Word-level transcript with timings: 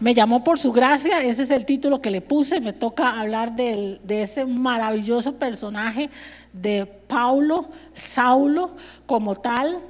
Me 0.00 0.14
llamó 0.14 0.44
por 0.44 0.58
su 0.60 0.72
gracia, 0.72 1.22
ese 1.22 1.42
es 1.42 1.50
el 1.50 1.66
título 1.66 2.00
que 2.00 2.10
le 2.10 2.20
puse, 2.20 2.60
me 2.60 2.72
toca 2.72 3.18
hablar 3.20 3.56
de 3.56 3.98
ese 4.08 4.44
maravilloso 4.44 5.34
personaje 5.34 6.08
de 6.52 6.86
Paulo, 6.86 7.68
Saulo 7.94 8.76
como 9.06 9.34
tal. 9.36 9.80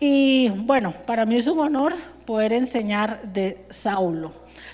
Y 0.00 0.48
bueno, 0.48 0.94
para 1.06 1.26
mí 1.26 1.36
es 1.36 1.46
un 1.46 1.60
honor 1.60 1.94
poder 2.24 2.54
enseñar 2.54 3.22
de 3.30 3.66
Saulo. 3.68 4.32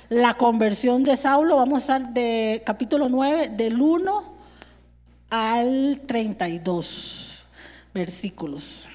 La 0.08 0.34
conversión 0.34 1.02
de 1.02 1.16
Saulo, 1.16 1.56
vamos 1.56 1.90
a 1.90 1.96
estar 1.96 2.62
capítulo 2.64 3.08
9, 3.08 3.48
del 3.48 3.82
1 3.82 4.36
al 5.28 6.02
32 6.06 7.44
versículos. 7.92 8.88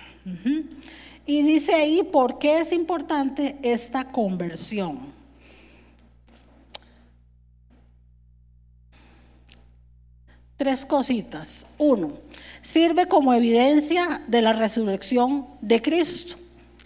Y 1.26 1.44
dice 1.44 1.74
ahí, 1.76 2.04
¿por 2.04 2.40
qué 2.40 2.60
es 2.60 2.74
importante 2.74 3.57
esta 3.62 4.06
conversión? 4.06 5.00
Tres 10.57 10.86
cositas. 10.86 11.65
Uno, 11.78 12.14
sirve 12.62 13.07
como 13.07 13.34
evidencia 13.34 14.21
de 14.28 14.42
la 14.42 14.54
resurrección 14.54 15.48
de 15.62 15.82
Cristo. 15.82 16.38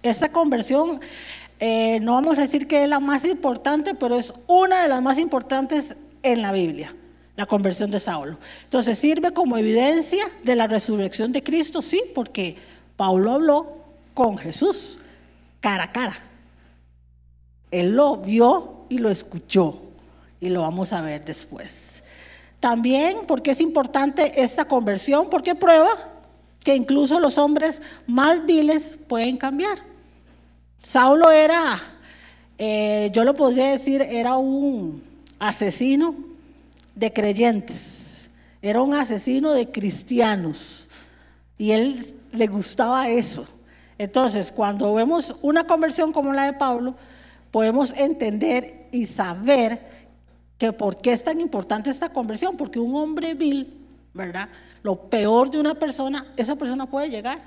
Esta 0.02 0.32
conversión, 0.32 1.00
eh, 1.60 2.00
no 2.02 2.14
vamos 2.14 2.38
a 2.38 2.42
decir 2.42 2.68
que 2.68 2.84
es 2.84 2.90
la 2.90 3.00
más 3.00 3.26
importante, 3.26 3.96
pero 3.96 4.18
es 4.18 4.34
una 4.48 4.84
de 4.84 4.90
las 4.90 5.02
más 5.02 5.18
importantes 5.18 5.98
en 6.24 6.42
la 6.42 6.52
Biblia, 6.52 6.94
la 7.36 7.46
conversión 7.46 7.90
de 7.90 8.00
Saulo. 8.00 8.38
Entonces 8.64 8.98
sirve 9.00 9.32
como 9.32 9.58
evidencia 9.58 10.26
de 10.44 10.56
la 10.56 10.68
resurrección 10.68 11.32
de 11.32 11.44
Cristo, 11.44 11.82
sí, 11.82 12.02
porque 12.14 12.56
Pablo 12.96 13.32
habló 13.32 13.85
con 14.16 14.40
Jesús 14.40 14.98
cara 15.60 15.84
a 15.84 15.92
cara. 15.92 16.16
Él 17.70 17.96
lo 17.96 18.18
vio 18.18 18.86
y 18.90 18.98
lo 18.98 19.10
escuchó 19.10 19.82
y 20.40 20.50
lo 20.50 20.62
vamos 20.62 20.94
a 20.94 21.02
ver 21.02 21.24
después. 21.24 22.04
También 22.60 23.20
porque 23.28 23.52
es 23.52 23.62
importante 23.62 24.42
esta 24.42 24.66
conversión, 24.66 25.30
porque 25.30 25.54
prueba 25.54 25.92
que 26.64 26.76
incluso 26.76 27.20
los 27.20 27.38
hombres 27.38 27.82
más 28.08 28.44
viles 28.44 28.98
pueden 29.08 29.38
cambiar. 29.38 29.78
Saulo 30.82 31.30
era, 31.30 31.80
eh, 32.58 33.12
yo 33.14 33.24
lo 33.24 33.36
podría 33.36 33.68
decir, 33.68 34.02
era 34.02 34.38
un 34.38 35.04
asesino 35.38 36.16
de 36.96 37.12
creyentes, 37.12 38.30
era 38.62 38.82
un 38.82 38.94
asesino 38.94 39.52
de 39.52 39.70
cristianos 39.72 40.88
y 41.58 41.72
él 41.72 42.16
le 42.32 42.48
gustaba 42.48 43.10
eso. 43.10 43.46
Entonces, 43.98 44.52
cuando 44.52 44.94
vemos 44.94 45.36
una 45.42 45.66
conversión 45.66 46.12
como 46.12 46.34
la 46.34 46.46
de 46.46 46.54
Pablo, 46.54 46.96
podemos 47.52 47.94
entender 47.96 48.88
y 48.92 49.06
saber 49.06 49.96
que 50.58 50.74
por 50.74 50.98
qué 51.02 51.14
es 51.14 51.24
tan 51.24 51.40
importante 51.42 51.90
esta 51.90 52.10
conversión, 52.10 52.58
porque 52.58 52.80
un 52.80 52.96
hombre 52.96 53.34
vil, 53.34 53.86
¿verdad? 54.14 54.50
Lo 54.84 55.10
peor 55.10 55.50
de 55.50 55.60
una 55.60 55.76
persona, 55.76 56.34
esa 56.38 56.56
persona 56.56 56.86
puede 56.86 57.10
llegar 57.10 57.40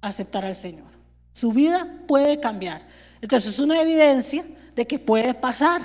a 0.00 0.08
aceptar 0.08 0.44
al 0.44 0.54
Señor. 0.54 0.86
Su 1.32 1.52
vida 1.52 1.86
puede 2.06 2.40
cambiar. 2.40 2.82
Entonces 3.20 3.54
es 3.54 3.58
una 3.58 3.80
evidencia 3.80 4.44
de 4.74 4.86
que 4.86 4.98
puede 4.98 5.34
pasar. 5.34 5.82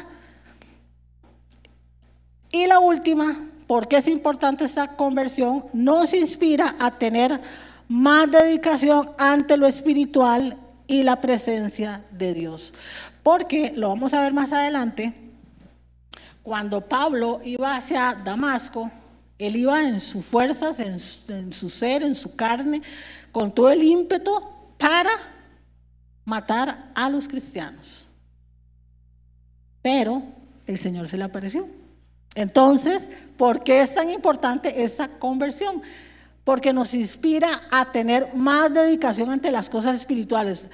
Y 2.51 2.67
la 2.67 2.79
última, 2.79 3.49
¿por 3.67 3.87
qué 3.87 3.97
es 3.97 4.07
importante 4.07 4.65
esta 4.65 4.95
conversión? 4.95 5.65
Nos 5.73 6.13
inspira 6.13 6.75
a 6.77 6.91
tener 6.91 7.39
más 7.91 8.31
dedicación 8.31 9.11
ante 9.17 9.57
lo 9.57 9.67
espiritual 9.67 10.57
y 10.87 11.03
la 11.03 11.19
presencia 11.19 12.05
de 12.09 12.33
Dios. 12.33 12.73
Porque, 13.21 13.73
lo 13.75 13.89
vamos 13.89 14.13
a 14.13 14.21
ver 14.21 14.33
más 14.33 14.53
adelante, 14.53 15.13
cuando 16.41 16.87
Pablo 16.87 17.41
iba 17.43 17.75
hacia 17.75 18.13
Damasco, 18.13 18.89
él 19.37 19.57
iba 19.57 19.85
en 19.85 19.99
sus 19.99 20.23
fuerzas, 20.23 20.79
en, 20.79 21.01
su 21.51 21.69
ser, 21.69 22.03
en 22.03 22.15
su 22.15 22.33
carne, 22.33 22.81
con 23.33 23.53
todo 23.53 23.69
el 23.69 23.83
ímpetu 23.83 24.41
para 24.77 25.11
matar 26.23 26.91
a 26.95 27.09
los 27.09 27.27
cristianos. 27.27 28.07
Pero 29.81 30.23
el 30.65 30.77
Señor 30.77 31.09
se 31.09 31.17
le 31.17 31.25
apareció. 31.25 31.67
Entonces, 32.35 33.09
¿por 33.35 33.63
qué 33.65 33.81
es 33.81 33.93
tan 33.93 34.09
importante 34.09 34.81
esta 34.81 35.09
conversión? 35.09 35.81
Porque 36.51 36.73
nos 36.73 36.93
inspira 36.93 37.61
a 37.71 37.93
tener 37.93 38.33
más 38.33 38.73
dedicación 38.73 39.29
ante 39.29 39.51
las 39.51 39.69
cosas 39.69 39.95
espirituales. 39.95 40.69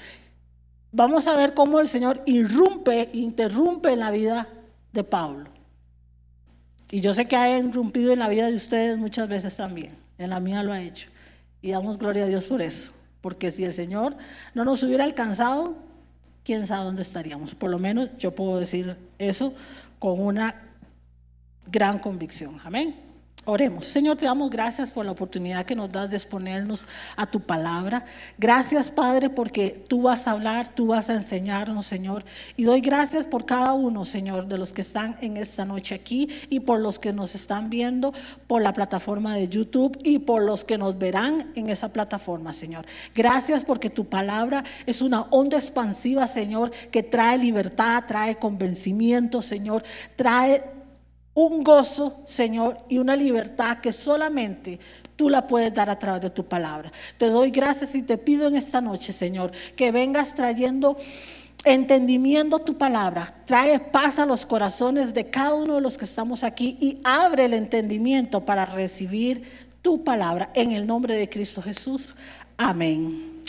Vamos 0.92 1.28
a 1.28 1.38
ver 1.38 1.54
cómo 1.54 1.80
el 1.80 1.88
Señor 1.88 2.24
irrumpe, 2.26 3.12
interrumpe 3.14 3.94
en 3.94 4.00
la 4.00 4.10
vida 4.10 4.48
de 4.92 5.04
Pablo. 5.04 5.52
Y 6.90 7.00
yo 7.00 7.14
sé 7.14 7.28
que 7.28 7.36
ha 7.36 7.60
irrumpido 7.60 8.12
en 8.12 8.18
la 8.18 8.28
vida 8.28 8.48
de 8.48 8.56
ustedes 8.56 8.98
muchas 8.98 9.30
veces 9.30 9.56
también. 9.56 9.96
En 10.18 10.32
la 10.32 10.40
mía 10.40 10.64
lo 10.64 10.74
ha 10.74 10.82
hecho. 10.82 11.10
Y 11.62 11.70
damos 11.70 12.00
gloria 12.00 12.24
a 12.24 12.28
Dios 12.28 12.46
por 12.46 12.64
eso. 12.64 12.92
Porque 13.22 13.52
si 13.52 13.64
el 13.64 13.76
Señor 13.76 14.18
no 14.56 14.66
nos 14.66 14.82
hubiera 14.82 15.04
alcanzado, 15.04 15.76
quién 16.44 16.66
sabe 16.66 16.86
dónde 16.86 17.04
estaríamos. 17.04 17.54
Por 17.54 17.70
lo 17.70 17.78
menos 17.78 18.10
yo 18.18 18.34
puedo 18.34 18.60
decir 18.60 18.98
eso 19.20 19.54
con 20.00 20.20
una 20.20 20.56
gran 21.68 22.00
convicción. 22.00 22.60
Amén. 22.64 23.07
Oremos. 23.50 23.86
Señor, 23.86 24.18
te 24.18 24.26
damos 24.26 24.50
gracias 24.50 24.92
por 24.92 25.06
la 25.06 25.14
oportunidad 25.14 25.66
que 25.66 25.74
nos 25.74 25.90
das 25.90 26.10
de 26.10 26.18
exponernos 26.18 26.86
a 27.16 27.28
tu 27.28 27.40
palabra. 27.40 28.04
Gracias, 28.38 28.92
Padre, 28.92 29.30
porque 29.30 29.86
tú 29.88 30.02
vas 30.02 30.28
a 30.28 30.32
hablar, 30.32 30.68
tú 30.68 30.88
vas 30.88 31.10
a 31.10 31.14
enseñarnos, 31.14 31.86
Señor. 31.86 32.26
Y 32.58 32.66
doy 32.66 32.82
gracias 32.82 33.26
por 33.26 33.46
cada 33.46 33.72
uno, 33.72 34.04
Señor, 34.04 34.48
de 34.48 34.58
los 34.58 34.74
que 34.74 34.82
están 34.82 35.16
en 35.22 35.38
esta 35.38 35.64
noche 35.64 35.96
aquí 35.96 36.28
y 36.50 36.60
por 36.60 36.82
los 36.82 37.00
que 37.00 37.14
nos 37.14 37.36
están 37.36 37.70
viendo 37.70 38.14
por 38.48 38.62
la 38.62 38.74
plataforma 38.74 39.36
de 39.36 39.48
YouTube 39.48 39.98
y 40.04 40.20
por 40.20 40.44
los 40.44 40.66
que 40.66 40.78
nos 40.78 40.98
verán 40.98 41.54
en 41.56 41.70
esa 41.70 41.94
plataforma, 41.94 42.52
Señor. 42.52 42.86
Gracias 43.16 43.64
porque 43.64 43.90
tu 43.90 44.04
palabra 44.04 44.66
es 44.86 45.02
una 45.02 45.22
onda 45.22 45.56
expansiva, 45.56 46.28
Señor, 46.28 46.72
que 46.92 47.02
trae 47.02 47.38
libertad, 47.38 48.04
trae 48.10 48.36
convencimiento, 48.36 49.42
Señor, 49.42 49.84
trae 50.18 50.77
un 51.38 51.64
gozo, 51.64 52.22
Señor, 52.26 52.80
y 52.90 52.98
una 52.98 53.16
libertad 53.16 53.78
que 53.78 53.94
solamente 53.94 54.80
tú 55.16 55.30
la 55.30 55.46
puedes 55.46 55.72
dar 55.72 55.88
a 55.88 56.00
través 56.00 56.24
de 56.24 56.32
tu 56.32 56.44
palabra. 56.44 56.92
Te 57.20 57.28
doy 57.28 57.52
gracias 57.52 57.94
y 57.94 58.02
te 58.02 58.18
pido 58.18 58.48
en 58.48 58.56
esta 58.56 58.82
noche, 58.82 59.14
Señor, 59.14 59.52
que 59.76 59.92
vengas 59.92 60.34
trayendo 60.34 60.98
entendimiento 61.64 62.58
tu 62.58 62.76
palabra. 62.76 63.36
Trae 63.46 63.80
paz 63.80 64.18
a 64.18 64.26
los 64.26 64.48
corazones 64.48 65.14
de 65.14 65.30
cada 65.30 65.54
uno 65.54 65.76
de 65.76 65.82
los 65.82 65.96
que 65.96 66.06
estamos 66.06 66.44
aquí 66.44 66.76
y 66.82 66.98
abre 67.04 67.46
el 67.46 67.54
entendimiento 67.54 68.44
para 68.44 68.66
recibir 68.66 69.44
tu 69.84 70.04
palabra 70.04 70.50
en 70.56 70.72
el 70.72 70.88
nombre 70.88 71.14
de 71.14 71.30
Cristo 71.30 71.62
Jesús. 71.62 72.16
Amén. 72.58 73.44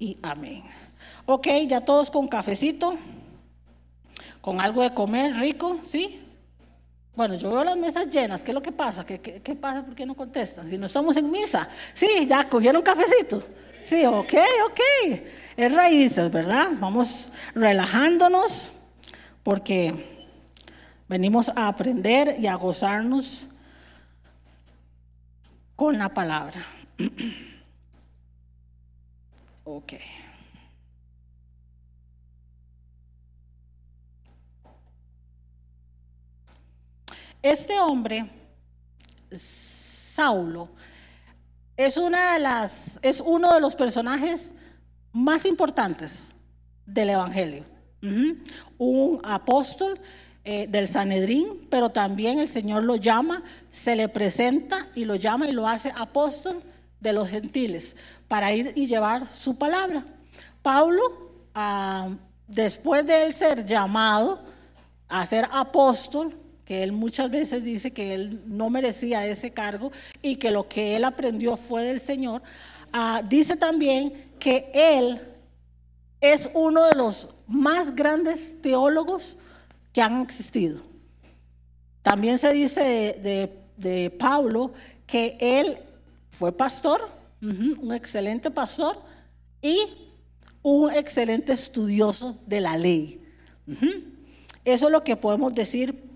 Y 0.00 0.18
amén. 0.22 0.64
Ok, 1.26 1.46
ya 1.68 1.82
todos 1.82 2.10
con 2.10 2.26
cafecito, 2.26 2.96
con 4.40 4.60
algo 4.60 4.82
de 4.82 4.92
comer 4.92 5.36
rico, 5.36 5.78
¿sí? 5.84 6.18
Bueno, 7.14 7.34
yo 7.34 7.50
veo 7.50 7.64
las 7.64 7.76
mesas 7.76 8.08
llenas. 8.08 8.42
¿Qué 8.42 8.52
es 8.52 8.54
lo 8.54 8.62
que 8.62 8.72
pasa? 8.72 9.04
¿Qué, 9.04 9.18
pasa? 9.60 9.84
¿Por 9.84 9.94
qué 9.94 10.06
no 10.06 10.14
contestan? 10.14 10.68
Si 10.68 10.78
no 10.78 10.86
estamos 10.86 11.16
en 11.16 11.30
misa. 11.30 11.68
Sí, 11.92 12.26
ya 12.26 12.48
cogieron 12.48 12.82
cafecito. 12.82 13.42
Sí, 13.84 14.06
ok, 14.06 14.34
ok. 14.66 14.80
Es 15.56 15.74
raíces, 15.74 16.30
¿verdad? 16.30 16.68
Vamos 16.78 17.30
relajándonos 17.54 18.72
porque 19.42 20.26
venimos 21.06 21.50
a 21.50 21.68
aprender 21.68 22.36
y 22.38 22.46
a 22.46 22.54
gozarnos 22.54 23.46
con 25.76 25.98
la 25.98 26.08
palabra. 26.08 26.64
ok. 29.64 29.92
Este 37.42 37.80
hombre, 37.80 38.30
Saulo, 39.34 40.68
es, 41.76 41.96
una 41.96 42.34
de 42.34 42.38
las, 42.38 43.00
es 43.02 43.20
uno 43.20 43.52
de 43.52 43.60
los 43.60 43.74
personajes 43.74 44.52
más 45.12 45.44
importantes 45.44 46.32
del 46.86 47.10
Evangelio. 47.10 47.64
Un 48.78 49.20
apóstol 49.24 49.98
eh, 50.44 50.66
del 50.68 50.86
Sanedrín, 50.86 51.66
pero 51.68 51.90
también 51.90 52.38
el 52.38 52.48
Señor 52.48 52.84
lo 52.84 52.96
llama, 52.96 53.42
se 53.70 53.96
le 53.96 54.08
presenta 54.08 54.88
y 54.94 55.04
lo 55.04 55.16
llama 55.16 55.48
y 55.48 55.52
lo 55.52 55.68
hace 55.68 55.92
apóstol 55.96 56.62
de 57.00 57.12
los 57.12 57.28
gentiles 57.28 57.96
para 58.28 58.52
ir 58.52 58.72
y 58.76 58.86
llevar 58.86 59.30
su 59.30 59.56
palabra. 59.56 60.04
Pablo, 60.62 61.02
ah, 61.54 62.08
después 62.46 63.04
de 63.04 63.26
él 63.26 63.34
ser 63.34 63.66
llamado 63.66 64.40
a 65.08 65.26
ser 65.26 65.48
apóstol, 65.50 66.41
que 66.64 66.82
él 66.82 66.92
muchas 66.92 67.30
veces 67.30 67.64
dice 67.64 67.92
que 67.92 68.14
él 68.14 68.42
no 68.46 68.70
merecía 68.70 69.26
ese 69.26 69.50
cargo 69.50 69.90
y 70.22 70.36
que 70.36 70.50
lo 70.50 70.68
que 70.68 70.96
él 70.96 71.04
aprendió 71.04 71.56
fue 71.56 71.82
del 71.84 72.00
Señor, 72.00 72.42
ah, 72.92 73.22
dice 73.28 73.56
también 73.56 74.12
que 74.38 74.70
él 74.72 75.20
es 76.20 76.48
uno 76.54 76.84
de 76.84 76.94
los 76.94 77.28
más 77.48 77.94
grandes 77.94 78.60
teólogos 78.62 79.36
que 79.92 80.00
han 80.00 80.22
existido. 80.22 80.80
También 82.02 82.38
se 82.38 82.52
dice 82.52 83.50
de, 83.76 84.10
Pablo 84.18 84.72
que 85.06 85.36
él 85.40 85.78
fue 86.30 86.52
pastor, 86.52 87.08
un 87.40 87.92
excelente 87.92 88.50
pastor 88.50 89.00
y 89.60 89.78
un 90.62 90.92
excelente 90.92 91.52
estudioso 91.52 92.38
de 92.46 92.60
la 92.60 92.76
ley. 92.76 93.20
Eso 94.64 94.86
es 94.86 94.92
lo 94.92 95.02
que 95.02 95.16
podemos 95.16 95.52
decir 95.52 96.11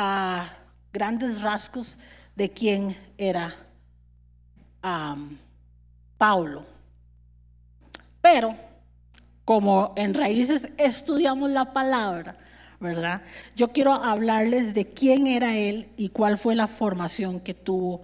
a 0.00 0.48
grandes 0.92 1.42
rasgos 1.42 1.98
de 2.36 2.48
quién 2.48 2.96
era 3.16 3.52
Pablo. 6.16 6.64
Pero 8.20 8.54
como 9.44 9.94
en 9.96 10.14
raíces 10.14 10.68
estudiamos 10.76 11.50
la 11.50 11.72
palabra, 11.72 12.38
¿verdad? 12.78 13.22
Yo 13.56 13.72
quiero 13.72 13.92
hablarles 13.92 14.72
de 14.72 14.86
quién 14.86 15.26
era 15.26 15.56
él 15.56 15.88
y 15.96 16.10
cuál 16.10 16.38
fue 16.38 16.54
la 16.54 16.68
formación 16.68 17.40
que 17.40 17.54
tuvo 17.54 18.02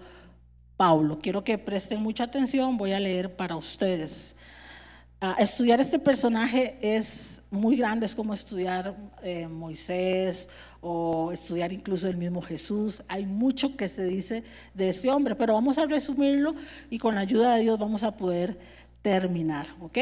Pablo. 0.76 1.20
Quiero 1.22 1.44
que 1.44 1.58
presten 1.58 2.02
mucha 2.02 2.24
atención, 2.24 2.76
voy 2.76 2.92
a 2.92 2.98
leer 2.98 3.36
para 3.36 3.54
ustedes. 3.54 4.34
Ah, 5.20 5.36
estudiar 5.38 5.80
este 5.80 6.00
personaje 6.00 6.76
es 6.82 7.33
muy 7.54 7.76
grande, 7.76 8.06
es 8.06 8.14
como 8.14 8.34
estudiar 8.34 8.94
eh, 9.22 9.48
Moisés 9.48 10.48
o 10.80 11.32
estudiar 11.32 11.72
incluso 11.72 12.08
el 12.08 12.16
mismo 12.16 12.42
Jesús. 12.42 13.02
Hay 13.08 13.24
mucho 13.24 13.76
que 13.76 13.88
se 13.88 14.04
dice 14.04 14.44
de 14.74 14.88
este 14.88 15.10
hombre, 15.10 15.34
pero 15.34 15.54
vamos 15.54 15.78
a 15.78 15.86
resumirlo 15.86 16.54
y 16.90 16.98
con 16.98 17.14
la 17.14 17.22
ayuda 17.22 17.54
de 17.54 17.62
Dios 17.62 17.78
vamos 17.78 18.02
a 18.02 18.16
poder 18.16 18.58
terminar, 19.02 19.66
¿ok? 19.80 19.98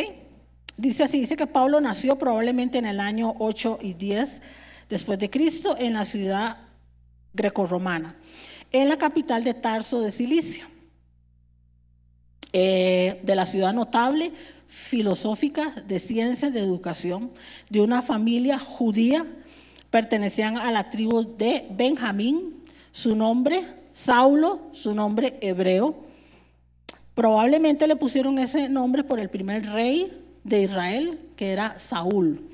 Dice 0.77 1.05
así, 1.05 1.21
dice 1.21 1.37
que 1.37 1.47
Pablo 1.47 1.81
nació 1.81 2.17
probablemente 2.17 2.79
en 2.79 2.87
el 2.87 2.99
año 2.99 3.35
8 3.39 3.79
y 3.83 3.95
10 3.95 4.41
después 4.89 5.19
de 5.19 5.31
Cristo 5.31 5.77
en 5.79 5.93
la 5.93 6.05
ciudad 6.05 6.59
grecorromana, 7.35 8.17
en 8.73 8.89
la 8.89 8.97
capital 8.97 9.45
de 9.45 9.55
Tarso 9.55 10.01
de 10.01 10.11
Cilicia, 10.11 10.69
eh, 12.53 13.21
de 13.23 13.35
la 13.37 13.47
ciudad 13.47 13.73
notable, 13.73 14.33
filosófica, 14.67 15.75
de 15.87 15.99
ciencias, 15.99 16.53
de 16.53 16.61
educación, 16.61 17.31
de 17.69 17.81
una 17.81 18.03
familia 18.03 18.59
judía, 18.59 19.27
pertenecían 19.91 20.57
a 20.57 20.71
la 20.71 20.91
tribu 20.91 21.37
de 21.37 21.67
Benjamín, 21.71 22.63
su 22.91 23.15
nombre 23.15 23.65
Saulo, 23.93 24.61
su 24.73 24.95
nombre 24.95 25.39
hebreo. 25.43 25.95
Probablemente 27.15 27.87
le 27.87 27.97
pusieron 27.97 28.39
ese 28.39 28.69
nombre 28.69 29.05
por 29.05 29.21
el 29.21 29.29
primer 29.29 29.67
rey 29.67 30.11
de 30.45 30.63
Israel, 30.63 31.21
que 31.37 31.53
era 31.53 31.79
Saúl, 31.79 32.49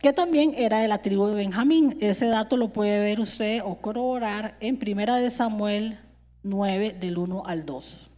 que 0.00 0.12
también 0.12 0.54
era 0.56 0.78
de 0.78 0.88
la 0.88 1.02
tribu 1.02 1.26
de 1.26 1.34
Benjamín. 1.34 1.96
Ese 2.00 2.26
dato 2.26 2.56
lo 2.56 2.72
puede 2.72 3.00
ver 3.00 3.20
usted 3.20 3.60
o 3.64 3.76
corroborar 3.76 4.56
en 4.60 4.76
Primera 4.76 5.16
de 5.16 5.30
Samuel 5.30 5.98
9, 6.44 6.96
del 7.00 7.18
1 7.18 7.42
al 7.44 7.66
2. 7.66 8.10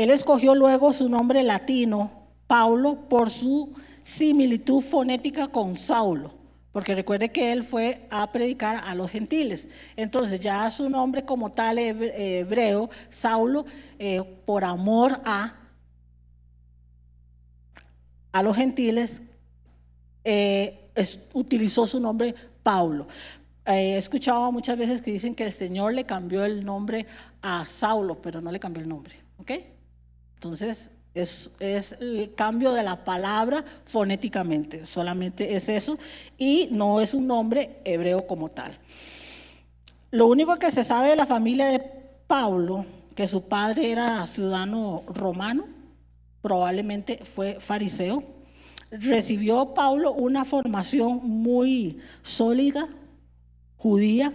Él 0.00 0.08
escogió 0.08 0.54
luego 0.54 0.94
su 0.94 1.10
nombre 1.10 1.42
latino, 1.42 2.10
Paulo, 2.46 3.06
por 3.06 3.28
su 3.28 3.74
similitud 4.02 4.80
fonética 4.80 5.48
con 5.48 5.76
Saulo, 5.76 6.32
porque 6.72 6.94
recuerde 6.94 7.30
que 7.30 7.52
él 7.52 7.62
fue 7.62 8.06
a 8.08 8.32
predicar 8.32 8.80
a 8.82 8.94
los 8.94 9.10
gentiles. 9.10 9.68
Entonces 9.96 10.40
ya 10.40 10.70
su 10.70 10.88
nombre 10.88 11.26
como 11.26 11.52
tal 11.52 11.76
hebreo, 11.76 12.88
Saulo, 13.10 13.66
eh, 13.98 14.22
por 14.46 14.64
amor 14.64 15.20
a 15.22 15.54
a 18.32 18.42
los 18.42 18.56
gentiles, 18.56 19.20
eh, 20.24 20.88
utilizó 21.34 21.86
su 21.86 22.00
nombre 22.00 22.34
Paulo. 22.62 23.06
Eh, 23.66 23.96
he 23.96 23.98
escuchado 23.98 24.50
muchas 24.50 24.78
veces 24.78 25.02
que 25.02 25.12
dicen 25.12 25.34
que 25.34 25.44
el 25.44 25.52
Señor 25.52 25.92
le 25.92 26.04
cambió 26.04 26.42
el 26.42 26.64
nombre 26.64 27.04
a 27.42 27.66
Saulo, 27.66 28.22
pero 28.22 28.40
no 28.40 28.50
le 28.50 28.58
cambió 28.58 28.82
el 28.82 28.88
nombre. 28.88 29.14
¿Ok? 29.36 29.50
Entonces, 30.40 30.90
es, 31.12 31.50
el 32.00 32.32
cambio 32.34 32.72
de 32.72 32.82
la 32.82 33.04
palabra 33.04 33.62
fonéticamente, 33.84 34.86
solamente 34.86 35.54
es 35.54 35.68
eso, 35.68 35.98
y 36.38 36.68
no 36.70 37.02
es 37.02 37.12
un 37.12 37.26
nombre 37.26 37.82
hebreo 37.84 38.26
como 38.26 38.48
tal. 38.48 38.78
Lo 40.10 40.28
único 40.28 40.58
que 40.58 40.70
se 40.70 40.82
sabe 40.82 41.10
de 41.10 41.16
la 41.16 41.26
familia 41.26 41.66
de 41.66 41.78
Pablo, 42.26 42.86
que 43.14 43.28
su 43.28 43.42
padre 43.42 43.92
era 43.92 44.26
ciudadano 44.26 45.02
romano, 45.08 45.66
probablemente 46.40 47.20
fue 47.22 47.60
fariseo. 47.60 48.24
Recibió 48.90 49.74
Pablo 49.74 50.14
una 50.14 50.46
formación 50.46 51.20
muy 51.22 51.98
sólida, 52.22 52.88
judía. 53.76 54.32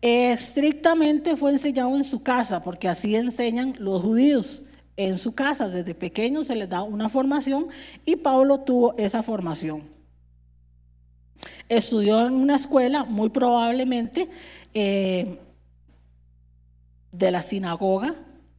Estrictamente 0.00 1.36
fue 1.36 1.50
enseñado 1.50 1.96
en 1.96 2.04
su 2.04 2.22
casa, 2.22 2.62
porque 2.62 2.88
así 2.88 3.16
enseñan 3.16 3.74
los 3.80 4.02
judíos. 4.02 4.62
En 4.96 5.18
su 5.18 5.34
casa, 5.34 5.68
desde 5.68 5.94
pequeño 5.94 6.42
se 6.42 6.56
les 6.56 6.68
da 6.68 6.82
una 6.82 7.08
formación 7.08 7.68
y 8.04 8.16
Pablo 8.16 8.60
tuvo 8.60 8.96
esa 8.96 9.22
formación. 9.22 9.82
Estudió 11.68 12.26
en 12.26 12.34
una 12.34 12.56
escuela, 12.56 13.04
muy 13.04 13.28
probablemente, 13.28 14.28
eh, 14.72 15.38
de 17.12 17.30
la 17.30 17.42
sinagoga, 17.42 18.14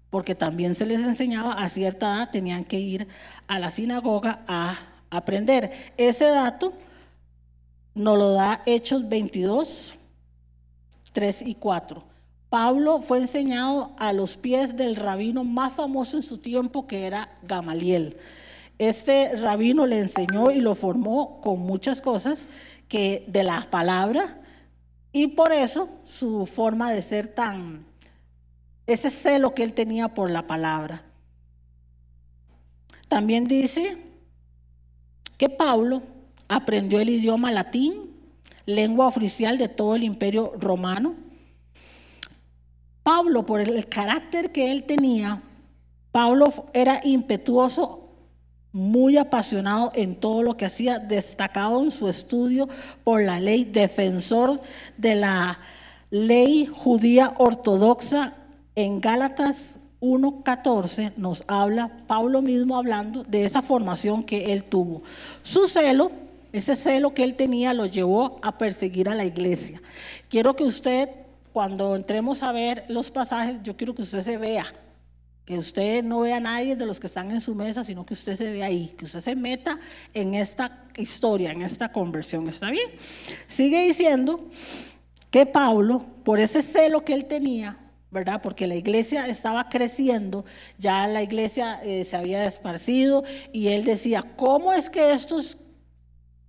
porque 0.09 0.35
también 0.35 0.75
se 0.75 0.85
les 0.85 1.01
enseñaba 1.01 1.53
a 1.53 1.69
cierta 1.69 2.07
edad, 2.07 2.31
tenían 2.31 2.63
que 2.63 2.79
ir 2.79 3.07
a 3.47 3.59
la 3.59 3.71
sinagoga 3.71 4.43
a 4.47 4.75
aprender. 5.09 5.71
Ese 5.97 6.25
dato 6.25 6.73
nos 7.95 8.17
lo 8.17 8.33
da 8.33 8.61
Hechos 8.65 9.07
22, 9.07 9.95
3 11.13 11.41
y 11.41 11.55
4. 11.55 12.03
Pablo 12.49 13.01
fue 13.01 13.17
enseñado 13.19 13.91
a 13.97 14.13
los 14.13 14.37
pies 14.37 14.77
del 14.77 14.95
rabino 14.95 15.43
más 15.43 15.73
famoso 15.73 16.17
en 16.17 16.23
su 16.23 16.37
tiempo, 16.37 16.87
que 16.87 17.05
era 17.05 17.29
Gamaliel. 17.43 18.17
Este 18.77 19.35
rabino 19.35 19.85
le 19.85 19.99
enseñó 19.99 20.51
y 20.51 20.61
lo 20.61 20.75
formó 20.75 21.41
con 21.41 21.59
muchas 21.59 22.01
cosas 22.01 22.47
que 22.87 23.25
de 23.27 23.43
las 23.43 23.65
palabras 23.65 24.35
y 25.11 25.27
por 25.27 25.51
eso 25.51 25.89
su 26.05 26.45
forma 26.45 26.91
de 26.91 27.01
ser 27.01 27.27
tan 27.27 27.85
ese 28.85 29.09
celo 29.09 29.53
que 29.53 29.63
él 29.63 29.73
tenía 29.73 30.13
por 30.13 30.29
la 30.29 30.47
palabra. 30.47 31.01
También 33.07 33.45
dice 33.45 33.97
que 35.37 35.49
Pablo 35.49 36.01
aprendió 36.47 36.99
el 36.99 37.09
idioma 37.09 37.51
latín, 37.51 38.11
lengua 38.65 39.07
oficial 39.07 39.57
de 39.57 39.67
todo 39.67 39.95
el 39.95 40.03
imperio 40.03 40.53
romano. 40.57 41.15
Pablo, 43.07 43.45
por 43.45 43.61
el 43.61 43.87
carácter 43.87 44.51
que 44.51 44.69
él 44.69 44.83
tenía, 44.83 45.41
Pablo 46.11 46.47
era 46.73 46.99
impetuoso, 47.05 48.09
muy 48.73 49.15
apasionado 49.15 49.93
en 49.95 50.17
todo 50.17 50.43
lo 50.43 50.57
que 50.57 50.65
hacía, 50.65 50.99
destacado 50.99 51.81
en 51.81 51.91
su 51.91 52.09
estudio 52.09 52.67
por 53.05 53.23
la 53.23 53.39
ley, 53.39 53.63
defensor 53.63 54.59
de 54.97 55.15
la 55.15 55.57
ley 56.09 56.65
judía 56.65 57.33
ortodoxa 57.37 58.33
en 58.75 58.99
Gálatas 58.99 59.75
1.14 60.01 61.13
nos 61.15 61.45
habla, 61.47 61.89
Pablo 62.07 62.41
mismo 62.41 62.75
hablando 62.75 63.23
de 63.23 63.45
esa 63.45 63.61
formación 63.61 64.21
que 64.21 64.51
él 64.51 64.65
tuvo. 64.65 65.01
Su 65.43 65.69
celo, 65.69 66.11
ese 66.51 66.75
celo 66.75 67.13
que 67.13 67.23
él 67.23 67.35
tenía, 67.35 67.73
lo 67.73 67.85
llevó 67.85 68.37
a 68.41 68.57
perseguir 68.57 69.07
a 69.07 69.15
la 69.15 69.23
iglesia. 69.23 69.81
Quiero 70.27 70.57
que 70.57 70.65
usted, 70.65 71.07
cuando 71.57 71.95
entremos 71.95 72.43
a 72.43 72.51
ver 72.51 72.85
los 72.87 73.09
pasajes, 73.09 73.55
yo 73.63 73.75
quiero 73.75 73.95
que 73.95 74.03
usted 74.03 74.21
se 74.21 74.37
vea, 74.37 74.63
que 75.43 75.57
usted 75.57 76.03
no 76.03 76.19
vea 76.19 76.37
a 76.37 76.39
nadie 76.39 76.75
de 76.75 76.85
los 76.85 76.99
que 76.99 77.07
están 77.07 77.31
en 77.31 77.41
su 77.41 77.55
mesa, 77.55 77.83
sino 77.83 78.05
que 78.05 78.13
usted 78.13 78.35
se 78.35 78.51
vea 78.51 78.67
ahí, 78.67 78.93
que 78.95 79.05
usted 79.05 79.21
se 79.21 79.35
meta 79.35 79.79
en 80.13 80.35
esta 80.35 80.85
historia, 80.97 81.51
en 81.51 81.63
esta 81.63 81.91
conversión. 81.91 82.47
¿Está 82.47 82.69
bien? 82.69 82.91
Sigue 83.47 83.87
diciendo 83.87 84.47
que 85.31 85.47
Pablo, 85.47 86.05
por 86.23 86.39
ese 86.39 86.61
celo 86.61 87.03
que 87.03 87.15
él 87.15 87.25
tenía, 87.25 87.79
¿verdad? 88.11 88.39
Porque 88.39 88.67
la 88.67 88.75
iglesia 88.75 89.27
estaba 89.27 89.67
creciendo, 89.67 90.45
ya 90.77 91.07
la 91.07 91.23
iglesia 91.23 91.81
eh, 91.83 92.05
se 92.05 92.17
había 92.17 92.45
esparcido 92.45 93.23
y 93.51 93.69
él 93.69 93.83
decía, 93.83 94.23
¿cómo 94.35 94.73
es 94.73 94.91
que 94.91 95.11
estos 95.11 95.57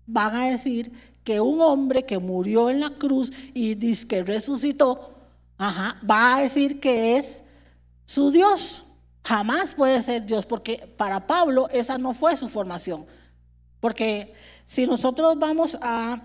van 0.05 0.37
a 0.37 0.50
decir 0.50 0.93
que 1.28 1.42
un 1.42 1.61
hombre 1.61 2.06
que 2.06 2.18
murió 2.18 2.70
en 2.70 2.80
la 2.80 2.88
cruz 2.88 3.30
y 3.52 3.75
dice 3.75 4.08
que 4.08 4.23
resucitó, 4.23 5.12
ajá, 5.58 6.00
va 6.11 6.37
a 6.37 6.40
decir 6.40 6.80
que 6.80 7.18
es 7.18 7.42
su 8.06 8.30
Dios? 8.30 8.87
Jamás 9.23 9.75
puede 9.75 10.02
ser 10.02 10.25
Dios, 10.25 10.47
porque 10.47 10.90
para 10.97 11.26
Pablo 11.26 11.68
esa 11.68 11.99
no 11.99 12.14
fue 12.14 12.35
su 12.35 12.49
formación. 12.49 13.04
Porque 13.78 14.32
si 14.64 14.87
nosotros 14.87 15.38
vamos 15.38 15.76
a 15.82 16.23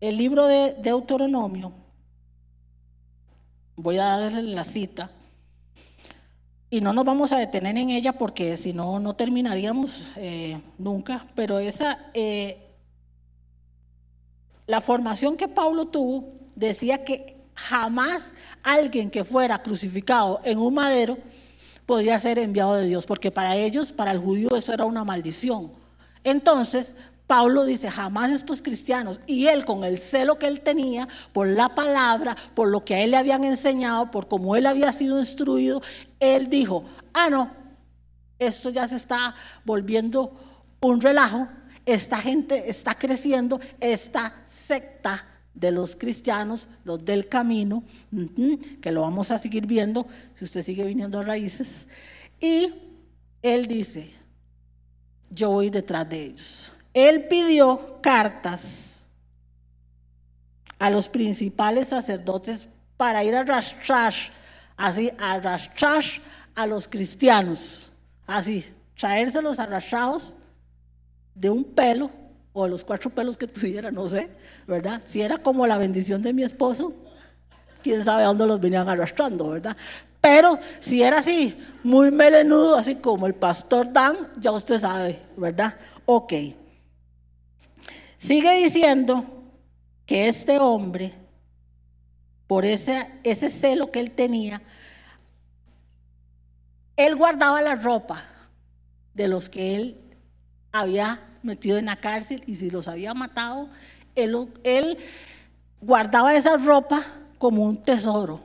el 0.00 0.16
libro 0.16 0.48
de 0.48 0.72
Deuteronomio, 0.72 1.72
Voy 3.76 3.98
a 3.98 4.06
darle 4.06 4.42
la 4.42 4.64
cita. 4.64 5.12
y 6.68 6.80
no 6.80 6.92
nos 6.92 7.04
vamos 7.04 7.30
a 7.30 7.38
detener 7.38 7.76
en 7.76 7.90
ella 7.90 8.12
porque 8.14 8.56
si 8.56 8.72
no, 8.72 8.98
no 8.98 9.14
terminaríamos 9.14 10.08
eh, 10.16 10.60
nunca, 10.78 11.24
pero 11.36 11.60
esa, 11.60 12.10
eh, 12.12 12.63
la 14.66 14.80
formación 14.80 15.36
que 15.36 15.48
Pablo 15.48 15.86
tuvo 15.86 16.32
decía 16.54 17.04
que 17.04 17.36
jamás 17.54 18.32
alguien 18.62 19.10
que 19.10 19.24
fuera 19.24 19.62
crucificado 19.62 20.40
en 20.44 20.58
un 20.58 20.74
madero 20.74 21.18
podía 21.86 22.18
ser 22.18 22.38
enviado 22.38 22.74
de 22.74 22.86
Dios, 22.86 23.06
porque 23.06 23.30
para 23.30 23.56
ellos, 23.56 23.92
para 23.92 24.10
el 24.10 24.18
judío, 24.18 24.56
eso 24.56 24.72
era 24.72 24.84
una 24.84 25.04
maldición. 25.04 25.72
Entonces, 26.24 26.96
Pablo 27.26 27.64
dice, 27.64 27.90
jamás 27.90 28.30
estos 28.30 28.62
cristianos, 28.62 29.20
y 29.26 29.46
él 29.46 29.64
con 29.64 29.84
el 29.84 29.98
celo 29.98 30.38
que 30.38 30.46
él 30.46 30.60
tenía 30.60 31.08
por 31.32 31.46
la 31.46 31.74
palabra, 31.74 32.36
por 32.54 32.68
lo 32.68 32.84
que 32.84 32.94
a 32.94 33.00
él 33.00 33.12
le 33.12 33.16
habían 33.16 33.44
enseñado, 33.44 34.10
por 34.10 34.28
cómo 34.28 34.56
él 34.56 34.66
había 34.66 34.92
sido 34.92 35.18
instruido, 35.18 35.82
él 36.20 36.48
dijo, 36.48 36.84
ah, 37.12 37.30
no, 37.30 37.50
esto 38.38 38.70
ya 38.70 38.88
se 38.88 38.96
está 38.96 39.34
volviendo 39.64 40.32
un 40.80 41.00
relajo, 41.00 41.48
esta 41.86 42.18
gente 42.18 42.68
está 42.68 42.94
creciendo, 42.94 43.60
esta 43.80 44.43
secta 44.66 45.24
de 45.54 45.70
los 45.70 45.94
cristianos, 45.94 46.68
los 46.84 47.04
del 47.04 47.28
camino, 47.28 47.84
que 48.80 48.90
lo 48.90 49.02
vamos 49.02 49.30
a 49.30 49.38
seguir 49.38 49.66
viendo 49.66 50.06
si 50.34 50.44
usted 50.44 50.62
sigue 50.62 50.84
viniendo 50.84 51.20
a 51.20 51.22
raíces, 51.22 51.86
y 52.40 52.74
él 53.42 53.66
dice, 53.66 54.12
yo 55.30 55.50
voy 55.50 55.70
detrás 55.70 56.08
de 56.08 56.24
ellos. 56.24 56.72
Él 56.92 57.26
pidió 57.28 57.98
cartas 58.00 59.06
a 60.78 60.90
los 60.90 61.08
principales 61.08 61.88
sacerdotes 61.88 62.68
para 62.96 63.22
ir 63.22 63.34
a 63.34 63.40
arrastrar, 63.40 64.14
así, 64.76 65.10
a 65.18 65.32
arrastrar 65.32 66.04
a 66.54 66.66
los 66.66 66.88
cristianos, 66.88 67.92
así, 68.26 68.64
traérselos 68.96 69.58
arrastrados 69.58 70.34
de 71.34 71.50
un 71.50 71.64
pelo 71.64 72.23
o 72.54 72.66
los 72.66 72.84
cuatro 72.84 73.10
pelos 73.10 73.36
que 73.36 73.46
tuviera, 73.48 73.90
no 73.90 74.08
sé, 74.08 74.30
¿verdad? 74.66 75.02
Si 75.04 75.20
era 75.20 75.36
como 75.36 75.66
la 75.66 75.76
bendición 75.76 76.22
de 76.22 76.32
mi 76.32 76.42
esposo, 76.42 76.94
quién 77.82 78.02
sabe 78.02 78.22
a 78.22 78.28
dónde 78.28 78.46
los 78.46 78.60
venían 78.60 78.88
arrastrando, 78.88 79.50
¿verdad? 79.50 79.76
Pero 80.22 80.58
si 80.80 81.02
era 81.02 81.18
así, 81.18 81.54
muy 81.82 82.10
melenudo, 82.10 82.76
así 82.76 82.94
como 82.94 83.26
el 83.26 83.34
pastor 83.34 83.92
Dan, 83.92 84.16
ya 84.38 84.52
usted 84.52 84.80
sabe, 84.80 85.20
¿verdad? 85.36 85.76
Ok. 86.06 86.32
Sigue 88.16 88.56
diciendo 88.56 89.22
que 90.06 90.28
este 90.28 90.58
hombre, 90.58 91.12
por 92.46 92.64
ese, 92.64 93.10
ese 93.22 93.50
celo 93.50 93.90
que 93.90 94.00
él 94.00 94.12
tenía, 94.12 94.62
él 96.96 97.16
guardaba 97.16 97.60
la 97.60 97.74
ropa 97.74 98.24
de 99.12 99.28
los 99.28 99.50
que 99.50 99.76
él 99.76 100.00
había 100.72 101.20
metido 101.44 101.78
en 101.78 101.86
la 101.86 101.96
cárcel 101.96 102.42
y 102.46 102.56
si 102.56 102.70
los 102.70 102.88
había 102.88 103.14
matado, 103.14 103.68
él, 104.14 104.48
él 104.62 104.98
guardaba 105.80 106.34
esa 106.34 106.56
ropa 106.56 107.04
como 107.38 107.64
un 107.64 107.82
tesoro, 107.82 108.40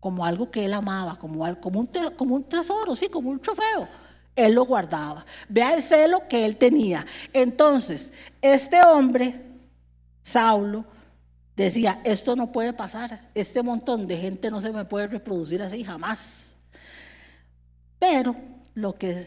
como 0.00 0.24
algo 0.24 0.50
que 0.50 0.64
él 0.64 0.74
amaba, 0.74 1.16
como, 1.16 1.44
como, 1.60 1.80
un, 1.80 1.90
como 2.16 2.34
un 2.34 2.44
tesoro, 2.44 2.94
sí, 2.94 3.08
como 3.08 3.30
un 3.30 3.40
trofeo 3.40 3.88
él 4.36 4.54
lo 4.54 4.64
guardaba. 4.64 5.24
Vea 5.48 5.74
el 5.74 5.82
celo 5.82 6.26
que 6.28 6.44
él 6.44 6.56
tenía. 6.56 7.06
Entonces, 7.32 8.12
este 8.42 8.80
hombre, 8.82 9.40
Saulo, 10.22 10.84
decía, 11.56 12.00
esto 12.04 12.34
no 12.34 12.50
puede 12.50 12.72
pasar, 12.72 13.28
este 13.34 13.62
montón 13.62 14.06
de 14.06 14.16
gente 14.16 14.50
no 14.50 14.60
se 14.60 14.72
me 14.72 14.84
puede 14.84 15.06
reproducir 15.06 15.62
así 15.62 15.84
jamás. 15.84 16.56
Pero 17.98 18.34
lo 18.74 18.94
que 18.94 19.26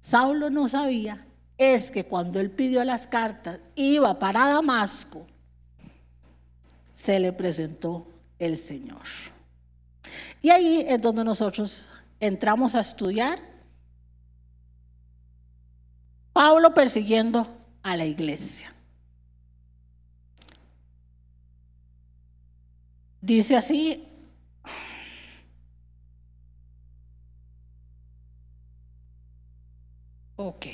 Saulo 0.00 0.48
no 0.50 0.68
sabía 0.68 1.25
es 1.58 1.90
que 1.90 2.04
cuando 2.04 2.40
él 2.40 2.50
pidió 2.50 2.84
las 2.84 3.06
cartas, 3.06 3.60
iba 3.74 4.18
para 4.18 4.46
Damasco, 4.46 5.26
se 6.92 7.18
le 7.18 7.32
presentó 7.32 8.06
el 8.38 8.58
Señor. 8.58 9.02
Y 10.42 10.50
ahí 10.50 10.84
es 10.86 11.00
donde 11.00 11.24
nosotros 11.24 11.88
entramos 12.20 12.74
a 12.74 12.80
estudiar 12.80 13.40
Pablo 16.32 16.74
persiguiendo 16.74 17.46
a 17.82 17.96
la 17.96 18.04
iglesia. 18.04 18.74
Dice 23.22 23.56
así, 23.56 24.06
ok. 30.36 30.66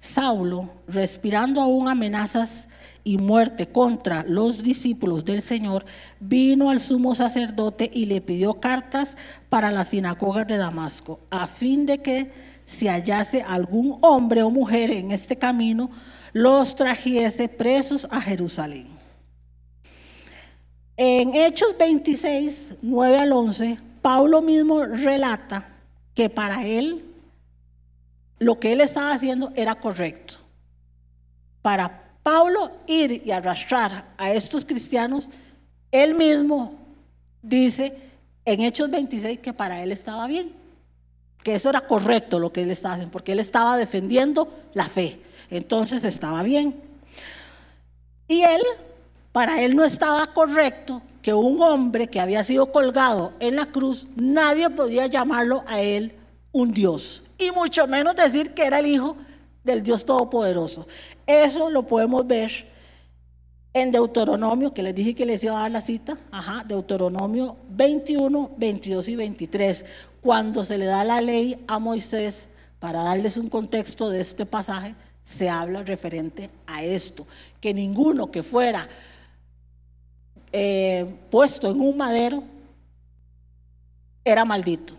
Saulo, 0.00 0.70
respirando 0.88 1.60
aún 1.60 1.88
amenazas 1.88 2.68
y 3.04 3.18
muerte 3.18 3.68
contra 3.68 4.24
los 4.24 4.62
discípulos 4.62 5.24
del 5.24 5.42
Señor, 5.42 5.84
vino 6.18 6.70
al 6.70 6.80
sumo 6.80 7.14
sacerdote 7.14 7.90
y 7.92 8.06
le 8.06 8.20
pidió 8.20 8.60
cartas 8.60 9.16
para 9.48 9.70
las 9.70 9.88
sinagogas 9.88 10.46
de 10.46 10.56
Damasco, 10.56 11.20
a 11.30 11.46
fin 11.46 11.86
de 11.86 11.98
que 11.98 12.30
si 12.64 12.86
hallase 12.86 13.42
algún 13.42 13.98
hombre 14.00 14.42
o 14.42 14.50
mujer 14.50 14.90
en 14.90 15.12
este 15.12 15.36
camino, 15.36 15.90
los 16.32 16.74
trajese 16.74 17.48
presos 17.48 18.06
a 18.10 18.20
Jerusalén. 18.20 18.88
En 20.96 21.34
Hechos 21.34 21.74
26, 21.78 22.76
9 22.82 23.18
al 23.18 23.32
11, 23.32 23.78
Pablo 24.02 24.40
mismo 24.40 24.84
relata 24.84 25.68
que 26.14 26.28
para 26.28 26.64
él 26.64 27.09
lo 28.40 28.58
que 28.58 28.72
él 28.72 28.80
estaba 28.80 29.12
haciendo 29.12 29.52
era 29.54 29.76
correcto. 29.76 30.34
Para 31.62 32.10
Pablo 32.22 32.72
ir 32.86 33.22
y 33.24 33.30
arrastrar 33.30 34.06
a 34.16 34.32
estos 34.32 34.64
cristianos, 34.64 35.28
él 35.92 36.14
mismo 36.14 36.74
dice 37.42 37.96
en 38.44 38.62
Hechos 38.62 38.90
26 38.90 39.38
que 39.40 39.52
para 39.52 39.82
él 39.82 39.92
estaba 39.92 40.26
bien, 40.26 40.52
que 41.42 41.54
eso 41.54 41.68
era 41.68 41.82
correcto 41.82 42.38
lo 42.38 42.52
que 42.52 42.62
él 42.62 42.70
estaba 42.70 42.94
haciendo, 42.94 43.12
porque 43.12 43.32
él 43.32 43.40
estaba 43.40 43.76
defendiendo 43.76 44.48
la 44.72 44.86
fe, 44.86 45.20
entonces 45.50 46.02
estaba 46.04 46.42
bien. 46.42 46.74
Y 48.26 48.42
él, 48.42 48.62
para 49.32 49.60
él 49.62 49.76
no 49.76 49.84
estaba 49.84 50.26
correcto 50.28 51.02
que 51.20 51.34
un 51.34 51.60
hombre 51.60 52.08
que 52.08 52.20
había 52.20 52.42
sido 52.42 52.72
colgado 52.72 53.34
en 53.38 53.56
la 53.56 53.66
cruz, 53.66 54.08
nadie 54.16 54.70
podía 54.70 55.06
llamarlo 55.08 55.62
a 55.66 55.80
él 55.82 56.14
un 56.52 56.72
Dios, 56.72 57.22
y 57.40 57.50
mucho 57.50 57.86
menos 57.86 58.16
decir 58.16 58.52
que 58.52 58.66
era 58.66 58.78
el 58.78 58.86
hijo 58.86 59.16
del 59.64 59.82
Dios 59.82 60.04
Todopoderoso. 60.04 60.86
Eso 61.26 61.70
lo 61.70 61.86
podemos 61.86 62.26
ver 62.26 62.68
en 63.72 63.92
Deuteronomio, 63.92 64.74
que 64.74 64.82
les 64.82 64.94
dije 64.94 65.14
que 65.14 65.26
les 65.26 65.44
iba 65.44 65.56
a 65.56 65.62
dar 65.62 65.70
la 65.70 65.80
cita, 65.80 66.18
ajá, 66.32 66.64
Deuteronomio 66.66 67.56
21, 67.68 68.50
22 68.56 69.08
y 69.08 69.16
23, 69.16 69.86
cuando 70.20 70.64
se 70.64 70.76
le 70.76 70.86
da 70.86 71.04
la 71.04 71.20
ley 71.20 71.62
a 71.68 71.78
Moisés, 71.78 72.48
para 72.80 73.02
darles 73.02 73.36
un 73.36 73.48
contexto 73.48 74.08
de 74.10 74.20
este 74.20 74.46
pasaje, 74.46 74.94
se 75.22 75.48
habla 75.48 75.82
referente 75.82 76.50
a 76.66 76.82
esto, 76.82 77.26
que 77.60 77.72
ninguno 77.72 78.30
que 78.30 78.42
fuera 78.42 78.88
eh, 80.50 81.14
puesto 81.30 81.70
en 81.70 81.80
un 81.80 81.96
madero 81.96 82.42
era 84.24 84.44
maldito. 84.44 84.94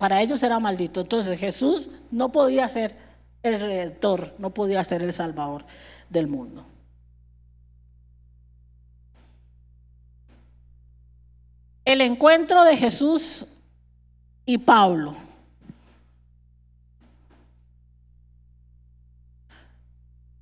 Para 0.00 0.22
ellos 0.22 0.42
era 0.42 0.58
maldito. 0.58 1.02
Entonces 1.02 1.38
Jesús 1.38 1.90
no 2.10 2.32
podía 2.32 2.66
ser 2.70 2.96
el 3.42 3.60
redentor, 3.60 4.34
no 4.38 4.48
podía 4.48 4.82
ser 4.82 5.02
el 5.02 5.12
salvador 5.12 5.66
del 6.08 6.26
mundo. 6.26 6.64
El 11.84 12.00
encuentro 12.00 12.64
de 12.64 12.78
Jesús 12.78 13.44
y 14.46 14.56
Pablo. 14.56 15.14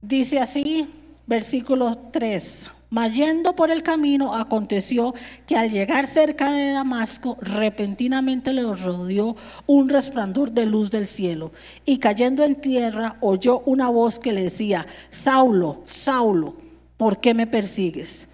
Dice 0.00 0.38
así, 0.38 0.88
versículo 1.27 1.99
3. 2.12 2.71
Mas 2.90 3.14
yendo 3.14 3.54
por 3.54 3.71
el 3.71 3.83
camino, 3.83 4.35
aconteció 4.35 5.14
que 5.47 5.57
al 5.57 5.71
llegar 5.71 6.07
cerca 6.07 6.50
de 6.50 6.73
Damasco, 6.73 7.37
repentinamente 7.42 8.52
le 8.54 8.62
rodeó 8.62 9.37
un 9.66 9.90
resplandor 9.90 10.52
de 10.52 10.64
luz 10.64 10.90
del 10.90 11.07
cielo. 11.07 11.52
Y 11.85 11.99
cayendo 11.99 12.45
en 12.45 12.54
tierra, 12.57 13.18
oyó 13.21 13.61
una 13.66 13.90
voz 13.90 14.18
que 14.18 14.33
le 14.33 14.45
decía, 14.45 14.87
Saulo, 15.11 15.83
Saulo, 15.85 16.57
¿por 16.97 17.21
qué 17.21 17.35
me 17.35 17.47
persigues? 17.47 18.26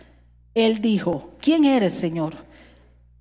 Él 0.55 0.81
dijo, 0.81 1.31
¿quién 1.41 1.65
eres, 1.65 1.95
Señor? 1.95 2.37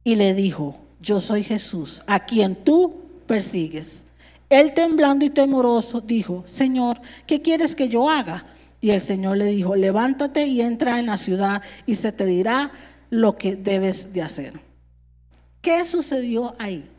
Y 0.03 0.15
le 0.15 0.35
dijo, 0.35 0.77
yo 1.01 1.19
soy 1.19 1.43
Jesús, 1.43 2.03
a 2.05 2.25
quien 2.25 2.55
tú 2.55 2.93
persigues. 3.25 4.03
Él 4.49 4.75
temblando 4.75 5.25
y 5.25 5.31
temoroso 5.31 5.99
dijo, 5.99 6.43
Señor, 6.45 7.01
¿qué 7.25 7.41
quieres 7.41 7.75
que 7.75 7.89
yo 7.89 8.07
haga? 8.07 8.45
Y 8.83 8.91
el 8.91 8.99
Señor 8.99 9.37
le 9.37 9.45
dijo, 9.45 9.77
levántate 9.77 10.45
y 10.45 10.59
entra 10.59 10.99
en 10.99 11.05
la 11.05 11.17
ciudad 11.17 11.61
y 11.85 11.95
se 11.95 12.11
te 12.11 12.25
dirá 12.25 12.69
lo 13.09 13.37
que 13.37 13.55
debes 13.55 14.11
de 14.11 14.21
hacer. 14.21 14.59
¿Qué 15.61 15.85
sucedió 15.85 16.53
ahí? 16.59 16.91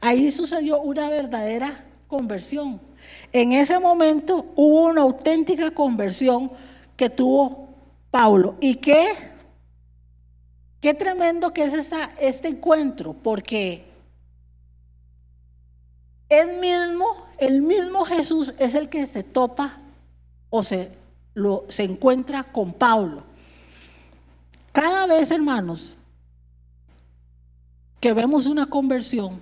Ahí 0.00 0.30
sucedió 0.30 0.80
una 0.80 1.10
verdadera 1.10 1.86
conversión. 2.06 2.80
En 3.32 3.50
ese 3.50 3.80
momento 3.80 4.52
hubo 4.54 4.86
una 4.86 5.00
auténtica 5.00 5.72
conversión 5.72 6.52
que 6.96 7.10
tuvo 7.10 7.68
Pablo. 8.12 8.54
¿Y 8.60 8.76
qué? 8.76 9.08
Qué 10.80 10.94
tremendo 10.94 11.52
que 11.52 11.64
es 11.64 11.90
este 12.20 12.46
encuentro, 12.46 13.12
porque 13.12 13.89
el 16.30 16.60
mismo, 16.60 17.26
el 17.38 17.60
mismo 17.60 18.04
Jesús 18.04 18.54
es 18.58 18.74
el 18.74 18.88
que 18.88 19.06
se 19.06 19.22
topa 19.22 19.78
o 20.48 20.62
se, 20.62 20.92
se 21.68 21.82
encuentra 21.82 22.44
con 22.44 22.72
Pablo. 22.72 23.24
Cada 24.72 25.06
vez, 25.06 25.30
hermanos, 25.32 25.96
que 28.00 28.14
vemos 28.14 28.46
una 28.46 28.66
conversión, 28.66 29.40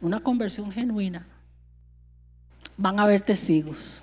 una 0.00 0.20
conversión 0.20 0.72
genuina, 0.72 1.26
van 2.76 2.98
a 2.98 3.04
haber 3.04 3.20
testigos. 3.20 4.02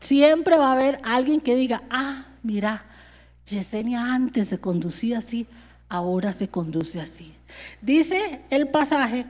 Siempre 0.00 0.58
va 0.58 0.68
a 0.68 0.72
haber 0.72 1.00
alguien 1.02 1.40
que 1.40 1.56
diga, 1.56 1.82
ah, 1.88 2.26
mira, 2.42 2.84
Yesenia 3.46 4.14
antes 4.14 4.48
se 4.48 4.58
conducía 4.60 5.18
así, 5.18 5.46
ahora 5.88 6.32
se 6.34 6.48
conduce 6.48 7.00
así. 7.00 7.34
Dice 7.80 8.42
el 8.50 8.68
pasaje 8.68 9.26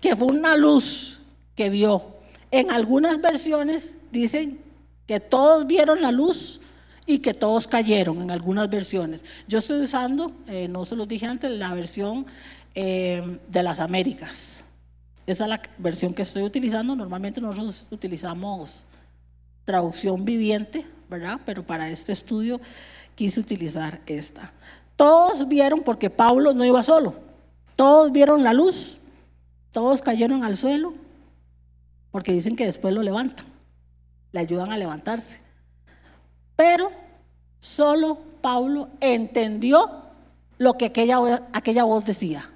que 0.00 0.16
fue 0.16 0.28
una 0.28 0.56
luz 0.56 1.20
que 1.54 1.70
vio. 1.70 2.02
En 2.50 2.70
algunas 2.70 3.20
versiones 3.20 3.96
dicen 4.10 4.60
que 5.06 5.20
todos 5.20 5.66
vieron 5.66 6.00
la 6.02 6.10
luz 6.12 6.60
y 7.06 7.18
que 7.18 7.34
todos 7.34 7.66
cayeron 7.66 8.22
en 8.22 8.30
algunas 8.30 8.70
versiones. 8.70 9.24
Yo 9.48 9.58
estoy 9.58 9.80
usando, 9.80 10.32
eh, 10.46 10.68
no 10.68 10.84
se 10.84 10.96
lo 10.96 11.06
dije 11.06 11.26
antes, 11.26 11.50
la 11.50 11.74
versión 11.74 12.26
eh, 12.74 13.38
de 13.48 13.62
las 13.62 13.80
Américas. 13.80 14.62
Esa 15.26 15.44
es 15.44 15.50
la 15.50 15.60
versión 15.78 16.14
que 16.14 16.22
estoy 16.22 16.42
utilizando. 16.42 16.94
Normalmente 16.94 17.40
nosotros 17.40 17.86
utilizamos 17.90 18.84
traducción 19.64 20.24
viviente, 20.24 20.86
¿verdad? 21.08 21.40
Pero 21.44 21.64
para 21.64 21.88
este 21.88 22.12
estudio 22.12 22.60
quise 23.14 23.40
utilizar 23.40 24.00
esta. 24.06 24.52
Todos 24.96 25.48
vieron, 25.48 25.80
porque 25.80 26.10
Pablo 26.10 26.52
no 26.52 26.64
iba 26.64 26.82
solo, 26.82 27.14
todos 27.74 28.12
vieron 28.12 28.44
la 28.44 28.52
luz, 28.52 28.99
todos 29.72 30.02
cayeron 30.02 30.44
al 30.44 30.56
suelo, 30.56 30.94
porque 32.10 32.32
dicen 32.32 32.56
que 32.56 32.66
después 32.66 32.92
lo 32.94 33.02
levantan, 33.02 33.46
le 34.32 34.40
ayudan 34.40 34.72
a 34.72 34.78
levantarse. 34.78 35.40
Pero 36.56 36.90
solo 37.60 38.18
Pablo 38.40 38.88
entendió 39.00 40.02
lo 40.58 40.74
que 40.74 40.86
aquella, 40.86 41.48
aquella 41.52 41.84
voz 41.84 42.04
decía. 42.04 42.50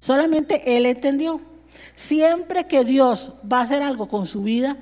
Solamente 0.00 0.76
él 0.76 0.86
entendió. 0.86 1.40
Siempre 1.94 2.66
que 2.66 2.84
Dios 2.84 3.34
va 3.50 3.58
a 3.58 3.62
hacer 3.62 3.82
algo 3.82 4.08
con 4.08 4.26
su 4.26 4.42
vida, 4.42 4.76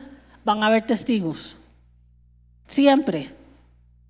van 0.44 0.62
a 0.62 0.68
haber 0.68 0.86
testigos. 0.86 1.56
Siempre. 2.68 3.34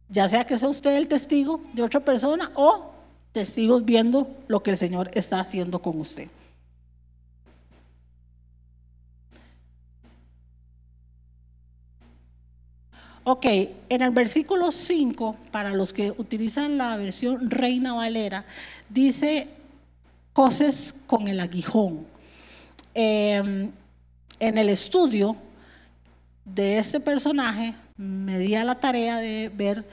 Ya 0.08 0.28
sea 0.28 0.46
que 0.46 0.58
sea 0.58 0.68
usted 0.68 0.96
el 0.96 1.08
testigo 1.08 1.60
de 1.72 1.82
otra 1.82 2.00
persona 2.00 2.50
o 2.54 2.92
testigos 3.38 3.84
viendo 3.84 4.28
lo 4.48 4.64
que 4.64 4.72
el 4.72 4.76
Señor 4.76 5.12
está 5.14 5.38
haciendo 5.38 5.80
con 5.80 6.00
usted. 6.00 6.26
Ok, 13.22 13.46
en 13.88 14.02
el 14.02 14.10
versículo 14.10 14.72
5, 14.72 15.36
para 15.52 15.70
los 15.70 15.92
que 15.92 16.10
utilizan 16.10 16.78
la 16.78 16.96
versión 16.96 17.48
Reina 17.48 17.92
Valera, 17.92 18.44
dice 18.88 19.46
cosas 20.32 20.92
con 21.06 21.28
el 21.28 21.38
aguijón. 21.38 22.08
Em, 22.94 23.70
en 24.40 24.58
el 24.58 24.68
estudio 24.68 25.36
de 26.44 26.78
este 26.78 26.98
personaje 26.98 27.72
me 27.96 28.36
di 28.40 28.56
a 28.56 28.64
la 28.64 28.80
tarea 28.80 29.18
de 29.18 29.48
ver 29.54 29.84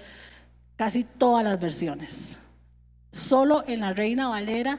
casi 0.78 1.04
todas 1.04 1.43
las 1.43 1.60
versiones. 1.60 2.39
Solo 3.15 3.63
en 3.65 3.80
la 3.80 3.93
Reina 3.93 4.28
Valera, 4.28 4.78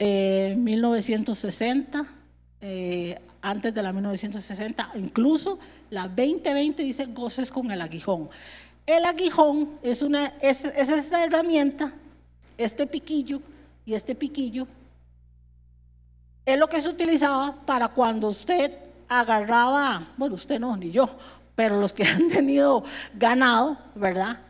1960, 0.00 2.04
eh, 2.60 3.16
antes 3.40 3.72
de 3.72 3.82
la 3.82 3.92
1960, 3.92 4.90
incluso 4.96 5.60
la 5.90 6.08
2020 6.08 6.82
dice 6.82 7.06
goces 7.06 7.52
con 7.52 7.70
el 7.70 7.80
aguijón. 7.80 8.28
El 8.84 9.04
aguijón 9.04 9.78
es, 9.80 10.02
una, 10.02 10.26
es, 10.40 10.64
es 10.64 11.12
herramienta, 11.12 11.94
este 12.58 12.88
piquillo 12.88 13.40
y 13.84 13.94
este 13.94 14.16
piquillo 14.16 14.66
es 16.44 16.58
lo 16.58 16.68
que 16.68 16.82
se 16.82 16.88
utilizaba 16.88 17.54
para 17.64 17.88
cuando 17.88 18.28
usted 18.28 18.72
agarraba, 19.08 20.08
bueno, 20.16 20.34
usted 20.34 20.58
no, 20.58 20.76
ni 20.76 20.90
yo, 20.90 21.08
pero 21.54 21.80
los 21.80 21.92
que 21.92 22.02
han 22.04 22.28
tenido 22.28 22.82
ganado, 23.14 23.78
¿verdad? 23.94 24.40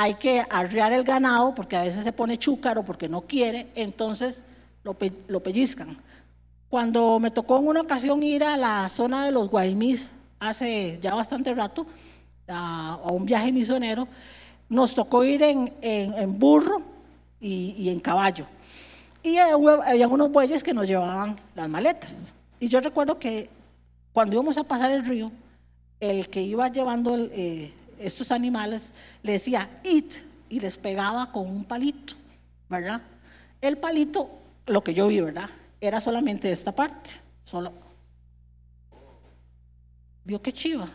Hay 0.00 0.14
que 0.14 0.42
arrear 0.48 0.94
el 0.94 1.04
ganado 1.04 1.54
porque 1.54 1.76
a 1.76 1.82
veces 1.82 2.04
se 2.04 2.12
pone 2.12 2.38
chúcaro 2.38 2.82
porque 2.82 3.06
no 3.06 3.20
quiere, 3.20 3.66
entonces 3.74 4.42
lo, 4.82 4.94
pellizcan. 5.42 5.98
Cuando 6.70 7.18
me 7.18 7.30
tocó 7.30 7.58
en 7.58 7.68
una 7.68 7.82
ocasión 7.82 8.22
ir 8.22 8.42
a 8.42 8.56
la 8.56 8.88
zona 8.88 9.26
de 9.26 9.30
los 9.30 9.50
Guaymís 9.50 10.10
hace 10.38 10.98
ya 11.02 11.14
bastante 11.14 11.52
rato, 11.52 11.86
a, 12.48 12.98
un 13.12 13.26
viaje 13.26 13.52
misionero, 13.52 14.08
nos 14.70 14.94
tocó 14.94 15.22
ir 15.22 15.42
en, 15.42 16.38
burro 16.38 16.80
y 17.38 17.90
en 17.90 18.00
caballo. 18.00 18.46
Y 19.22 19.36
había 19.36 20.08
unos 20.08 20.32
bueyes 20.32 20.62
que 20.62 20.72
nos 20.72 20.88
llevaban 20.88 21.38
las 21.54 21.68
maletas. 21.68 22.32
Y 22.58 22.68
yo 22.68 22.80
recuerdo 22.80 23.18
que 23.18 23.50
cuando 24.14 24.36
íbamos 24.36 24.56
a 24.56 24.64
pasar 24.64 24.92
el 24.92 25.04
río, 25.04 25.30
el 26.00 26.30
que 26.30 26.40
iba 26.40 26.68
llevando 26.68 27.18
eh, 27.18 27.74
estos 28.00 28.32
animales 28.32 28.92
le 29.22 29.32
decía, 29.32 29.68
it, 29.84 30.14
y 30.48 30.58
les 30.58 30.76
pegaba 30.78 31.30
con 31.30 31.46
un 31.46 31.64
palito, 31.64 32.14
¿verdad? 32.68 33.02
El 33.60 33.78
palito, 33.78 34.40
lo 34.66 34.82
que 34.82 34.94
yo 34.94 35.06
vi, 35.06 35.20
¿verdad? 35.20 35.50
Era 35.80 36.00
solamente 36.00 36.50
esta 36.50 36.74
parte, 36.74 37.10
solo. 37.44 37.72
¿Vio 40.24 40.40
qué 40.42 40.52
chiva? 40.52 40.88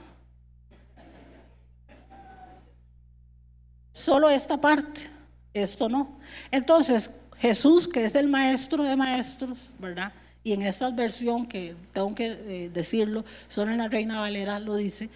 Solo 3.94 4.30
esta 4.30 4.60
parte, 4.60 5.10
esto 5.54 5.88
no. 5.88 6.20
Entonces, 6.52 7.10
Jesús, 7.38 7.88
que 7.88 8.06
es 8.06 8.16
el 8.16 8.28
maestro 8.28 8.84
de 8.84 8.96
maestros, 8.96 9.72
¿verdad? 9.80 10.12
Y 10.44 10.54
en 10.54 10.64
esta 10.64 10.90
versión, 10.90 11.46
que 11.46 11.76
tengo 11.94 12.14
que 12.14 12.26
eh, 12.26 12.70
decirlo, 12.74 13.24
solo 13.48 13.72
en 13.72 13.78
la 13.78 13.88
Reina 13.88 14.20
Valera 14.20 14.60
lo 14.60 14.76
dice, 14.76 15.10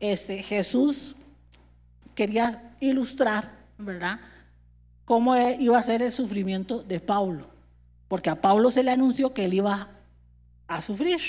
este, 0.00 0.42
Jesús 0.42 1.14
quería 2.16 2.72
ilustrar, 2.80 3.52
¿verdad? 3.78 4.18
Cómo 5.04 5.36
iba 5.36 5.78
a 5.78 5.84
ser 5.84 6.02
el 6.02 6.10
sufrimiento 6.10 6.82
de 6.82 6.98
Pablo. 6.98 7.46
Porque 8.08 8.30
a 8.30 8.40
Pablo 8.40 8.72
se 8.72 8.82
le 8.82 8.90
anunció 8.90 9.32
que 9.32 9.44
él 9.44 9.54
iba 9.54 9.90
a 10.66 10.82
sufrir. 10.82 11.20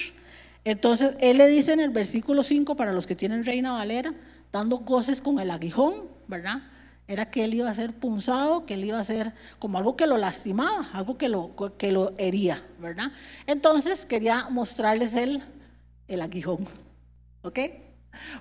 Entonces, 0.63 1.15
él 1.19 1.37
le 1.37 1.47
dice 1.47 1.73
en 1.73 1.81
el 1.81 1.91
versículo 1.91 2.41
5, 2.41 2.75
para 2.75 2.91
los 2.91 3.05
que 3.05 3.15
tienen 3.15 3.45
Reina 3.45 3.73
Valera, 3.73 4.15
dando 4.51 4.79
goces 4.79 5.21
con 5.21 5.39
el 5.39 5.51
aguijón, 5.51 6.05
¿verdad? 6.27 6.63
era 7.07 7.29
que 7.29 7.45
él 7.45 7.53
iba 7.53 7.69
a 7.69 7.73
ser 7.73 7.93
punzado, 7.93 8.65
que 8.65 8.73
él 8.73 8.83
iba 8.83 8.99
a 8.99 9.03
ser 9.03 9.33
como 9.59 9.77
algo 9.77 9.95
que 9.95 10.07
lo 10.07 10.17
lastimaba, 10.17 10.89
algo 10.91 11.17
que 11.17 11.29
lo, 11.29 11.55
que 11.77 11.91
lo 11.91 12.13
hería, 12.17 12.61
¿verdad? 12.79 13.11
Entonces 13.45 14.05
quería 14.05 14.49
mostrarles 14.49 15.15
el, 15.15 15.41
el 16.09 16.21
aguijón, 16.21 16.67
¿ok? 17.43 17.59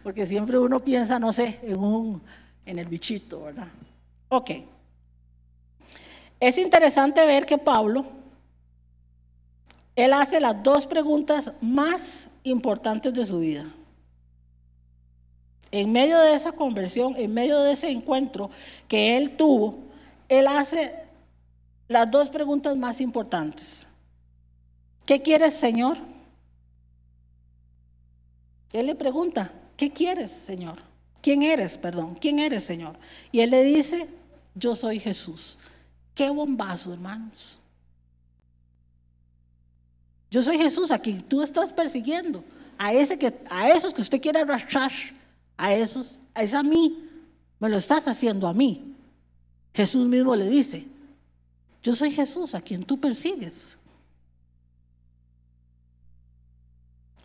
Porque 0.02 0.26
siempre 0.26 0.58
uno 0.58 0.80
piensa, 0.80 1.18
no 1.18 1.32
sé, 1.32 1.60
en, 1.62 1.78
un, 1.78 2.22
en 2.64 2.78
el 2.78 2.86
bichito, 2.86 3.42
¿verdad? 3.44 3.68
Ok. 4.28 4.50
Es 6.38 6.58
interesante 6.58 7.24
ver 7.26 7.46
que 7.46 7.58
Pablo, 7.58 8.04
él 9.94 10.12
hace 10.12 10.40
las 10.40 10.62
dos 10.62 10.86
preguntas 10.86 11.52
más 11.60 12.28
importantes 12.42 13.12
de 13.14 13.24
su 13.24 13.38
vida 13.38 13.66
en 15.70 15.92
medio 15.92 16.18
de 16.20 16.34
esa 16.34 16.52
conversión, 16.52 17.14
en 17.16 17.34
medio 17.34 17.60
de 17.60 17.72
ese 17.72 17.90
encuentro 17.90 18.50
que 18.88 19.16
él 19.16 19.36
tuvo, 19.36 19.78
él 20.28 20.46
hace 20.46 20.94
las 21.88 22.10
dos 22.10 22.30
preguntas 22.30 22.76
más 22.76 23.00
importantes. 23.00 23.86
¿Qué 25.04 25.22
quieres, 25.22 25.54
Señor? 25.54 25.98
Él 28.72 28.86
le 28.86 28.94
pregunta, 28.94 29.52
¿qué 29.76 29.92
quieres, 29.92 30.30
Señor? 30.30 30.78
¿Quién 31.20 31.42
eres, 31.42 31.76
perdón? 31.76 32.16
¿Quién 32.20 32.38
eres, 32.38 32.64
Señor? 32.64 32.96
Y 33.32 33.40
él 33.40 33.50
le 33.50 33.64
dice, 33.64 34.08
yo 34.54 34.74
soy 34.74 35.00
Jesús. 35.00 35.58
Qué 36.14 36.30
bombazo, 36.30 36.92
hermanos. 36.92 37.58
Yo 40.30 40.42
soy 40.42 40.58
Jesús 40.58 40.90
a 40.90 40.98
quien 40.98 41.22
tú 41.22 41.42
estás 41.42 41.72
persiguiendo, 41.72 42.44
a, 42.78 42.92
ese 42.92 43.18
que, 43.18 43.32
a 43.48 43.70
esos 43.70 43.94
que 43.94 44.02
usted 44.02 44.20
quiere 44.20 44.40
arrastrar 44.40 44.92
a 45.56 45.72
esos, 45.72 46.18
es 46.34 46.54
a 46.54 46.62
mí, 46.62 47.02
Me 47.58 47.70
lo 47.70 47.78
estás 47.78 48.06
haciendo 48.06 48.46
a 48.46 48.52
mí. 48.52 48.94
Jesús 49.72 50.06
mismo 50.06 50.36
le 50.36 50.48
dice, 50.48 50.86
yo 51.82 51.94
soy 51.94 52.12
Jesús 52.12 52.54
a 52.54 52.60
quien 52.60 52.84
tú 52.84 53.00
persigues. 53.00 53.75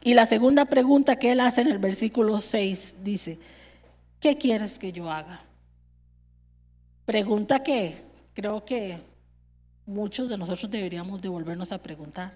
Y 0.03 0.15
la 0.15 0.25
segunda 0.25 0.65
pregunta 0.65 1.17
que 1.17 1.31
él 1.31 1.39
hace 1.39 1.61
en 1.61 1.67
el 1.67 1.77
versículo 1.77 2.39
6 2.39 2.95
dice, 3.03 3.37
¿qué 4.19 4.37
quieres 4.37 4.79
que 4.79 4.91
yo 4.91 5.11
haga? 5.11 5.41
Pregunta 7.05 7.61
que 7.61 8.03
creo 8.33 8.65
que 8.65 8.99
muchos 9.85 10.27
de 10.27 10.37
nosotros 10.37 10.71
deberíamos 10.71 11.21
devolvernos 11.21 11.71
a 11.71 11.81
preguntar. 11.83 12.33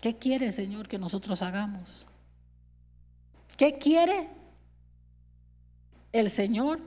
¿Qué 0.00 0.16
quiere, 0.16 0.52
Señor, 0.52 0.86
que 0.86 0.98
nosotros 0.98 1.42
hagamos? 1.42 2.06
¿Qué 3.56 3.78
quiere 3.78 4.28
el 6.12 6.30
Señor 6.30 6.80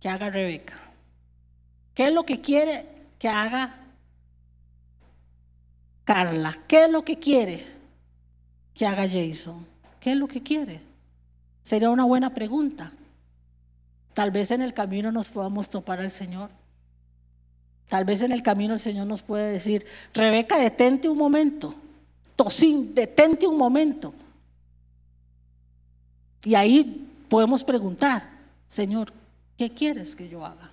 que 0.00 0.08
haga 0.08 0.30
Rebeca? 0.30 0.80
¿Qué 1.94 2.06
es 2.06 2.12
lo 2.14 2.24
que 2.24 2.40
quiere 2.40 2.86
que 3.18 3.28
haga 3.28 3.78
Carla? 6.04 6.58
¿Qué 6.66 6.84
es 6.84 6.90
lo 6.90 7.04
que 7.04 7.18
quiere 7.18 7.73
que 8.74 8.86
haga 8.86 9.08
Jason? 9.08 9.64
¿Qué 10.00 10.12
es 10.12 10.16
lo 10.16 10.28
que 10.28 10.42
quiere? 10.42 10.80
Sería 11.62 11.90
una 11.90 12.04
buena 12.04 12.34
pregunta. 12.34 12.92
Tal 14.12 14.30
vez 14.30 14.50
en 14.50 14.62
el 14.62 14.74
camino 14.74 15.10
nos 15.10 15.28
podamos 15.28 15.70
topar 15.70 16.00
al 16.00 16.10
Señor. 16.10 16.50
Tal 17.88 18.04
vez 18.04 18.22
en 18.22 18.32
el 18.32 18.42
camino 18.42 18.74
el 18.74 18.80
Señor 18.80 19.06
nos 19.06 19.22
puede 19.22 19.52
decir, 19.52 19.86
Rebeca, 20.12 20.58
detente 20.58 21.08
un 21.08 21.18
momento. 21.18 21.74
Tosín, 22.36 22.94
detente 22.94 23.46
un 23.46 23.56
momento. 23.56 24.12
Y 26.44 26.54
ahí 26.54 27.08
podemos 27.28 27.64
preguntar, 27.64 28.28
Señor, 28.68 29.12
¿qué 29.56 29.70
quieres 29.70 30.14
que 30.14 30.28
yo 30.28 30.44
haga? 30.44 30.70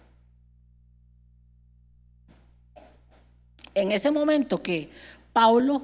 En 3.74 3.92
ese 3.92 4.12
momento 4.12 4.62
que 4.62 4.90
Pablo 5.32 5.82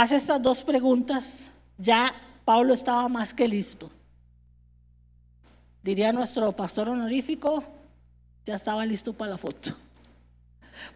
hace 0.00 0.16
estas 0.16 0.40
dos 0.40 0.64
preguntas, 0.64 1.50
ya 1.76 2.14
Pablo 2.44 2.74
estaba 2.74 3.08
más 3.08 3.34
que 3.34 3.48
listo. 3.48 3.90
Diría 5.82 6.12
nuestro 6.12 6.52
pastor 6.52 6.88
honorífico, 6.88 7.62
ya 8.44 8.56
estaba 8.56 8.84
listo 8.86 9.12
para 9.12 9.32
la 9.32 9.38
foto. 9.38 9.70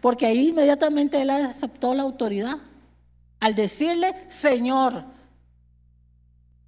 Porque 0.01 0.25
ahí 0.25 0.49
inmediatamente 0.49 1.21
él 1.21 1.29
aceptó 1.29 1.93
la 1.93 2.03
autoridad. 2.03 2.57
Al 3.39 3.55
decirle, 3.55 4.13
Señor, 4.29 5.03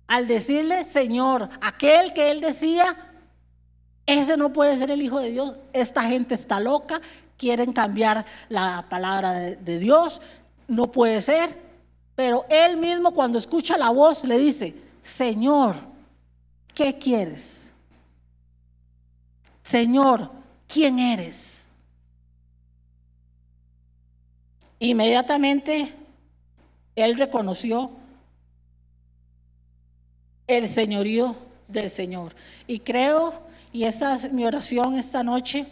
al 0.08 0.28
decirle, 0.28 0.84
Señor, 0.84 1.50
aquel 1.62 2.14
que 2.14 2.32
él 2.32 2.42
decía, 2.42 2.96
ese 4.06 4.38
no 4.38 4.54
puede 4.54 4.78
ser 4.78 4.92
el 4.92 5.02
Hijo 5.02 5.20
de 5.20 5.32
Dios, 5.32 5.58
esta 5.74 6.04
gente 6.04 6.36
está 6.36 6.60
loca, 6.60 7.02
quieren 7.38 7.74
cambiar 7.74 8.26
la 8.50 8.86
palabra 8.90 9.34
de, 9.34 9.80
Dios, 9.80 10.22
no 10.68 10.92
puede 10.92 11.22
ser. 11.22 11.66
Pero 12.16 12.46
él 12.50 12.78
mismo 12.78 13.14
cuando 13.14 13.38
escucha 13.38 13.78
la 13.78 13.90
voz 13.90 14.24
le 14.24 14.38
dice, 14.38 14.74
Señor, 15.02 15.76
¿qué 16.74 16.98
quieres? 16.98 17.72
Señor, 19.64 20.32
¿quién 20.68 21.00
eres? 21.00 21.68
Inmediatamente 24.80 25.94
él 26.96 27.18
reconoció 27.18 27.92
el 30.48 30.70
señorío 30.70 31.36
del 31.68 31.90
Señor. 31.90 32.36
Y 32.68 32.80
creo, 32.80 33.34
y 33.74 33.84
esa 33.84 34.16
es 34.16 34.32
mi 34.32 34.46
oración 34.46 34.98
esta 34.98 35.24
noche, 35.24 35.68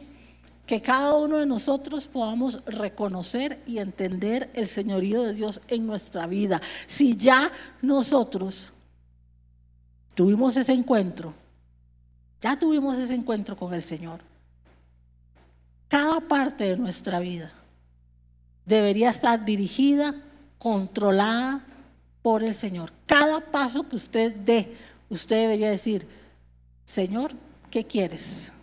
que 0.65 0.81
cada 0.81 1.15
uno 1.15 1.39
de 1.39 1.45
nosotros 1.45 2.07
podamos 2.07 2.63
reconocer 2.65 3.61
y 3.65 3.79
entender 3.79 4.49
el 4.53 4.67
señorío 4.67 5.23
de 5.23 5.33
Dios 5.33 5.61
en 5.67 5.85
nuestra 5.85 6.25
vida. 6.25 6.61
Si 6.87 7.17
ya 7.17 7.51
nosotros 7.81 8.71
tuvimos 10.13 10.55
ese 10.55 10.73
encuentro, 10.73 11.33
ya 12.41 12.57
tuvimos 12.57 12.97
ese 12.97 13.13
encuentro 13.13 13.57
con 13.57 13.73
el 13.73 13.81
Señor, 13.81 14.21
cada 15.89 16.21
parte 16.21 16.63
de 16.63 16.77
nuestra 16.77 17.19
vida 17.19 17.51
debería 18.65 19.09
estar 19.09 19.43
dirigida, 19.43 20.15
controlada 20.57 21.65
por 22.21 22.41
el 22.41 22.55
Señor. 22.55 22.91
Cada 23.05 23.41
paso 23.41 23.87
que 23.87 23.97
usted 23.97 24.33
dé, 24.33 24.75
usted 25.09 25.35
debería 25.35 25.69
decir, 25.69 26.07
Señor, 26.85 27.33
¿qué 27.69 27.85
quieres 27.85 28.53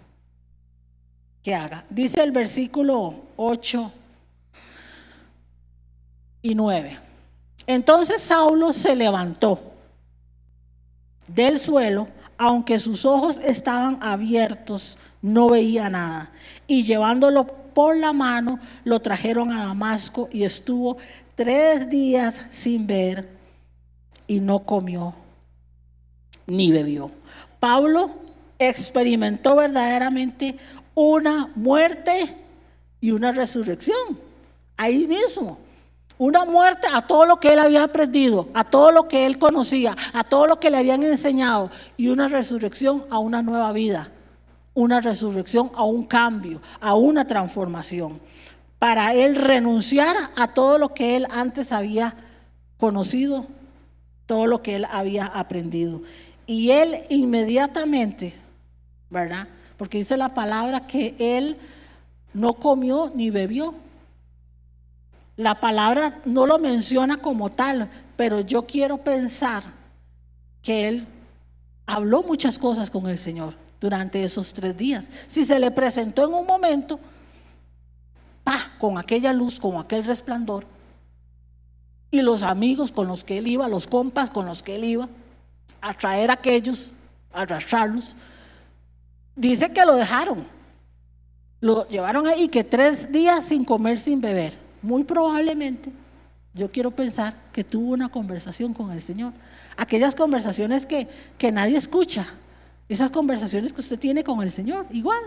que 1.42 1.54
haga? 1.54 1.84
Dice 1.90 2.22
el 2.22 2.32
versículo 2.32 3.14
8 3.36 3.92
y 6.42 6.54
9. 6.54 6.98
Entonces 7.66 8.20
Saulo 8.22 8.72
se 8.72 8.94
levantó 8.96 9.60
del 11.26 11.60
suelo, 11.60 12.08
aunque 12.36 12.80
sus 12.80 13.04
ojos 13.04 13.36
estaban 13.44 13.98
abiertos, 14.02 14.98
no 15.22 15.48
veía 15.48 15.88
nada. 15.88 16.32
Y 16.66 16.82
llevándolo 16.82 17.46
por 17.46 17.96
la 17.96 18.12
mano, 18.12 18.58
lo 18.84 19.00
trajeron 19.00 19.52
a 19.52 19.66
Damasco 19.66 20.28
y 20.32 20.42
estuvo 20.42 20.96
tres 21.34 21.88
días 21.88 22.42
sin 22.50 22.86
ver 22.86 23.28
y 24.26 24.40
no 24.40 24.60
comió 24.60 25.14
ni 26.46 26.72
bebió. 26.72 27.10
Pablo 27.60 28.10
experimentó 28.58 29.56
verdaderamente 29.56 30.56
una 31.08 31.50
muerte 31.54 32.36
y 33.00 33.10
una 33.10 33.32
resurrección. 33.32 34.18
Ahí 34.76 35.06
mismo. 35.06 35.58
Una 36.18 36.44
muerte 36.44 36.86
a 36.92 37.06
todo 37.06 37.24
lo 37.24 37.40
que 37.40 37.54
él 37.54 37.58
había 37.58 37.84
aprendido, 37.84 38.48
a 38.52 38.64
todo 38.64 38.92
lo 38.92 39.08
que 39.08 39.24
él 39.24 39.38
conocía, 39.38 39.96
a 40.12 40.22
todo 40.24 40.46
lo 40.46 40.60
que 40.60 40.68
le 40.68 40.76
habían 40.76 41.02
enseñado. 41.02 41.70
Y 41.96 42.08
una 42.08 42.28
resurrección 42.28 43.04
a 43.08 43.18
una 43.18 43.42
nueva 43.42 43.72
vida. 43.72 44.10
Una 44.74 45.00
resurrección 45.00 45.70
a 45.74 45.84
un 45.84 46.04
cambio, 46.04 46.60
a 46.80 46.94
una 46.94 47.26
transformación. 47.26 48.20
Para 48.78 49.14
él 49.14 49.36
renunciar 49.36 50.16
a 50.36 50.52
todo 50.52 50.78
lo 50.78 50.92
que 50.92 51.16
él 51.16 51.26
antes 51.30 51.72
había 51.72 52.14
conocido 52.76 53.46
todo 54.30 54.46
lo 54.46 54.62
que 54.62 54.76
él 54.76 54.86
había 54.88 55.26
aprendido. 55.26 56.02
Y 56.46 56.70
él 56.70 57.02
inmediatamente, 57.08 58.32
¿verdad? 59.08 59.48
Porque 59.80 59.96
dice 59.96 60.18
la 60.18 60.34
palabra 60.34 60.86
que 60.86 61.14
él 61.18 61.56
no 62.34 62.52
comió 62.52 63.10
ni 63.14 63.30
bebió. 63.30 63.74
La 65.38 65.58
palabra 65.58 66.20
no 66.26 66.44
lo 66.44 66.58
menciona 66.58 67.16
como 67.16 67.48
tal, 67.48 67.88
pero 68.14 68.40
yo 68.40 68.66
quiero 68.66 68.98
pensar 68.98 69.64
que 70.60 70.86
él 70.86 71.06
habló 71.86 72.22
muchas 72.22 72.58
cosas 72.58 72.90
con 72.90 73.06
el 73.06 73.16
Señor 73.16 73.54
durante 73.80 74.22
esos 74.22 74.52
tres 74.52 74.76
días. 74.76 75.08
Si 75.28 75.46
se 75.46 75.58
le 75.58 75.70
presentó 75.70 76.28
en 76.28 76.34
un 76.34 76.44
momento, 76.44 77.00
pa, 78.44 78.72
con 78.78 78.98
aquella 78.98 79.32
luz, 79.32 79.58
con 79.58 79.78
aquel 79.78 80.04
resplandor, 80.04 80.66
y 82.10 82.20
los 82.20 82.42
amigos 82.42 82.92
con 82.92 83.08
los 83.08 83.24
que 83.24 83.38
él 83.38 83.46
iba, 83.46 83.66
los 83.66 83.86
compas 83.86 84.30
con 84.30 84.44
los 84.44 84.62
que 84.62 84.74
él 84.74 84.84
iba, 84.84 85.08
a 85.80 85.94
traer 85.94 86.28
a 86.28 86.34
aquellos, 86.34 86.92
a 87.32 87.40
arrastrarlos. 87.40 88.14
Dice 89.36 89.70
que 89.72 89.84
lo 89.84 89.96
dejaron. 89.96 90.46
Lo 91.60 91.86
llevaron 91.88 92.26
ahí 92.26 92.48
que 92.48 92.64
tres 92.64 93.10
días 93.12 93.44
sin 93.44 93.64
comer, 93.64 93.98
sin 93.98 94.20
beber. 94.20 94.58
Muy 94.82 95.04
probablemente, 95.04 95.92
yo 96.54 96.70
quiero 96.70 96.90
pensar 96.90 97.34
que 97.52 97.62
tuvo 97.62 97.92
una 97.92 98.08
conversación 98.08 98.72
con 98.72 98.90
el 98.90 99.02
Señor. 99.02 99.32
Aquellas 99.76 100.14
conversaciones 100.14 100.86
que, 100.86 101.06
que 101.36 101.52
nadie 101.52 101.76
escucha. 101.76 102.26
Esas 102.88 103.10
conversaciones 103.10 103.72
que 103.72 103.80
usted 103.80 103.98
tiene 103.98 104.24
con 104.24 104.42
el 104.42 104.50
Señor, 104.50 104.86
igual. 104.90 105.22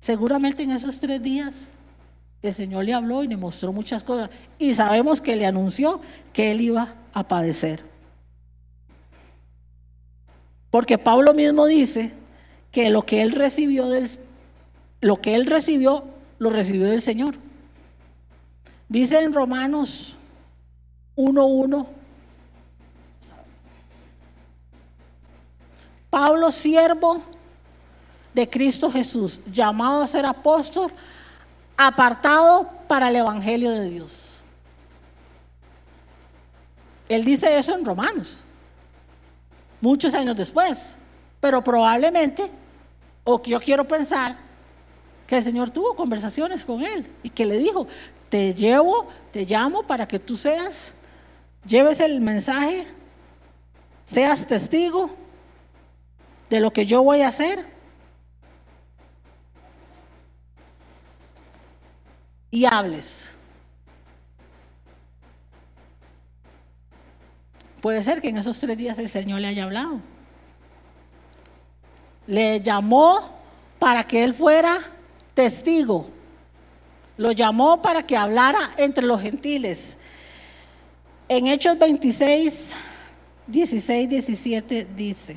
Seguramente 0.00 0.62
en 0.62 0.70
esos 0.70 0.98
tres 0.98 1.22
días 1.22 1.54
el 2.40 2.54
Señor 2.54 2.84
le 2.84 2.94
habló 2.94 3.24
y 3.24 3.28
le 3.28 3.36
mostró 3.36 3.72
muchas 3.72 4.04
cosas. 4.04 4.30
Y 4.58 4.74
sabemos 4.74 5.20
que 5.20 5.36
le 5.36 5.46
anunció 5.46 6.00
que 6.32 6.52
él 6.52 6.60
iba 6.60 6.94
a 7.12 7.26
padecer. 7.26 7.87
Porque 10.70 10.98
Pablo 10.98 11.34
mismo 11.34 11.66
dice 11.66 12.12
que 12.72 12.90
lo 12.90 13.06
que 13.06 13.22
él 13.22 13.32
recibió 13.32 13.88
del, 13.88 14.10
lo 15.00 15.20
que 15.20 15.34
él 15.34 15.46
recibió 15.46 16.04
lo 16.38 16.50
recibió 16.50 16.86
del 16.86 17.02
Señor. 17.02 17.36
Dice 18.88 19.18
en 19.18 19.32
Romanos 19.32 20.16
1:1 21.16 21.86
Pablo 26.10 26.50
siervo 26.50 27.22
de 28.32 28.48
Cristo 28.48 28.90
Jesús, 28.90 29.40
llamado 29.50 30.02
a 30.02 30.06
ser 30.06 30.24
apóstol 30.24 30.90
apartado 31.76 32.68
para 32.88 33.10
el 33.10 33.16
Evangelio 33.16 33.70
de 33.70 33.90
Dios. 33.90 34.40
Él 37.08 37.24
dice 37.24 37.58
eso 37.58 37.74
en 37.74 37.84
Romanos. 37.84 38.44
Muchos 39.80 40.14
años 40.14 40.36
después, 40.36 40.98
pero 41.40 41.62
probablemente, 41.62 42.50
o 43.24 43.40
que 43.40 43.50
yo 43.50 43.60
quiero 43.60 43.86
pensar, 43.86 44.36
que 45.26 45.36
el 45.36 45.42
Señor 45.42 45.70
tuvo 45.70 45.94
conversaciones 45.94 46.64
con 46.64 46.82
él 46.82 47.06
y 47.22 47.30
que 47.30 47.44
le 47.44 47.58
dijo, 47.58 47.86
te 48.30 48.54
llevo, 48.54 49.08
te 49.30 49.44
llamo 49.44 49.82
para 49.82 50.08
que 50.08 50.18
tú 50.18 50.36
seas, 50.36 50.94
lleves 51.66 52.00
el 52.00 52.20
mensaje, 52.20 52.86
seas 54.04 54.46
testigo 54.46 55.10
de 56.48 56.60
lo 56.60 56.72
que 56.72 56.86
yo 56.86 57.02
voy 57.02 57.20
a 57.20 57.28
hacer. 57.28 57.66
Y 62.50 62.64
hables. 62.64 63.37
Puede 67.80 68.02
ser 68.02 68.20
que 68.20 68.28
en 68.28 68.38
esos 68.38 68.58
tres 68.58 68.76
días 68.76 68.98
el 68.98 69.08
Señor 69.08 69.40
le 69.40 69.48
haya 69.48 69.64
hablado. 69.64 70.00
Le 72.26 72.60
llamó 72.60 73.30
para 73.78 74.04
que 74.04 74.24
él 74.24 74.34
fuera 74.34 74.78
testigo. 75.34 76.08
Lo 77.16 77.32
llamó 77.32 77.80
para 77.80 78.04
que 78.04 78.16
hablara 78.16 78.58
entre 78.76 79.06
los 79.06 79.20
gentiles. 79.20 79.96
En 81.28 81.46
Hechos 81.46 81.78
26, 81.78 82.72
16, 83.46 84.08
17 84.08 84.86
dice, 84.96 85.36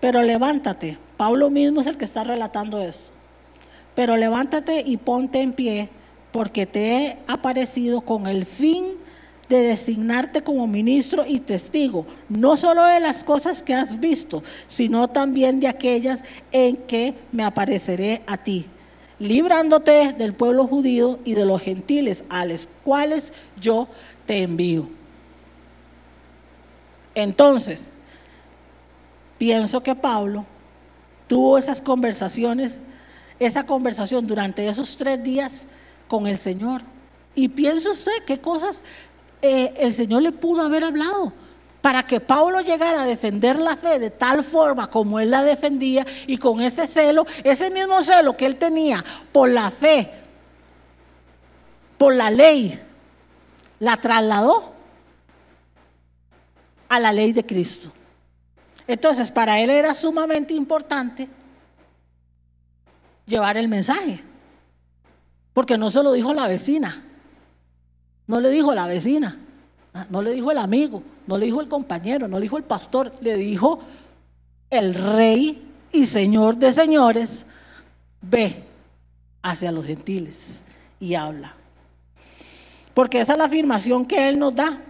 pero 0.00 0.22
levántate, 0.22 0.98
Pablo 1.16 1.50
mismo 1.50 1.80
es 1.80 1.86
el 1.86 1.96
que 1.96 2.04
está 2.04 2.24
relatando 2.24 2.80
eso, 2.80 3.10
pero 3.94 4.16
levántate 4.16 4.82
y 4.86 4.96
ponte 4.96 5.42
en 5.42 5.52
pie, 5.52 5.90
porque 6.32 6.66
te 6.66 6.96
he 6.96 7.18
aparecido 7.26 8.00
con 8.00 8.26
el 8.26 8.46
fin 8.46 8.94
de 9.48 9.58
designarte 9.58 10.42
como 10.42 10.66
ministro 10.66 11.24
y 11.26 11.40
testigo, 11.40 12.06
no 12.28 12.56
solo 12.56 12.84
de 12.84 13.00
las 13.00 13.22
cosas 13.22 13.62
que 13.62 13.74
has 13.74 14.00
visto, 14.00 14.42
sino 14.66 15.08
también 15.08 15.60
de 15.60 15.68
aquellas 15.68 16.22
en 16.50 16.76
que 16.76 17.14
me 17.32 17.44
apareceré 17.44 18.22
a 18.26 18.36
ti, 18.36 18.66
librándote 19.18 20.12
del 20.12 20.34
pueblo 20.34 20.66
judío 20.66 21.20
y 21.24 21.34
de 21.34 21.44
los 21.44 21.62
gentiles, 21.62 22.24
a 22.28 22.44
los 22.44 22.68
cuales 22.82 23.32
yo 23.60 23.88
te 24.26 24.42
envío. 24.42 24.88
Entonces, 27.14 27.92
pienso 29.38 29.82
que 29.82 29.94
Pablo 29.94 30.44
tuvo 31.26 31.56
esas 31.56 31.80
conversaciones, 31.80 32.82
esa 33.38 33.64
conversación 33.64 34.26
durante 34.26 34.68
esos 34.68 34.96
tres 34.96 35.22
días 35.22 35.66
con 36.08 36.26
el 36.26 36.38
Señor. 36.38 36.82
Y 37.34 37.48
pienso 37.48 37.92
usted 37.92 38.12
qué 38.26 38.40
cosas 38.40 38.82
eh, 39.42 39.74
el 39.78 39.92
Señor 39.92 40.22
le 40.22 40.32
pudo 40.32 40.62
haber 40.62 40.84
hablado 40.84 41.32
para 41.80 42.04
que 42.04 42.18
Pablo 42.18 42.60
llegara 42.62 43.02
a 43.02 43.06
defender 43.06 43.60
la 43.60 43.76
fe 43.76 44.00
de 44.00 44.10
tal 44.10 44.42
forma 44.42 44.90
como 44.90 45.20
él 45.20 45.30
la 45.30 45.44
defendía 45.44 46.04
y 46.26 46.36
con 46.36 46.60
ese 46.60 46.86
celo, 46.86 47.24
ese 47.44 47.70
mismo 47.70 48.02
celo 48.02 48.36
que 48.36 48.46
él 48.46 48.56
tenía 48.56 49.04
por 49.30 49.48
la 49.48 49.70
fe, 49.70 50.10
por 51.96 52.14
la 52.14 52.30
ley, 52.30 52.80
la 53.78 53.96
trasladó 53.98 54.72
a 56.88 56.98
la 56.98 57.12
ley 57.12 57.32
de 57.32 57.46
Cristo. 57.46 57.92
Entonces, 58.88 59.30
para 59.30 59.60
él 59.60 59.70
era 59.70 59.94
sumamente 59.94 60.54
importante 60.54 61.28
llevar 63.26 63.56
el 63.56 63.68
mensaje, 63.68 64.22
porque 65.52 65.76
no 65.76 65.90
se 65.90 66.02
lo 66.02 66.12
dijo 66.12 66.32
la 66.32 66.48
vecina, 66.48 67.04
no 68.26 68.40
le 68.40 68.50
dijo 68.50 68.74
la 68.74 68.86
vecina, 68.86 69.38
ah, 69.94 70.06
no 70.10 70.22
le 70.22 70.32
dijo 70.32 70.50
el 70.50 70.58
amigo, 70.58 71.02
no 71.26 71.38
le 71.38 71.46
dijo 71.46 71.60
el 71.60 71.68
compañero, 71.68 72.28
no 72.28 72.38
le 72.38 72.42
dijo 72.42 72.58
el 72.58 72.64
pastor, 72.64 73.12
le 73.20 73.36
dijo 73.36 73.78
el 74.70 74.94
rey 74.94 75.62
y 75.92 76.06
señor 76.06 76.56
de 76.56 76.72
señores, 76.72 77.46
ve 78.20 78.64
hacia 79.42 79.70
los 79.70 79.86
gentiles 79.86 80.62
y 80.98 81.14
habla. 81.14 81.54
Porque 82.94 83.20
esa 83.20 83.32
es 83.32 83.38
la 83.38 83.44
afirmación 83.44 84.06
que 84.06 84.28
él 84.28 84.38
nos 84.38 84.54
da, 84.54 84.80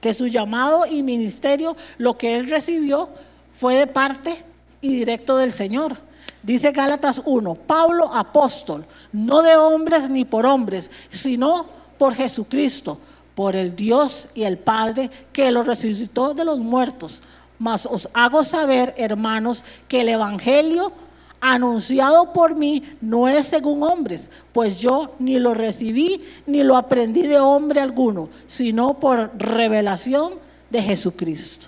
que 0.00 0.14
su 0.14 0.26
llamado 0.26 0.86
y 0.86 1.02
ministerio, 1.02 1.76
lo 1.98 2.16
que 2.16 2.36
él 2.36 2.48
recibió, 2.48 3.10
fue 3.52 3.74
de 3.74 3.86
parte 3.86 4.44
y 4.80 4.88
directo 4.94 5.36
del 5.36 5.52
Señor. 5.52 5.98
Dice 6.42 6.70
Gálatas 6.70 7.20
1, 7.24 7.54
Pablo 7.54 8.14
apóstol, 8.14 8.86
no 9.12 9.42
de 9.42 9.56
hombres 9.56 10.08
ni 10.08 10.24
por 10.24 10.46
hombres, 10.46 10.90
sino 11.10 11.79
por 12.00 12.14
Jesucristo, 12.14 12.98
por 13.34 13.54
el 13.54 13.76
Dios 13.76 14.26
y 14.34 14.44
el 14.44 14.56
Padre 14.56 15.10
que 15.34 15.50
lo 15.50 15.62
resucitó 15.62 16.32
de 16.32 16.46
los 16.46 16.58
muertos. 16.58 17.22
Mas 17.58 17.84
os 17.84 18.08
hago 18.14 18.42
saber, 18.42 18.94
hermanos, 18.96 19.66
que 19.86 20.00
el 20.00 20.08
Evangelio 20.08 20.94
anunciado 21.42 22.32
por 22.32 22.54
mí 22.54 22.96
no 23.02 23.28
es 23.28 23.48
según 23.48 23.82
hombres, 23.82 24.30
pues 24.54 24.78
yo 24.78 25.14
ni 25.18 25.38
lo 25.38 25.52
recibí 25.52 26.24
ni 26.46 26.62
lo 26.62 26.78
aprendí 26.78 27.26
de 27.26 27.38
hombre 27.38 27.82
alguno, 27.82 28.30
sino 28.46 28.98
por 28.98 29.32
revelación 29.36 30.36
de 30.70 30.80
Jesucristo. 30.80 31.66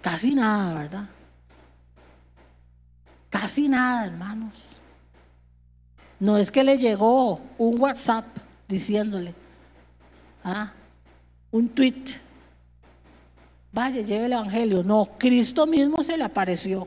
Casi 0.00 0.34
nada, 0.34 0.72
¿verdad? 0.72 1.04
Casi 3.28 3.68
nada, 3.68 4.06
hermanos. 4.06 4.80
No 6.18 6.38
es 6.38 6.50
que 6.50 6.64
le 6.64 6.78
llegó 6.78 7.38
un 7.58 7.78
WhatsApp 7.78 8.24
diciéndole, 8.68 9.34
ah, 10.44 10.70
un 11.50 11.68
tweet, 11.70 12.04
vaya, 13.72 14.02
lleve 14.02 14.26
el 14.26 14.32
Evangelio. 14.32 14.82
No, 14.82 15.08
Cristo 15.18 15.66
mismo 15.66 16.02
se 16.02 16.16
le 16.16 16.24
apareció. 16.24 16.86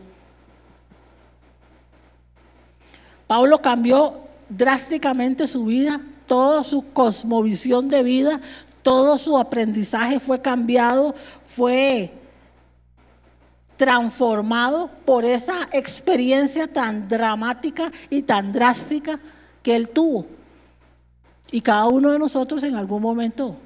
Pablo 3.25 3.61
cambió 3.61 4.21
drásticamente 4.47 5.47
su 5.47 5.65
vida, 5.65 5.99
toda 6.27 6.63
su 6.63 6.91
cosmovisión 6.93 7.89
de 7.89 8.03
vida, 8.03 8.41
todo 8.83 9.17
su 9.17 9.37
aprendizaje 9.37 10.19
fue 10.19 10.41
cambiado, 10.41 11.15
fue 11.45 12.13
transformado 13.77 14.89
por 15.05 15.25
esa 15.25 15.67
experiencia 15.71 16.67
tan 16.67 17.07
dramática 17.07 17.91
y 18.09 18.21
tan 18.21 18.53
drástica 18.53 19.19
que 19.63 19.75
él 19.75 19.89
tuvo. 19.89 20.27
Y 21.51 21.61
cada 21.61 21.87
uno 21.87 22.11
de 22.11 22.19
nosotros 22.19 22.63
en 22.63 22.75
algún 22.75 23.01
momento, 23.01 23.57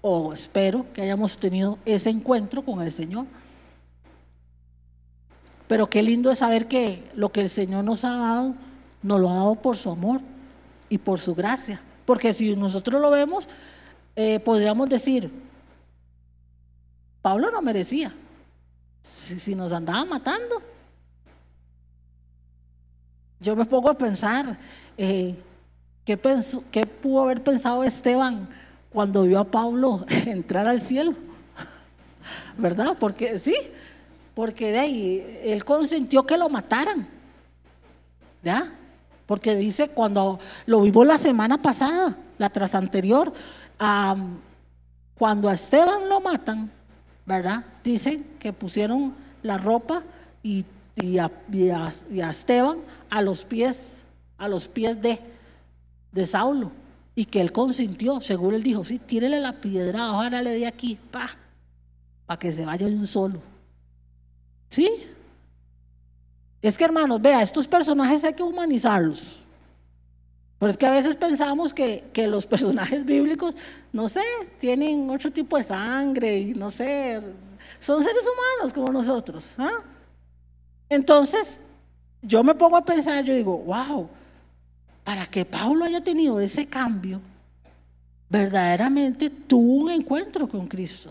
o 0.00 0.32
espero 0.32 0.86
que 0.94 1.02
hayamos 1.02 1.36
tenido 1.36 1.78
ese 1.84 2.08
encuentro 2.08 2.64
con 2.64 2.80
el 2.80 2.90
Señor. 2.90 3.26
Pero 5.66 5.90
qué 5.90 6.02
lindo 6.02 6.30
es 6.30 6.38
saber 6.38 6.66
que 6.66 7.10
lo 7.14 7.30
que 7.30 7.42
el 7.42 7.50
Señor 7.50 7.84
nos 7.84 8.04
ha 8.04 8.16
dado, 8.16 8.54
nos 9.02 9.20
lo 9.20 9.30
ha 9.30 9.34
dado 9.34 9.54
por 9.56 9.76
su 9.76 9.90
amor 9.90 10.22
y 10.88 10.96
por 10.96 11.20
su 11.20 11.34
gracia. 11.34 11.82
Porque 12.06 12.32
si 12.32 12.56
nosotros 12.56 13.02
lo 13.02 13.10
vemos, 13.10 13.46
eh, 14.16 14.40
podríamos 14.40 14.88
decir, 14.88 15.30
Pablo 17.20 17.50
no 17.50 17.60
merecía. 17.60 18.14
Si, 19.02 19.54
nos 19.54 19.72
andaba 19.72 20.04
matando. 20.04 20.62
Yo 23.40 23.54
me 23.54 23.66
pongo 23.66 23.90
a 23.90 23.94
pensar, 23.94 24.58
eh, 24.96 25.34
¿Qué, 26.16 26.86
pudo 26.86 27.24
haber 27.24 27.42
pensado 27.42 27.84
Esteban 27.84 28.48
cuando 28.90 29.24
vio 29.24 29.40
a 29.40 29.44
Pablo 29.44 30.06
entrar 30.08 30.66
al 30.66 30.80
cielo? 30.80 31.12
¿Verdad? 32.56 32.96
Porque 32.98 33.38
sí, 33.38 33.54
porque 34.32 34.72
de 34.72 34.78
ahí 34.78 35.40
él 35.44 35.66
consintió 35.66 36.24
que 36.24 36.38
lo 36.38 36.48
mataran. 36.48 37.06
¿Ya? 38.42 38.72
Porque 39.26 39.54
dice, 39.54 39.88
cuando 39.88 40.40
lo 40.64 40.80
vimos 40.80 41.06
la 41.06 41.18
semana 41.18 41.60
pasada, 41.60 42.16
la 42.38 42.48
tras 42.48 42.74
anterior, 42.74 43.30
cuando 45.18 45.50
a 45.50 45.52
Esteban 45.52 46.08
lo 46.08 46.22
matan, 46.22 46.70
¿verdad? 47.26 47.66
Dicen 47.84 48.24
que 48.38 48.54
pusieron 48.54 49.14
la 49.42 49.58
ropa 49.58 50.02
y, 50.42 50.64
a, 51.18 51.30
y 51.52 51.68
a 52.20 52.30
Esteban 52.30 52.78
a 53.10 53.20
los 53.20 53.44
pies, 53.44 54.04
a 54.38 54.48
los 54.48 54.68
pies 54.68 55.02
de 55.02 55.37
de 56.12 56.26
Saulo 56.26 56.72
y 57.14 57.24
que 57.24 57.40
él 57.40 57.50
consintió, 57.50 58.20
según 58.20 58.54
él 58.54 58.62
dijo, 58.62 58.84
sí, 58.84 58.98
tírele 58.98 59.40
la 59.40 59.60
piedra, 59.60 60.04
ahora 60.04 60.40
le 60.40 60.50
de 60.50 60.66
aquí, 60.66 60.98
pa, 61.10 61.28
para 62.26 62.38
que 62.38 62.52
se 62.52 62.64
vaya 62.64 62.86
de 62.86 62.94
un 62.94 63.06
solo. 63.06 63.40
¿Sí? 64.70 64.88
Es 66.62 66.78
que 66.78 66.84
hermanos, 66.84 67.20
vea, 67.20 67.42
estos 67.42 67.66
personajes 67.66 68.22
hay 68.24 68.34
que 68.34 68.42
humanizarlos. 68.42 69.40
Pero 70.58 70.70
es 70.70 70.76
que 70.76 70.86
a 70.86 70.90
veces 70.90 71.16
pensamos 71.16 71.72
que, 71.72 72.04
que, 72.12 72.26
los 72.26 72.46
personajes 72.54 73.04
bíblicos, 73.04 73.56
no 73.92 74.08
sé, 74.08 74.22
tienen 74.58 75.10
otro 75.10 75.32
tipo 75.32 75.56
de 75.56 75.64
sangre 75.64 76.38
y 76.38 76.54
no 76.54 76.70
sé, 76.70 77.20
son 77.80 78.02
seres 78.02 78.22
humanos 78.22 78.72
como 78.72 78.92
nosotros. 78.92 79.54
¿ah? 79.58 79.82
Entonces, 80.88 81.60
yo 82.22 82.42
me 82.42 82.54
pongo 82.54 82.76
a 82.76 82.84
pensar, 82.84 83.24
yo 83.24 83.34
digo, 83.34 83.58
wow, 83.58 84.08
para 85.08 85.24
que 85.24 85.46
Pablo 85.46 85.86
haya 85.86 86.04
tenido 86.04 86.38
ese 86.38 86.66
cambio, 86.66 87.22
verdaderamente 88.28 89.30
tuvo 89.30 89.84
un 89.84 89.90
encuentro 89.90 90.46
con 90.46 90.68
Cristo. 90.68 91.10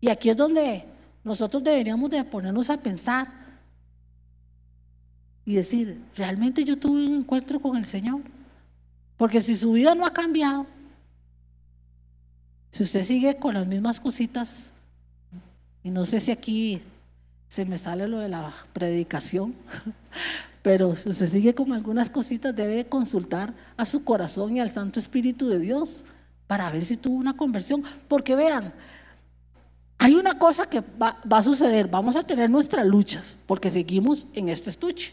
Y 0.00 0.08
aquí 0.08 0.30
es 0.30 0.36
donde 0.38 0.86
nosotros 1.22 1.62
deberíamos 1.62 2.08
de 2.08 2.24
ponernos 2.24 2.70
a 2.70 2.78
pensar 2.78 3.30
y 5.44 5.56
decir, 5.56 6.00
¿realmente 6.16 6.64
yo 6.64 6.78
tuve 6.78 7.06
un 7.06 7.16
encuentro 7.16 7.60
con 7.60 7.76
el 7.76 7.84
Señor? 7.84 8.22
Porque 9.18 9.42
si 9.42 9.56
su 9.56 9.72
vida 9.72 9.94
no 9.94 10.06
ha 10.06 10.10
cambiado, 10.14 10.64
si 12.70 12.82
usted 12.82 13.04
sigue 13.04 13.36
con 13.36 13.52
las 13.52 13.66
mismas 13.66 14.00
cositas, 14.00 14.72
y 15.82 15.90
no 15.90 16.06
sé 16.06 16.20
si 16.20 16.30
aquí 16.30 16.80
se 17.50 17.66
me 17.66 17.76
sale 17.76 18.08
lo 18.08 18.20
de 18.20 18.30
la 18.30 18.54
predicación, 18.72 19.54
pero 20.62 20.94
si 20.96 21.08
usted 21.08 21.28
sigue 21.28 21.54
con 21.54 21.72
algunas 21.72 22.10
cositas, 22.10 22.54
debe 22.54 22.86
consultar 22.86 23.54
a 23.76 23.86
su 23.86 24.04
corazón 24.04 24.56
y 24.56 24.60
al 24.60 24.70
Santo 24.70 24.98
Espíritu 24.98 25.48
de 25.48 25.58
Dios 25.58 26.04
para 26.46 26.70
ver 26.70 26.84
si 26.84 26.96
tuvo 26.96 27.16
una 27.16 27.36
conversión. 27.36 27.84
Porque 28.08 28.34
vean, 28.34 28.72
hay 29.98 30.14
una 30.14 30.38
cosa 30.38 30.68
que 30.68 30.80
va, 30.80 31.20
a 31.30 31.42
suceder, 31.42 31.88
vamos 31.88 32.16
a 32.16 32.22
tener 32.22 32.50
nuestras 32.50 32.86
luchas, 32.86 33.36
porque 33.46 33.70
seguimos 33.70 34.26
en 34.32 34.48
este 34.48 34.70
estuche, 34.70 35.12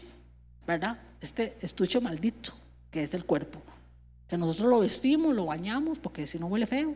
¿verdad? 0.66 0.98
Este 1.20 1.56
estuche 1.60 2.00
maldito, 2.00 2.52
que 2.90 3.02
es 3.02 3.14
el 3.14 3.24
cuerpo. 3.24 3.60
Que 4.28 4.36
nosotros 4.36 4.68
lo 4.68 4.80
vestimos, 4.80 5.34
lo 5.34 5.46
bañamos, 5.46 5.98
porque 5.98 6.26
si 6.26 6.38
no 6.38 6.46
huele 6.46 6.66
feo, 6.66 6.94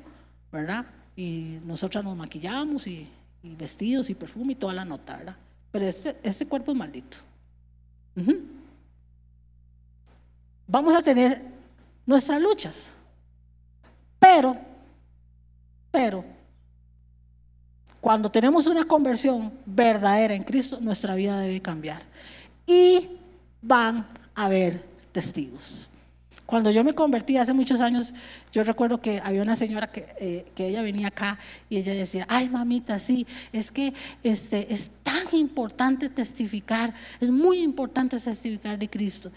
¿verdad? 0.50 0.86
Y 1.16 1.58
nosotras 1.64 2.04
nos 2.04 2.16
maquillamos 2.16 2.86
y, 2.86 3.08
vestidos 3.42 4.10
y 4.10 4.14
perfume 4.14 4.52
y 4.52 4.56
toda 4.56 4.72
la 4.72 4.84
nota, 4.84 5.16
¿verdad? 5.16 5.36
Pero 5.70 5.86
este, 5.86 6.16
este 6.22 6.46
cuerpo 6.46 6.72
es 6.72 6.78
maldito. 6.78 7.18
Vamos 10.66 10.94
a 10.94 11.02
tener 11.02 11.42
nuestras 12.06 12.40
luchas. 12.40 12.94
Pero, 14.18 14.56
pero, 15.90 16.24
cuando 18.00 18.30
tenemos 18.30 18.66
una 18.66 18.84
conversión 18.84 19.52
verdadera 19.66 20.34
en 20.34 20.42
Cristo, 20.42 20.78
nuestra 20.80 21.14
vida 21.14 21.40
debe 21.40 21.60
cambiar. 21.60 22.02
Y 22.66 23.18
van 23.60 24.06
a 24.34 24.44
haber 24.46 24.84
testigos. 25.12 25.89
Cuando 26.50 26.72
yo 26.72 26.82
me 26.82 26.94
convertí 26.94 27.36
hace 27.36 27.52
muchos 27.52 27.80
años, 27.80 28.12
yo 28.50 28.64
recuerdo 28.64 29.00
que 29.00 29.20
había 29.22 29.40
una 29.40 29.54
señora 29.54 29.86
que, 29.86 30.12
eh, 30.18 30.46
que 30.52 30.66
ella 30.66 30.82
venía 30.82 31.06
acá 31.06 31.38
y 31.68 31.76
ella 31.76 31.94
decía, 31.94 32.26
ay 32.28 32.48
mamita, 32.48 32.98
sí, 32.98 33.24
es 33.52 33.70
que 33.70 33.94
este, 34.24 34.74
es 34.74 34.90
tan 35.04 35.32
importante 35.38 36.08
testificar, 36.08 36.92
es 37.20 37.30
muy 37.30 37.60
importante 37.60 38.18
testificar 38.18 38.76
de 38.76 38.90
Cristo, 38.90 39.30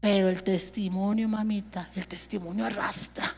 pero 0.00 0.30
el 0.30 0.42
testimonio, 0.42 1.28
mamita, 1.28 1.90
el 1.94 2.08
testimonio 2.08 2.64
arrastra. 2.64 3.30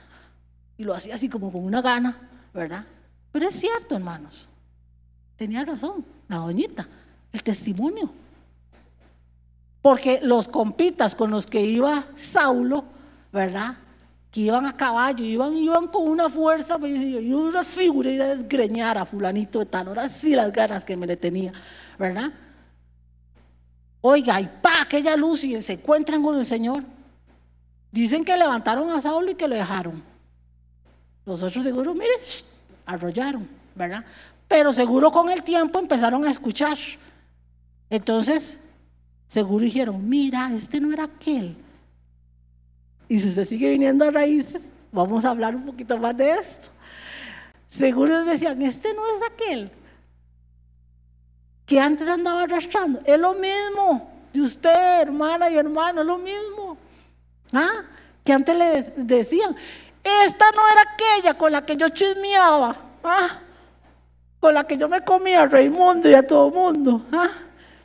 Y 0.79 0.85
lo 0.85 0.95
hacía 0.95 1.17
así 1.17 1.29
como 1.29 1.51
con 1.51 1.65
una 1.65 1.83
gana, 1.83 2.17
¿verdad? 2.55 2.87
Pero 3.33 3.49
es 3.49 3.59
cierto, 3.59 3.97
hermanos. 3.97 4.47
Tenía 5.35 5.65
razón, 5.65 6.07
la 6.29 6.37
doñita, 6.37 6.87
el 7.33 7.43
testimonio. 7.43 8.09
Porque 9.83 10.21
los 10.23 10.47
compitas 10.47 11.17
con 11.17 11.33
los 11.33 11.49
que 11.49 11.61
iba 11.61 12.07
Saulo, 12.15 12.95
¿verdad? 13.37 13.77
Que 14.31 14.41
iban 14.41 14.65
a 14.65 14.75
caballo, 14.75 15.23
iban, 15.23 15.55
iban 15.59 15.89
con 15.89 16.09
una 16.09 16.31
fuerza, 16.31 16.79
pues, 16.79 16.93
y 16.93 17.35
una 17.35 17.63
figura 17.65 18.11
y 18.11 18.19
a 18.19 18.35
desgreñar 18.35 18.97
a 18.97 19.05
fulanito 19.05 19.59
de 19.59 19.67
tal. 19.67 19.89
Ahora 19.89 20.09
sí 20.09 20.35
las 20.35 20.51
ganas 20.51 20.85
que 20.87 20.97
me 20.97 21.07
le 21.07 21.19
tenía, 21.19 21.53
¿verdad? 21.99 22.33
Oiga, 24.01 24.41
y 24.41 24.47
pa, 24.47 24.83
aquella 24.83 25.15
luz 25.17 25.45
y 25.45 25.61
se 25.63 25.75
encuentran 25.75 26.23
con 26.23 26.39
el 26.39 26.47
Señor. 26.47 26.83
Dicen 27.93 28.25
que 28.25 28.35
levantaron 28.39 28.89
a 28.91 29.03
Saulo 29.03 29.31
y 29.31 29.35
que 29.35 29.47
lo 29.47 29.55
dejaron. 29.55 30.03
Los 31.27 31.43
otros 31.43 31.63
seguro, 31.63 31.93
mire, 31.93 32.15
arrollaron, 32.87 33.47
¿verdad? 33.75 34.03
Pero 34.49 34.73
seguro 34.73 35.13
con 35.13 35.29
el 35.29 35.43
tiempo 35.43 35.79
empezaron 35.79 36.25
a 36.25 36.31
escuchar. 36.31 36.79
Entonces, 37.91 38.59
seguro 39.27 39.65
dijeron, 39.67 40.09
mira, 40.09 40.51
este 40.55 40.81
no 40.81 40.91
era 40.91 41.05
aquel. 41.05 41.66
Y 43.09 43.19
si 43.19 43.29
usted 43.29 43.45
sigue 43.47 43.71
viniendo 43.71 44.05
a 44.05 44.11
raíces, 44.11 44.63
vamos 44.93 45.25
a 45.25 45.31
hablar 45.31 45.55
un 45.55 45.65
poquito 45.65 45.97
más 45.99 46.17
de 46.17 46.31
esto. 46.31 46.69
Seguro 47.69 48.25
decían, 48.25 48.61
este 48.63 48.95
no 48.95 49.03
es 49.07 49.23
aquel 49.31 49.71
que 51.65 51.81
antes 51.81 52.09
andaba 52.09 52.43
arrastrando. 52.43 53.01
Es 53.05 53.19
lo 53.19 53.35
mismo 53.35 54.11
de 54.33 54.41
usted, 54.41 55.01
hermana 55.01 55.51
y 55.51 55.57
hermano, 55.57 56.01
es 56.01 56.07
lo 56.07 56.19
mismo. 56.19 56.77
¿Ah? 57.53 57.83
Que 58.25 58.33
antes 58.33 58.57
le 58.57 58.83
decían, 58.97 59.55
esta 60.03 60.51
no 60.53 60.63
era 60.69 60.83
aquella 60.93 61.35
con 61.35 61.53
la 61.53 61.65
que 61.65 61.77
yo 61.77 61.89
chismeaba. 61.89 62.77
¿Ah? 63.05 63.41
con 64.47 64.55
la 64.55 64.65
que 64.65 64.77
yo 64.77 64.89
me 64.89 65.01
comía 65.03 65.43
a 65.43 65.47
Raimundo 65.47 66.09
y 66.09 66.15
a 66.15 66.25
todo 66.25 66.51
mundo. 66.51 67.03
¿ah? 67.13 67.29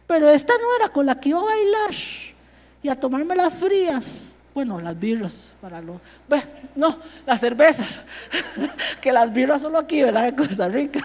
Pero 0.06 0.30
esta 0.30 0.54
no 0.58 0.76
era 0.76 0.90
con 0.90 1.06
la 1.06 1.20
que 1.20 1.30
iba 1.30 1.40
a 1.40 1.46
bailar 1.46 1.92
y 2.84 2.90
a 2.90 3.00
tomarme 3.00 3.36
las 3.36 3.54
frías. 3.54 4.31
Bueno, 4.54 4.80
las 4.82 5.00
birras, 5.00 5.54
para 5.62 5.82
lo, 5.82 6.02
no, 6.76 6.98
las 7.26 7.40
cervezas, 7.40 8.02
que 9.02 9.12
las 9.12 9.32
birras 9.32 9.62
solo 9.62 9.78
aquí, 9.78 10.04
¿verdad? 10.04 10.28
En 10.28 10.36
Costa 10.36 10.68
Rica. 10.68 11.00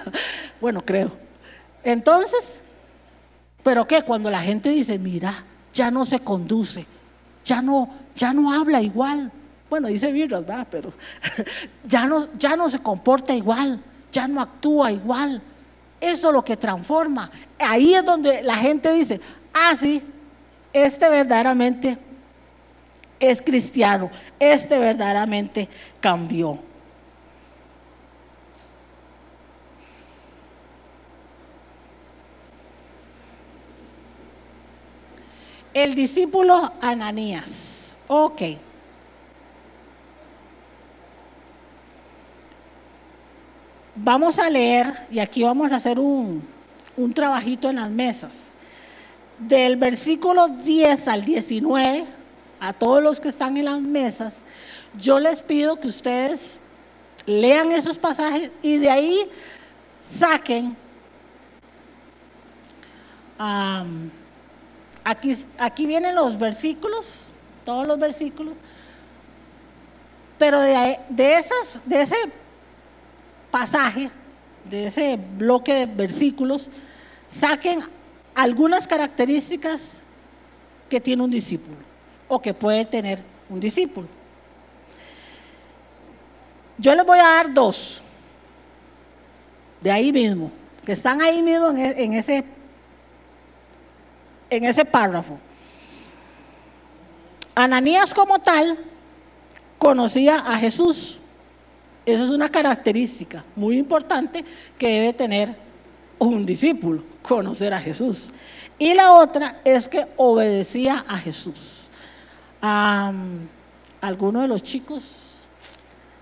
Bueno, 0.60 0.80
creo. 0.80 1.12
Entonces, 1.84 2.60
¿pero 3.62 3.86
qué? 3.86 4.02
Cuando 4.02 4.30
la 4.30 4.40
gente 4.40 4.70
dice, 4.70 4.98
mira, 4.98 5.32
ya 5.72 5.90
no 5.90 6.04
se 6.04 6.18
conduce, 6.20 6.86
ya 7.44 7.62
no, 7.62 7.88
ya 8.16 8.32
no 8.32 8.52
habla 8.52 8.80
igual. 8.80 9.30
Bueno, 9.70 9.88
dice 9.88 10.10
birras, 10.10 10.44
¿verdad? 10.44 10.66
Pero 10.70 10.92
ya 11.84 12.06
no, 12.06 12.32
ya 12.36 12.56
no 12.56 12.68
se 12.68 12.80
comporta 12.80 13.32
igual 13.32 13.80
ya 14.16 14.26
no 14.26 14.40
actúa 14.40 14.90
igual. 14.90 15.42
Eso 16.00 16.28
es 16.28 16.32
lo 16.32 16.42
que 16.42 16.56
transforma. 16.56 17.30
Ahí 17.58 17.94
es 17.94 18.04
donde 18.04 18.42
la 18.42 18.56
gente 18.56 18.90
dice, 18.94 19.20
ah, 19.52 19.74
sí, 19.76 20.02
este 20.72 21.08
verdaderamente 21.08 21.98
es 23.20 23.42
cristiano, 23.42 24.10
este 24.38 24.78
verdaderamente 24.78 25.68
cambió. 26.00 26.58
El 35.76 35.94
discípulo 35.94 36.72
Ananías. 36.80 37.98
Ok. 38.08 38.42
Vamos 43.94 44.38
a 44.38 44.48
leer, 44.48 44.92
y 45.10 45.18
aquí 45.18 45.42
vamos 45.42 45.72
a 45.72 45.76
hacer 45.76 45.98
un, 45.98 46.42
trabajito 47.14 47.68
en 47.68 47.76
las 47.76 47.90
mesas. 47.90 48.52
Del 49.38 49.76
versículo 49.76 50.48
10 50.48 51.08
al 51.08 51.26
19, 51.26 52.06
a 52.60 52.72
todos 52.72 53.02
los 53.02 53.20
que 53.20 53.28
están 53.28 53.56
en 53.56 53.66
las 53.66 53.80
mesas, 53.80 54.42
yo 54.98 55.18
les 55.20 55.42
pido 55.42 55.78
que 55.78 55.88
ustedes 55.88 56.60
lean 57.26 57.72
esos 57.72 57.98
pasajes 57.98 58.50
y 58.62 58.78
de 58.78 58.90
ahí 58.90 59.30
saquen. 60.08 60.76
aquí, 65.04 65.36
aquí 65.58 65.86
vienen 65.86 66.14
los 66.14 66.38
versículos, 66.38 67.32
todos 67.64 67.86
los 67.86 67.98
versículos, 67.98 68.54
pero 70.38 70.60
de, 70.60 70.98
de, 71.08 71.36
esas, 71.36 71.80
de 71.84 72.02
ese 72.02 72.16
pasaje, 73.50 74.10
de 74.64 74.86
ese 74.86 75.18
bloque 75.36 75.74
de 75.74 75.86
versículos, 75.86 76.68
saquen 77.28 77.80
algunas 78.34 78.86
características 78.86 80.02
que 80.88 81.00
tiene 81.00 81.22
un 81.22 81.30
discípulo 81.30 81.85
o 82.28 82.40
que 82.40 82.54
puede 82.54 82.84
tener 82.84 83.22
un 83.48 83.60
discípulo. 83.60 84.08
Yo 86.78 86.94
les 86.94 87.04
voy 87.06 87.18
a 87.18 87.22
dar 87.22 87.52
dos, 87.52 88.02
de 89.80 89.90
ahí 89.90 90.12
mismo, 90.12 90.50
que 90.84 90.92
están 90.92 91.22
ahí 91.22 91.40
mismo 91.40 91.70
en, 91.70 92.12
e, 92.12 92.18
ese, 92.18 92.44
en 94.50 94.64
ese 94.64 94.84
párrafo. 94.84 95.38
Ananías 97.54 98.12
como 98.12 98.38
tal 98.38 98.78
conocía 99.78 100.36
a 100.36 100.58
Jesús. 100.58 101.20
Esa 102.04 102.24
es 102.24 102.30
una 102.30 102.50
característica 102.50 103.42
muy 103.56 103.78
importante 103.78 104.44
que 104.78 104.88
debe 104.88 105.12
tener 105.12 105.56
un 106.18 106.44
discípulo, 106.44 107.02
conocer 107.22 107.72
a 107.72 107.80
Jesús. 107.80 108.28
Y 108.78 108.92
la 108.92 109.14
otra 109.14 109.60
es 109.64 109.88
que 109.88 110.06
obedecía 110.16 111.04
a 111.08 111.16
Jesús. 111.16 111.85
Alguno 114.00 114.42
de 114.42 114.48
los 114.48 114.62
chicos, 114.62 115.42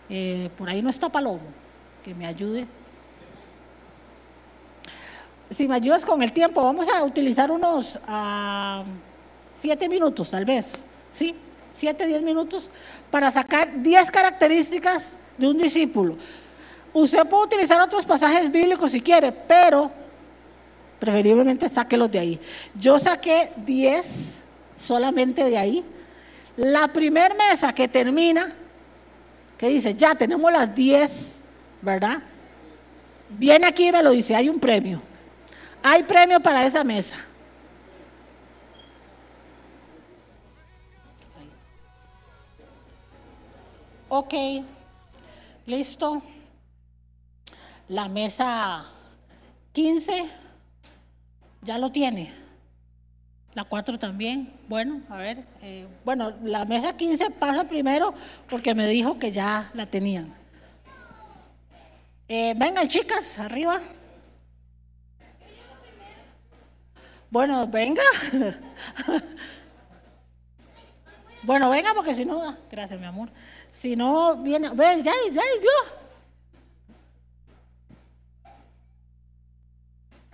eh, 0.08 0.50
por 0.56 0.68
ahí 0.68 0.82
no 0.82 0.90
está 0.90 1.08
Palomo, 1.08 1.40
que 2.02 2.14
me 2.14 2.26
ayude. 2.26 2.66
Si 5.50 5.68
me 5.68 5.76
ayudas 5.76 6.04
con 6.04 6.22
el 6.22 6.32
tiempo, 6.32 6.62
vamos 6.62 6.88
a 6.88 7.02
utilizar 7.04 7.50
unos 7.50 7.98
siete 9.60 9.88
minutos 9.88 10.30
tal 10.30 10.44
vez, 10.44 10.84
¿sí? 11.10 11.34
Siete, 11.74 12.06
diez 12.06 12.22
minutos 12.22 12.70
para 13.10 13.30
sacar 13.30 13.82
diez 13.82 14.10
características 14.10 15.18
de 15.36 15.48
un 15.48 15.58
discípulo. 15.58 16.16
usted 16.92 17.26
puede 17.26 17.44
utilizar 17.44 17.80
otros 17.80 18.06
pasajes 18.06 18.50
bíblicos 18.50 18.92
si 18.92 19.00
quiere, 19.00 19.32
pero 19.32 19.90
preferiblemente 21.04 21.68
sáquelos 21.68 22.10
de 22.10 22.18
ahí. 22.18 22.40
Yo 22.74 22.98
saqué 22.98 23.52
10 23.66 24.40
solamente 24.76 25.44
de 25.44 25.58
ahí. 25.58 25.84
La 26.56 26.88
primera 26.88 27.34
mesa 27.34 27.72
que 27.72 27.88
termina, 27.88 28.52
que 29.58 29.68
dice, 29.68 29.94
ya 29.94 30.14
tenemos 30.14 30.52
las 30.52 30.72
10, 30.74 31.40
¿verdad? 31.82 32.22
Viene 33.28 33.66
aquí 33.66 33.88
y 33.88 33.92
me 33.92 34.02
lo 34.02 34.10
dice, 34.10 34.36
hay 34.36 34.48
un 34.48 34.60
premio. 34.60 35.02
Hay 35.82 36.04
premio 36.04 36.40
para 36.40 36.64
esa 36.64 36.84
mesa. 36.84 37.16
Ok, 44.08 44.34
listo. 45.66 46.22
La 47.88 48.08
mesa 48.08 48.84
15 49.72 50.24
ya 51.62 51.78
lo 51.78 51.90
tiene. 51.90 52.43
La 53.54 53.64
4 53.64 53.98
también. 53.98 54.52
Bueno, 54.68 55.00
a 55.08 55.16
ver. 55.16 55.44
Eh, 55.62 55.86
bueno, 56.04 56.34
la 56.42 56.64
mesa 56.64 56.96
15 56.96 57.30
pasa 57.30 57.64
primero 57.64 58.12
porque 58.48 58.74
me 58.74 58.86
dijo 58.88 59.18
que 59.18 59.30
ya 59.30 59.70
la 59.74 59.86
tenían. 59.86 60.34
Eh, 62.28 62.54
vengan 62.56 62.88
chicas, 62.88 63.38
arriba. 63.38 63.80
Bueno, 67.30 67.66
venga. 67.66 68.02
bueno, 71.42 71.70
venga 71.70 71.92
porque 71.94 72.14
si 72.14 72.24
no, 72.24 72.56
gracias 72.70 72.98
mi 72.98 73.06
amor. 73.06 73.28
Si 73.70 73.96
no, 73.96 74.36
viene, 74.36 74.70
ve, 74.70 75.02
ya, 75.02 75.12
ya, 75.32 75.42
yo. 75.60 76.04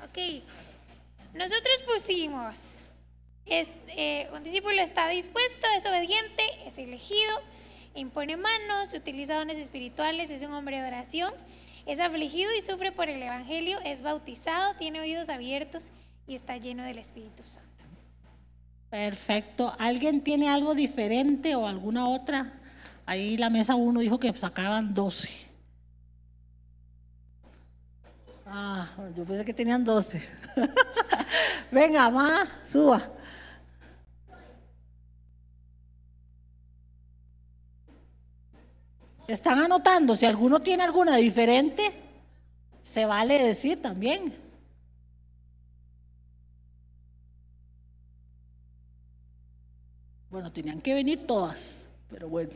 Ok, 0.04 0.18
nosotros 1.34 1.82
pusimos, 1.86 2.58
es, 3.50 3.76
eh, 3.88 4.30
un 4.32 4.44
discípulo 4.44 4.80
está 4.80 5.08
dispuesto, 5.08 5.66
es 5.76 5.84
obediente, 5.84 6.42
es 6.66 6.78
elegido, 6.78 7.40
impone 7.96 8.36
manos, 8.36 8.94
utiliza 8.94 9.34
dones 9.34 9.58
espirituales, 9.58 10.30
es 10.30 10.42
un 10.42 10.52
hombre 10.52 10.80
de 10.80 10.86
oración, 10.86 11.32
es 11.84 11.98
afligido 11.98 12.50
y 12.56 12.62
sufre 12.62 12.92
por 12.92 13.08
el 13.08 13.20
Evangelio, 13.20 13.78
es 13.84 14.02
bautizado, 14.02 14.74
tiene 14.76 15.00
oídos 15.00 15.28
abiertos 15.28 15.88
y 16.28 16.36
está 16.36 16.56
lleno 16.58 16.84
del 16.84 16.98
Espíritu 16.98 17.42
Santo. 17.42 17.68
Perfecto. 18.88 19.74
¿Alguien 19.78 20.20
tiene 20.20 20.48
algo 20.48 20.74
diferente 20.74 21.56
o 21.56 21.66
alguna 21.66 22.08
otra? 22.08 22.52
Ahí 23.04 23.36
la 23.36 23.50
mesa 23.50 23.74
uno 23.74 23.98
dijo 23.98 24.20
que 24.20 24.32
sacaban 24.32 24.94
12. 24.94 25.28
Ah, 28.46 28.88
yo 29.16 29.24
pensé 29.24 29.44
que 29.44 29.54
tenían 29.54 29.84
12. 29.84 30.22
Venga, 31.72 32.10
más, 32.10 32.48
suba. 32.70 33.10
¿Están 39.30 39.60
anotando? 39.60 40.16
Si 40.16 40.26
alguno 40.26 40.60
tiene 40.60 40.82
alguna 40.82 41.16
diferente, 41.16 41.92
se 42.82 43.06
vale 43.06 43.40
decir 43.44 43.80
también. 43.80 44.34
Bueno, 50.30 50.50
tenían 50.50 50.80
que 50.80 50.94
venir 50.94 51.28
todas, 51.28 51.88
pero 52.08 52.28
bueno. 52.28 52.50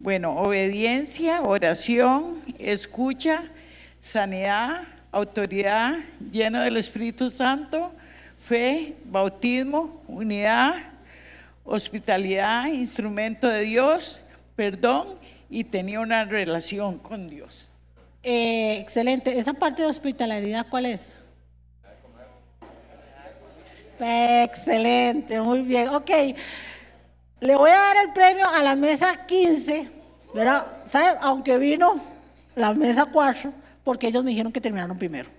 Bueno, 0.00 0.32
obediencia, 0.38 1.42
oración, 1.42 2.42
escucha, 2.58 3.44
sanidad, 4.00 4.88
autoridad, 5.12 5.98
lleno 6.32 6.62
del 6.62 6.78
Espíritu 6.78 7.30
Santo, 7.30 7.92
fe, 8.36 8.96
bautismo, 9.04 10.02
unidad, 10.08 10.95
hospitalidad, 11.66 12.66
instrumento 12.66 13.48
de 13.48 13.62
Dios, 13.62 14.20
perdón 14.54 15.18
y 15.48 15.64
tenía 15.64 16.00
una 16.00 16.24
relación 16.24 16.98
con 16.98 17.28
Dios. 17.28 17.68
Eh, 18.22 18.78
excelente. 18.80 19.38
Esa 19.38 19.52
parte 19.52 19.82
de 19.82 19.88
hospitalidad, 19.88 20.66
¿cuál 20.68 20.86
es? 20.86 21.20
Excelente, 23.98 25.40
muy 25.40 25.62
bien. 25.62 25.88
Ok, 25.88 26.10
le 27.40 27.56
voy 27.56 27.70
a 27.70 27.78
dar 27.78 27.96
el 28.04 28.12
premio 28.12 28.46
a 28.48 28.62
la 28.62 28.74
mesa 28.74 29.24
15, 29.26 29.90
¿verdad? 30.34 30.82
¿Sabe? 30.86 31.18
Aunque 31.20 31.56
vino 31.58 32.00
la 32.54 32.74
mesa 32.74 33.06
4, 33.06 33.52
porque 33.84 34.08
ellos 34.08 34.22
me 34.22 34.30
dijeron 34.30 34.52
que 34.52 34.60
terminaron 34.60 34.98
primero. 34.98 35.30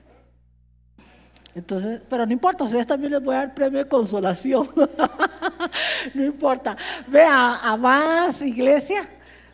Entonces, 1.53 2.01
pero 2.09 2.25
no 2.25 2.31
importa, 2.31 2.63
ustedes 2.63 2.87
también 2.87 3.13
les 3.13 3.21
voy 3.21 3.35
a 3.35 3.39
dar 3.39 3.53
premio 3.53 3.79
de 3.79 3.89
consolación. 3.89 4.69
no 6.13 6.23
importa. 6.23 6.75
Vea, 7.07 7.55
amadas 7.61 8.41
iglesia, 8.41 9.07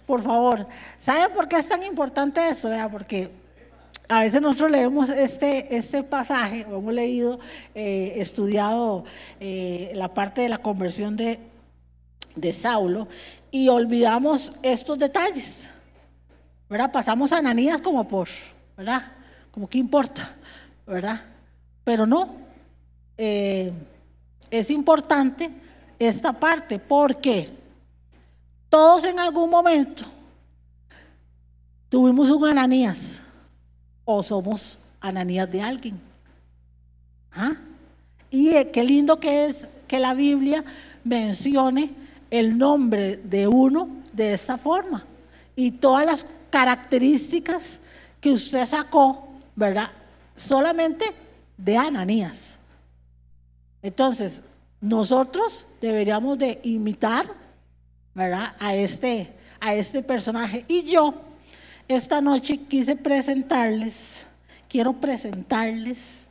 por 0.06 0.22
favor. 0.22 0.68
¿Saben 1.00 1.32
por 1.34 1.48
qué 1.48 1.58
es 1.58 1.68
tan 1.68 1.84
importante 1.84 2.48
esto? 2.48 2.70
Vea, 2.70 2.90
porque 2.90 3.32
a 4.08 4.22
veces 4.22 4.42
nosotros 4.42 4.72
leemos 4.72 5.10
este, 5.10 5.76
este 5.76 6.04
pasaje, 6.04 6.66
o 6.70 6.78
hemos 6.78 6.94
leído, 6.94 7.40
eh, 7.74 8.14
estudiado 8.18 9.06
eh, 9.40 9.92
la 9.96 10.14
parte 10.14 10.42
de 10.42 10.50
la 10.50 10.58
conversión 10.58 11.16
de 11.16 11.40
de 12.36 12.54
Saulo 12.54 13.08
y 13.52 13.68
olvidamos 13.70 14.54
estos 14.62 14.98
detalles. 14.98 15.70
¿Verdad? 16.70 16.92
Pasamos 16.92 17.32
a 17.32 17.38
Ananías 17.38 17.82
como 17.82 18.08
por, 18.08 18.28
¿verdad? 18.76 19.12
Como 19.52 19.70
que 19.70 19.78
importa, 19.78 20.34
¿verdad? 20.88 21.22
Pero 21.84 22.08
no, 22.08 22.36
eh, 23.18 23.72
es 24.50 24.72
importante 24.72 25.52
esta 26.00 26.34
parte 26.34 26.80
porque 26.80 27.50
todos 28.70 29.04
en 29.06 29.20
algún 29.20 29.50
momento 29.50 30.04
tuvimos 31.90 32.30
un 32.30 32.48
Ananías 32.48 33.22
o 34.06 34.24
somos 34.24 34.80
Ananías 35.00 35.52
de 35.52 35.62
alguien. 35.62 36.02
¿Ah? 37.32 37.56
Y 38.30 38.50
eh, 38.50 38.72
qué 38.72 38.84
lindo 38.84 39.20
que 39.20 39.46
es 39.46 39.68
que 39.88 40.00
la 40.00 40.14
Biblia 40.14 40.64
mencione 41.04 41.94
el 42.32 42.58
nombre 42.58 43.18
de 43.18 43.48
uno 43.48 43.90
de 44.12 44.34
esta 44.34 44.58
forma. 44.58 45.06
Y 45.56 45.72
todas 45.72 46.06
las 46.06 46.26
características 46.50 47.80
que 48.20 48.32
usted 48.32 48.66
sacó, 48.66 49.28
¿verdad? 49.56 49.90
Solamente 50.36 51.06
de 51.58 51.78
Ananías. 51.78 52.58
Entonces, 53.82 54.42
nosotros 54.84 55.66
deberíamos 55.82 56.38
de 56.38 56.60
imitar, 56.64 57.26
¿verdad? 58.14 58.56
A 58.60 58.76
este, 58.76 59.34
a 59.60 59.74
este 59.74 60.04
personaje. 60.04 60.66
Y 60.68 60.84
yo, 60.84 61.16
esta 61.88 62.22
noche 62.22 62.58
quise 62.58 62.96
presentarles, 62.96 64.28
quiero 64.70 64.94
presentarles 64.94 66.28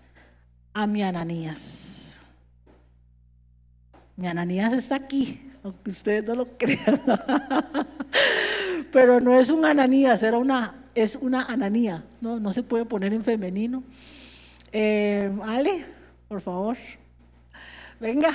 a 0.72 0.86
mi 0.86 1.02
Ananías. 1.02 2.12
Mi 4.16 4.28
Ananías 4.28 4.72
está 4.74 4.96
aquí 4.96 5.48
aunque 5.62 5.90
ustedes 5.90 6.24
no 6.24 6.34
lo 6.34 6.46
crean. 6.58 7.00
Pero 8.90 9.20
no 9.20 9.38
es 9.38 9.50
un 9.50 9.64
ananías, 9.64 10.22
era 10.22 10.36
una, 10.38 10.74
es 10.94 11.16
una 11.16 11.44
ananía, 11.44 12.04
no, 12.20 12.38
no 12.38 12.50
se 12.50 12.62
puede 12.62 12.84
poner 12.84 13.14
en 13.14 13.24
femenino. 13.24 13.82
Eh, 14.72 15.30
Ale, 15.42 15.84
por 16.28 16.40
favor, 16.40 16.76
venga. 18.02 18.32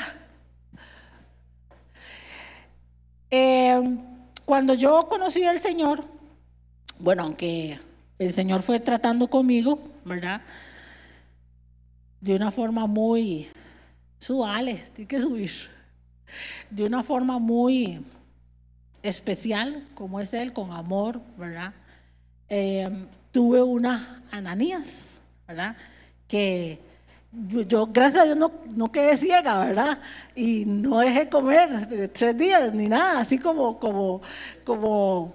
Eh, 3.29 3.97
cuando 4.45 4.73
yo 4.73 5.09
conocí 5.09 5.43
al 5.43 5.59
Señor, 5.59 6.05
bueno, 6.97 7.23
aunque 7.23 7.77
el 8.17 8.31
Señor 8.31 8.61
fue 8.61 8.79
tratando 8.79 9.27
conmigo, 9.29 9.77
¿verdad? 10.05 10.41
De 12.21 12.33
una 12.33 12.49
forma 12.49 12.87
muy 12.87 13.49
suave, 14.19 14.85
tiene 14.95 15.07
que 15.09 15.19
subir 15.19 15.51
de 16.69 16.85
una 16.85 17.03
forma 17.03 17.37
muy 17.37 18.05
especial, 19.03 19.85
como 19.95 20.21
es 20.21 20.33
él, 20.33 20.53
con 20.53 20.71
amor, 20.71 21.19
¿verdad? 21.37 21.73
Eh, 22.47 22.89
tuve 23.33 23.61
una 23.61 24.23
Ananías, 24.31 25.19
¿verdad? 25.45 25.75
Que 26.25 26.86
yo, 27.31 27.87
gracias 27.87 28.23
a 28.23 28.25
Dios, 28.25 28.37
no, 28.37 28.51
no, 28.75 28.91
quedé 28.91 29.17
ciega, 29.17 29.59
¿verdad? 29.65 29.99
Y 30.35 30.65
no 30.65 30.99
dejé 30.99 31.29
comer 31.29 32.09
tres 32.13 32.37
días 32.37 32.73
ni 32.73 32.87
nada, 32.87 33.19
así 33.19 33.37
como, 33.37 33.79
como, 33.79 34.21
como, 34.63 35.33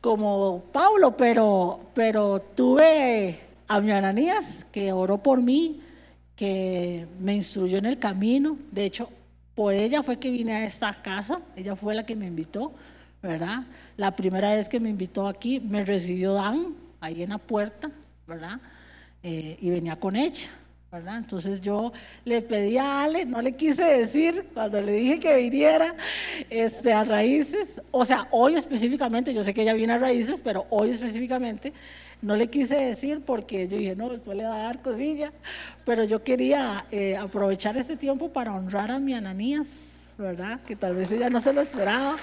como 0.00 0.64
Pablo, 0.72 1.16
pero, 1.16 1.80
pero 1.94 2.40
tuve 2.40 3.40
a 3.68 3.80
mi 3.80 3.92
Ananías 3.92 4.66
que 4.72 4.92
oró 4.92 5.18
por 5.18 5.40
mí, 5.40 5.80
que 6.34 7.06
me 7.18 7.34
instruyó 7.34 7.78
en 7.78 7.86
el 7.86 7.98
camino. 7.98 8.56
De 8.72 8.84
hecho, 8.86 9.10
por 9.54 9.74
ella 9.74 10.02
fue 10.02 10.18
que 10.18 10.30
vine 10.30 10.54
a 10.54 10.64
esta 10.64 10.92
casa, 11.02 11.40
ella 11.54 11.76
fue 11.76 11.94
la 11.94 12.06
que 12.06 12.16
me 12.16 12.26
invitó, 12.26 12.72
¿verdad? 13.22 13.64
La 13.96 14.16
primera 14.16 14.52
vez 14.54 14.68
que 14.68 14.80
me 14.80 14.88
invitó 14.88 15.28
aquí, 15.28 15.60
me 15.60 15.84
recibió 15.84 16.32
Dan, 16.34 16.74
ahí 17.00 17.22
en 17.22 17.30
la 17.30 17.38
puerta, 17.38 17.90
¿verdad? 18.26 18.58
Eh, 19.22 19.58
y 19.60 19.68
venía 19.68 19.96
con 19.96 20.16
ella, 20.16 20.48
Entonces 20.92 21.60
yo 21.60 21.92
le 22.24 22.42
pedí 22.42 22.76
a 22.76 23.04
Ale, 23.04 23.24
no 23.24 23.40
le 23.40 23.54
quise 23.54 23.84
decir 23.84 24.48
cuando 24.52 24.80
le 24.80 24.90
dije 24.94 25.20
que 25.20 25.36
viniera 25.36 25.94
este, 26.50 26.92
a 26.92 27.04
Raíces, 27.04 27.80
o 27.92 28.04
sea, 28.04 28.26
hoy 28.32 28.56
específicamente, 28.56 29.32
yo 29.32 29.44
sé 29.44 29.54
que 29.54 29.62
ella 29.62 29.74
viene 29.74 29.92
a 29.92 29.98
Raíces, 29.98 30.40
pero 30.42 30.66
hoy 30.68 30.90
específicamente 30.90 31.72
no 32.22 32.34
le 32.34 32.48
quise 32.48 32.74
decir 32.74 33.22
porque 33.24 33.68
yo 33.68 33.78
dije, 33.78 33.94
no, 33.94 34.08
después 34.08 34.36
le 34.36 34.42
va 34.42 34.56
a 34.56 34.62
dar 34.64 34.82
cosilla, 34.82 35.32
pero 35.84 36.02
yo 36.02 36.24
quería 36.24 36.84
eh, 36.90 37.16
aprovechar 37.16 37.76
este 37.76 37.96
tiempo 37.96 38.32
para 38.32 38.52
honrar 38.52 38.90
a 38.90 38.98
mi 38.98 39.14
Ananías, 39.14 40.08
¿verdad? 40.18 40.58
Que 40.66 40.74
tal 40.74 40.96
vez 40.96 41.12
ella 41.12 41.30
no 41.30 41.40
se 41.40 41.52
lo 41.52 41.60
esperaba, 41.60 42.16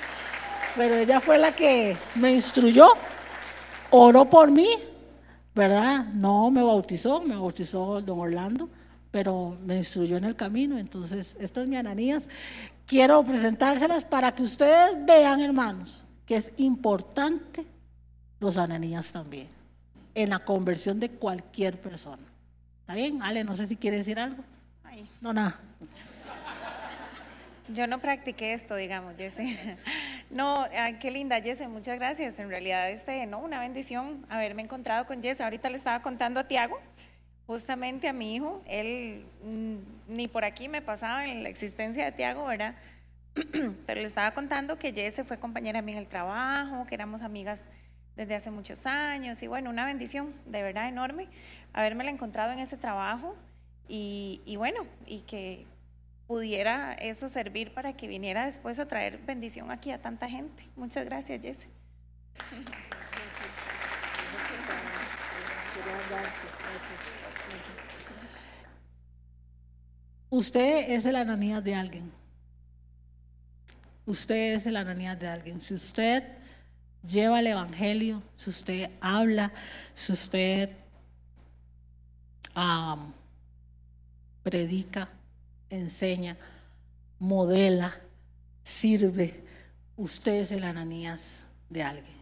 pero 0.75 0.93
ella 0.95 1.21
fue 1.21 1.37
la 1.37 1.53
que 1.53 1.95
me 2.15 2.33
instruyó, 2.33 2.89
oró 3.91 4.29
por 4.29 4.51
mí, 4.51 4.67
¿verdad? 5.57 6.05
No 6.13 6.49
me 6.51 6.61
bautizó, 6.61 7.19
me 7.21 7.35
bautizó 7.35 8.01
don 8.01 8.19
Orlando, 8.19 8.69
pero 9.11 9.57
me 9.65 9.77
instruyó 9.77 10.17
en 10.17 10.25
el 10.25 10.35
camino. 10.35 10.77
Entonces, 10.77 11.35
esta 11.39 11.61
es 11.61 11.67
mi 11.67 11.75
Ananías. 11.75 12.29
Quiero 12.85 13.23
presentárselas 13.23 14.05
para 14.05 14.33
que 14.33 14.43
ustedes 14.43 15.03
vean, 15.05 15.41
hermanos, 15.41 16.05
que 16.25 16.37
es 16.37 16.53
importante 16.57 17.65
los 18.39 18.57
Ananías 18.57 19.11
también 19.11 19.47
en 20.13 20.29
la 20.29 20.39
conversión 20.39 20.99
de 20.99 21.09
cualquier 21.09 21.81
persona. 21.81 22.23
¿Está 22.81 22.95
bien? 22.95 23.21
Ale, 23.21 23.43
no 23.43 23.55
sé 23.55 23.67
si 23.67 23.75
quiere 23.75 23.97
decir 23.97 24.19
algo. 24.19 24.43
No, 25.21 25.33
nada. 25.33 25.59
Yo 27.69 27.85
no 27.85 27.99
practiqué 27.99 28.53
esto, 28.53 28.75
digamos, 28.75 29.15
Jesse. 29.17 29.57
No, 30.29 30.65
qué 30.99 31.09
linda, 31.09 31.41
Jesse, 31.41 31.69
muchas 31.69 31.97
gracias. 31.97 32.37
En 32.39 32.49
realidad, 32.49 32.89
este, 32.91 33.25
no, 33.27 33.39
una 33.39 33.61
bendición 33.61 34.25
haberme 34.27 34.61
encontrado 34.61 35.05
con 35.07 35.23
Jesse. 35.23 35.39
Ahorita 35.39 35.69
le 35.69 35.77
estaba 35.77 36.01
contando 36.01 36.41
a 36.41 36.47
Tiago, 36.49 36.77
justamente 37.45 38.09
a 38.09 38.13
mi 38.13 38.35
hijo, 38.35 38.61
él 38.67 39.25
mm, 39.43 40.15
ni 40.15 40.27
por 40.27 40.43
aquí 40.43 40.67
me 40.67 40.81
pasaba 40.81 41.25
en 41.25 41.43
la 41.43 41.49
existencia 41.49 42.03
de 42.03 42.11
Tiago, 42.11 42.45
¿verdad? 42.45 42.75
Pero 43.85 44.01
le 44.01 44.07
estaba 44.07 44.31
contando 44.31 44.77
que 44.77 44.91
Jesse 44.91 45.25
fue 45.25 45.39
compañera 45.39 45.81
mía 45.81 45.95
en 45.95 46.01
el 46.01 46.07
trabajo, 46.07 46.85
que 46.85 46.95
éramos 46.95 47.21
amigas 47.21 47.63
desde 48.17 48.35
hace 48.35 48.51
muchos 48.51 48.85
años 48.85 49.41
y 49.43 49.47
bueno, 49.47 49.69
una 49.69 49.85
bendición 49.85 50.33
de 50.47 50.63
verdad 50.63 50.89
enorme 50.89 51.27
haberme 51.71 52.09
encontrado 52.09 52.51
en 52.51 52.59
ese 52.59 52.75
trabajo 52.75 53.35
y, 53.87 54.41
y, 54.45 54.57
bueno, 54.57 54.85
y 55.05 55.21
que 55.21 55.65
pudiera 56.27 56.93
eso 56.93 57.29
servir 57.29 57.73
para 57.73 57.93
que 57.93 58.07
viniera 58.07 58.45
después 58.45 58.77
a 58.79 58.87
traer 58.87 59.17
bendición 59.25 59.71
aquí 59.71 59.91
a 59.91 60.01
tanta 60.01 60.29
gente. 60.29 60.63
Muchas 60.75 61.05
gracias, 61.05 61.41
Jesse. 61.41 61.67
Usted 70.29 70.91
es 70.91 71.05
el 71.05 71.15
ananías 71.15 71.63
de 71.63 71.73
alguien. 71.73 72.11
Usted 74.05 74.55
es 74.55 74.67
el 74.67 74.75
ananías 74.75 75.17
de 75.17 75.27
alguien. 75.27 75.61
Si 75.61 75.73
usted 75.73 76.23
lleva 77.01 77.39
el 77.39 77.47
Evangelio, 77.47 78.21
si 78.35 78.49
usted 78.49 78.91
habla, 78.99 79.51
si 79.95 80.11
usted 80.11 80.71
predica, 84.43 85.09
enseña, 85.69 86.37
modela, 87.19 87.95
sirve, 88.63 89.43
usted 89.95 90.33
es 90.33 90.51
el 90.51 90.63
ananías 90.63 91.45
de 91.69 91.83
alguien. 91.83 92.17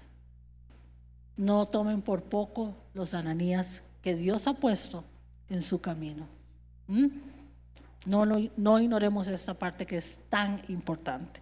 No 1.37 1.65
tomen 1.65 2.01
por 2.01 2.23
poco 2.23 2.75
los 2.93 3.13
ananías 3.13 3.83
que 4.01 4.15
Dios 4.15 4.47
ha 4.47 4.53
puesto 4.53 5.03
en 5.49 5.61
su 5.61 5.81
camino. 5.81 6.27
¿Mm? 6.87 7.07
No, 8.05 8.23
no, 8.25 8.79
ignoremos 8.79 9.27
esta 9.27 9.55
parte 9.55 9.85
que 9.85 9.97
es 9.97 10.19
tan 10.29 10.61
importante. 10.67 11.41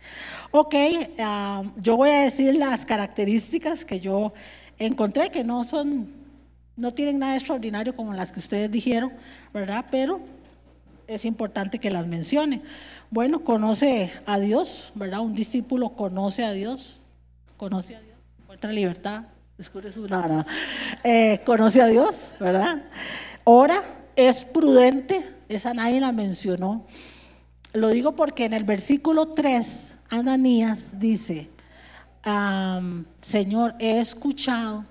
Ok, 0.52 0.76
ah, 1.20 1.64
yo 1.76 1.98
voy 1.98 2.10
a 2.10 2.22
decir 2.22 2.56
las 2.56 2.86
características 2.86 3.84
que 3.84 4.00
yo 4.00 4.34
encontré, 4.80 5.30
que 5.30 5.44
no 5.44 5.66
son, 5.66 6.10
no 6.78 6.94
tienen 6.94 7.20
nada 7.20 7.36
extraordinario 7.36 7.94
como 7.94 8.14
las 8.14 8.32
que 8.32 8.40
ustedes 8.40 8.72
dijeron, 8.72 9.12
¿verdad? 9.54 9.86
Pero 9.92 10.22
es 11.08 11.26
importante 11.26 11.80
que 11.80 11.92
las 11.92 12.08
mencione. 12.08 12.62
Bueno, 13.10 13.44
conoce 13.44 14.12
a 14.26 14.40
Dios, 14.40 14.92
¿verdad? 14.96 15.20
Un 15.20 15.36
discípulo 15.36 15.90
conoce 15.90 16.44
a 16.44 16.52
Dios, 16.52 17.02
conoce 17.58 17.96
a 17.96 18.02
Dios, 18.02 18.18
encuentra 18.42 18.72
libertad, 18.72 19.24
descubre 19.58 19.92
su 19.92 20.08
nada, 20.08 20.46
eh, 21.04 21.42
conoce 21.46 21.82
a 21.82 21.88
Dios, 21.88 22.34
¿verdad? 22.40 22.84
Ora, 23.44 23.82
es 24.16 24.46
prudente, 24.46 25.36
esa 25.50 25.74
nadie 25.74 26.00
la 26.00 26.12
mencionó. 26.12 26.86
Lo 27.74 27.90
digo 27.90 28.16
porque 28.16 28.46
en 28.46 28.54
el 28.54 28.64
versículo 28.64 29.28
3, 29.28 29.96
Ananías 30.10 31.00
dice, 31.00 31.50
Señor, 33.22 33.76
he 33.80 34.00
escuchado 34.00 34.86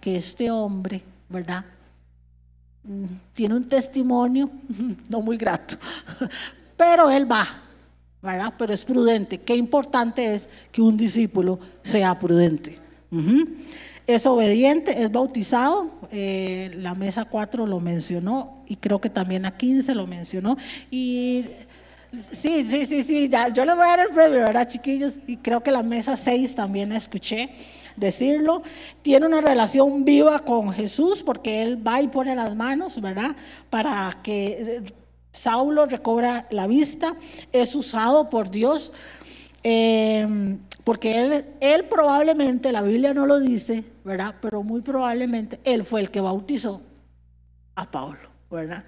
que 0.00 0.16
este 0.16 0.50
hombre, 0.50 1.02
¿verdad? 1.28 1.64
Mm, 2.88 3.04
tiene 3.34 3.54
un 3.54 3.68
testimonio 3.68 4.50
no 5.08 5.20
muy 5.20 5.36
grato, 5.36 5.76
pero 6.76 7.10
él 7.10 7.30
va, 7.30 7.46
¿verdad? 8.22 8.54
Pero 8.56 8.72
es 8.72 8.84
prudente. 8.84 9.38
Qué 9.38 9.54
importante 9.54 10.34
es 10.34 10.48
que 10.72 10.80
un 10.80 10.96
discípulo 10.96 11.60
sea 11.82 12.18
prudente 12.18 12.78
es 14.08 14.24
obediente, 14.24 15.02
es 15.02 15.12
bautizado, 15.12 15.90
eh, 16.10 16.70
la 16.76 16.94
mesa 16.94 17.26
4 17.26 17.66
lo 17.66 17.78
mencionó 17.78 18.64
y 18.66 18.76
creo 18.76 19.02
que 19.02 19.10
también 19.10 19.44
a 19.44 19.58
15 19.58 19.94
lo 19.94 20.06
mencionó. 20.06 20.56
Y 20.90 21.44
sí, 22.32 22.64
sí, 22.64 22.86
sí, 22.86 23.04
sí, 23.04 23.28
ya, 23.28 23.48
yo 23.48 23.64
les 23.64 23.74
voy 23.74 23.84
a 23.84 23.88
dar 23.88 24.00
el 24.00 24.14
premio, 24.14 24.40
¿verdad, 24.40 24.68
chiquillos? 24.68 25.14
Y 25.26 25.36
creo 25.38 25.62
que 25.62 25.70
la 25.70 25.82
mesa 25.82 26.16
6 26.16 26.54
también 26.54 26.92
escuché 26.92 27.50
decirlo. 27.96 28.62
Tiene 29.02 29.26
una 29.26 29.40
relación 29.40 30.04
viva 30.04 30.38
con 30.40 30.72
Jesús 30.72 31.22
porque 31.22 31.62
él 31.62 31.86
va 31.86 32.00
y 32.00 32.08
pone 32.08 32.34
las 32.34 32.54
manos, 32.54 33.00
¿verdad? 33.00 33.36
Para 33.70 34.18
que 34.22 34.82
Saulo 35.32 35.86
recobra 35.86 36.46
la 36.50 36.66
vista. 36.66 37.16
Es 37.52 37.74
usado 37.74 38.30
por 38.30 38.50
Dios. 38.50 38.92
Eh, 39.62 40.56
porque 40.84 41.20
él, 41.20 41.44
él 41.60 41.84
probablemente, 41.84 42.72
la 42.72 42.80
Biblia 42.80 43.12
no 43.12 43.26
lo 43.26 43.40
dice, 43.40 43.84
¿verdad? 44.04 44.36
Pero 44.40 44.62
muy 44.62 44.80
probablemente 44.80 45.60
él 45.64 45.84
fue 45.84 46.00
el 46.00 46.10
que 46.10 46.22
bautizó 46.22 46.80
a 47.74 47.90
Pablo, 47.90 48.30
¿verdad? 48.50 48.84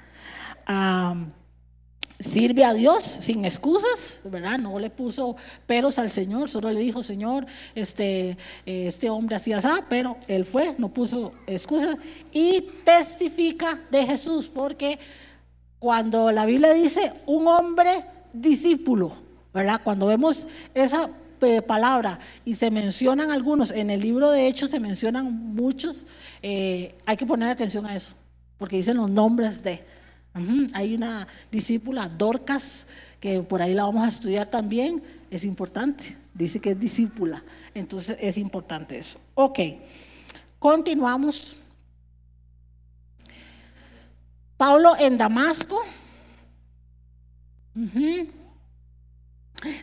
Sirve 2.21 2.65
a 2.65 2.75
Dios 2.75 3.03
sin 3.03 3.45
excusas, 3.45 4.21
¿verdad? 4.25 4.59
No 4.59 4.79
le 4.79 4.91
puso 4.91 5.37
peros 5.67 5.99
al 5.99 6.11
Señor, 6.11 6.49
solo 6.49 6.71
le 6.71 6.81
dijo, 6.81 7.03
Señor, 7.03 7.47
este, 7.75 8.37
este 8.65 9.11
hombre 9.11 9.37
hacía 9.37 9.57
así, 9.57 9.69
pero 9.89 10.17
él 10.29 10.45
fue, 10.45 10.75
no 10.79 10.91
puso 10.91 11.33
excusas 11.47 11.97
y 12.31 12.61
testifica 12.85 13.81
de 13.91 14.07
Jesús, 14.07 14.49
porque 14.49 14.99
cuando 15.79 16.31
la 16.31 16.47
Biblia 16.47 16.73
dice 16.75 17.13
un 17.27 17.49
hombre 17.49 18.05
discípulo, 18.33 19.13
¿verdad? 19.53 19.81
Cuando 19.83 20.07
vemos 20.07 20.47
esa 20.75 21.11
palabra 21.67 22.19
y 22.45 22.55
se 22.55 22.71
mencionan 22.71 23.31
algunos, 23.31 23.71
en 23.71 23.91
el 23.91 24.01
libro 24.01 24.31
de 24.31 24.47
Hechos 24.47 24.71
se 24.71 24.79
mencionan 24.79 25.55
muchos, 25.55 26.07
eh, 26.43 26.95
hay 27.07 27.17
que 27.17 27.27
poner 27.27 27.49
atención 27.49 27.87
a 27.87 27.95
eso, 27.97 28.15
porque 28.59 28.77
dicen 28.77 28.99
los 28.99 29.11
nombres 29.11 29.63
de. 29.63 29.83
Hay 30.73 30.95
una 30.95 31.27
discípula, 31.51 32.09
Dorcas, 32.09 32.87
que 33.19 33.43
por 33.43 33.61
ahí 33.61 33.75
la 33.75 33.85
vamos 33.85 34.05
a 34.05 34.09
estudiar 34.09 34.49
también, 34.49 35.03
es 35.31 35.45
importante, 35.45 36.17
dice 36.33 36.61
que 36.61 36.71
es 36.71 36.81
discípula, 36.81 37.43
entonces 37.75 38.17
es 38.21 38.39
importante 38.39 38.99
eso. 38.99 39.19
Ok, 39.35 39.59
continuamos. 40.59 41.57
Pablo 44.57 44.95
en 44.99 45.19
Damasco. 45.19 45.83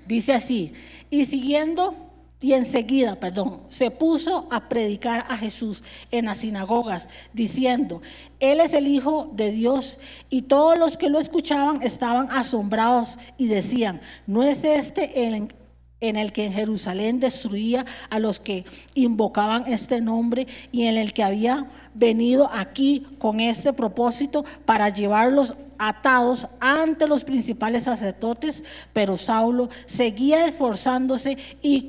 Dice 0.06 0.34
así, 0.34 0.74
y 1.10 1.26
siguiendo 1.26 2.07
y 2.40 2.54
enseguida, 2.54 3.16
perdón, 3.16 3.62
se 3.70 3.90
puso 3.90 4.48
a 4.52 4.70
predicar 4.70 5.26
a 5.28 5.38
Jesús 5.38 5.84
en 6.12 6.26
las 6.26 6.40
sinagogas, 6.40 7.10
diciendo, 7.34 8.02
Él 8.40 8.60
es 8.60 8.76
el 8.76 8.88
Hijo 8.88 9.32
de 9.34 9.50
Dios. 9.50 9.98
Y 10.30 10.44
todos 10.44 10.78
los 10.78 10.98
que 10.98 11.10
lo 11.10 11.20
escuchaban 11.20 11.82
estaban 11.82 12.30
asombrados 12.30 13.18
y 13.38 13.48
decían, 13.48 14.02
¿no 14.28 14.44
es 14.44 14.64
este 14.64 15.28
el 15.28 15.52
en 16.00 16.16
el 16.16 16.32
que 16.32 16.46
en 16.46 16.54
Jerusalén 16.54 17.20
destruía 17.20 17.86
a 18.10 18.20
los 18.20 18.40
que 18.40 18.66
invocaban 18.94 19.66
este 19.68 20.00
nombre 20.00 20.48
y 20.72 20.84
en 20.84 20.98
el 20.98 21.14
que 21.14 21.24
había 21.24 21.68
venido 21.94 22.50
aquí 22.52 23.08
con 23.18 23.40
este 23.40 23.74
propósito 23.74 24.46
para 24.66 24.90
llevarlos 24.90 25.56
atados 25.80 26.48
ante 26.60 27.08
los 27.08 27.24
principales 27.24 27.84
sacerdotes, 27.84 28.64
pero 28.94 29.18
Saulo 29.18 29.70
seguía 29.86 30.46
esforzándose 30.46 31.38
y, 31.62 31.88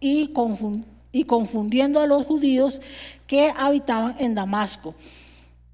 y, 0.00 1.24
confundiendo 1.24 2.00
a 2.00 2.06
los 2.06 2.24
judíos 2.24 2.80
que 3.26 3.52
habitaban 3.56 4.16
en 4.18 4.34
Damasco, 4.34 4.94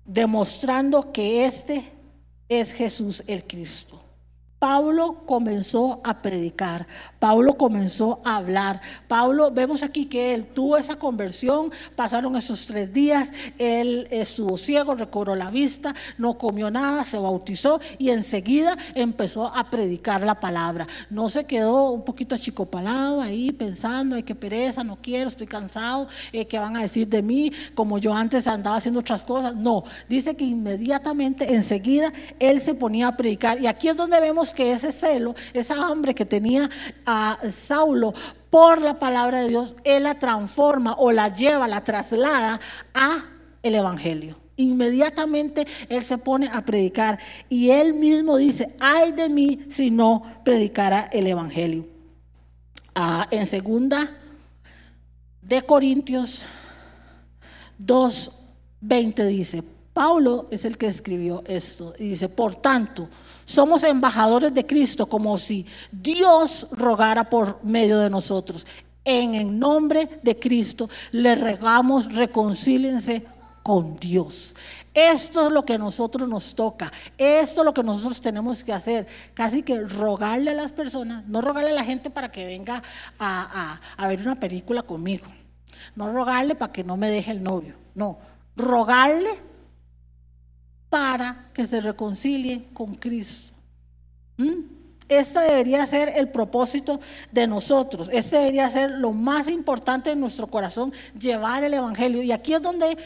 demostrando 0.04 1.12
que 1.12 1.44
este 1.44 1.84
es 2.48 2.72
Jesús 2.72 3.22
el 3.26 3.44
Cristo. 3.44 4.09
Pablo 4.60 5.22
comenzó 5.24 6.02
a 6.04 6.20
predicar, 6.20 6.86
Pablo 7.18 7.56
comenzó 7.56 8.20
a 8.24 8.36
hablar. 8.36 8.82
Pablo, 9.08 9.50
vemos 9.50 9.82
aquí 9.82 10.04
que 10.04 10.34
él 10.34 10.48
tuvo 10.48 10.76
esa 10.76 10.96
conversión, 10.96 11.72
pasaron 11.96 12.36
esos 12.36 12.66
tres 12.66 12.92
días, 12.92 13.32
él 13.56 14.06
estuvo 14.10 14.58
ciego, 14.58 14.94
recobró 14.94 15.34
la 15.34 15.50
vista, 15.50 15.94
no 16.18 16.36
comió 16.36 16.70
nada, 16.70 17.06
se 17.06 17.18
bautizó 17.18 17.80
y 17.96 18.10
enseguida 18.10 18.76
empezó 18.94 19.46
a 19.46 19.70
predicar 19.70 20.20
la 20.24 20.38
palabra. 20.38 20.86
No 21.08 21.30
se 21.30 21.44
quedó 21.44 21.92
un 21.92 22.04
poquito 22.04 22.34
achicopalado 22.34 23.22
ahí 23.22 23.52
pensando, 23.52 24.14
ay, 24.14 24.24
qué 24.24 24.34
pereza, 24.34 24.84
no 24.84 24.98
quiero, 25.00 25.28
estoy 25.28 25.46
cansado, 25.46 26.06
eh, 26.34 26.44
qué 26.44 26.58
van 26.58 26.76
a 26.76 26.82
decir 26.82 27.08
de 27.08 27.22
mí, 27.22 27.50
como 27.74 27.96
yo 27.96 28.12
antes 28.12 28.46
andaba 28.46 28.76
haciendo 28.76 29.00
otras 29.00 29.22
cosas. 29.22 29.56
No, 29.56 29.84
dice 30.06 30.36
que 30.36 30.44
inmediatamente, 30.44 31.54
enseguida, 31.54 32.12
él 32.38 32.60
se 32.60 32.74
ponía 32.74 33.08
a 33.08 33.16
predicar. 33.16 33.58
Y 33.58 33.66
aquí 33.66 33.88
es 33.88 33.96
donde 33.96 34.20
vemos 34.20 34.49
que 34.54 34.72
ese 34.72 34.92
celo, 34.92 35.34
esa 35.52 35.86
hambre 35.86 36.14
que 36.14 36.24
tenía 36.24 36.68
a 37.06 37.38
Saulo 37.50 38.14
por 38.50 38.80
la 38.80 38.98
palabra 38.98 39.42
de 39.42 39.48
Dios, 39.48 39.76
él 39.84 40.04
la 40.04 40.18
transforma 40.18 40.94
o 40.98 41.12
la 41.12 41.34
lleva, 41.34 41.68
la 41.68 41.84
traslada 41.84 42.60
a 42.94 43.24
el 43.62 43.74
evangelio. 43.74 44.36
Inmediatamente 44.56 45.66
él 45.88 46.04
se 46.04 46.18
pone 46.18 46.48
a 46.52 46.64
predicar 46.64 47.18
y 47.48 47.70
él 47.70 47.94
mismo 47.94 48.36
dice, 48.36 48.74
ay 48.78 49.12
de 49.12 49.28
mí 49.28 49.66
si 49.70 49.90
no 49.90 50.22
predicara 50.44 51.08
el 51.12 51.26
evangelio. 51.26 51.86
Ah, 52.94 53.26
en 53.30 53.46
segunda 53.46 54.16
de 55.40 55.62
Corintios 55.62 56.44
2:20 57.78 59.26
dice, 59.26 59.62
Pablo 59.92 60.46
es 60.50 60.64
el 60.64 60.78
que 60.78 60.86
escribió 60.86 61.42
esto 61.46 61.94
y 61.98 62.10
dice, 62.10 62.28
por 62.28 62.54
tanto, 62.54 63.08
somos 63.44 63.82
embajadores 63.82 64.54
de 64.54 64.64
Cristo 64.64 65.06
como 65.06 65.36
si 65.36 65.66
Dios 65.90 66.68
rogara 66.70 67.28
por 67.28 67.62
medio 67.64 67.98
de 67.98 68.08
nosotros. 68.08 68.66
En 69.04 69.34
el 69.34 69.58
nombre 69.58 70.20
de 70.22 70.38
Cristo 70.38 70.88
le 71.10 71.34
regamos, 71.34 72.14
reconcílense 72.14 73.26
con 73.64 73.96
Dios. 73.96 74.54
Esto 74.94 75.46
es 75.46 75.52
lo 75.52 75.64
que 75.64 75.74
a 75.74 75.78
nosotros 75.78 76.28
nos 76.28 76.54
toca. 76.54 76.92
Esto 77.18 77.60
es 77.62 77.64
lo 77.64 77.74
que 77.74 77.82
nosotros 77.82 78.20
tenemos 78.20 78.62
que 78.62 78.72
hacer. 78.72 79.08
Casi 79.34 79.62
que 79.62 79.80
rogarle 79.80 80.52
a 80.52 80.54
las 80.54 80.72
personas, 80.72 81.26
no 81.26 81.40
rogarle 81.40 81.70
a 81.70 81.74
la 81.74 81.84
gente 81.84 82.10
para 82.10 82.30
que 82.30 82.44
venga 82.44 82.82
a, 83.18 83.80
a 83.96 84.08
ver 84.08 84.20
una 84.20 84.38
película 84.38 84.82
conmigo. 84.82 85.26
No 85.96 86.12
rogarle 86.12 86.54
para 86.54 86.72
que 86.72 86.84
no 86.84 86.96
me 86.96 87.10
deje 87.10 87.32
el 87.32 87.42
novio. 87.42 87.74
No, 87.94 88.18
rogarle 88.56 89.49
para 90.90 91.48
que 91.54 91.66
se 91.66 91.80
reconcilie 91.80 92.66
con 92.74 92.94
Cristo. 92.96 93.54
¿Mm? 94.36 94.80
Este 95.08 95.40
debería 95.40 95.86
ser 95.86 96.12
el 96.14 96.28
propósito 96.28 97.00
de 97.32 97.46
nosotros. 97.46 98.08
Este 98.12 98.36
debería 98.36 98.70
ser 98.70 98.92
lo 98.92 99.12
más 99.12 99.48
importante 99.48 100.12
en 100.12 100.20
nuestro 100.20 100.46
corazón, 100.46 100.92
llevar 101.18 101.64
el 101.64 101.74
Evangelio. 101.74 102.22
Y 102.22 102.30
aquí 102.30 102.54
es 102.54 102.62
donde 102.62 102.96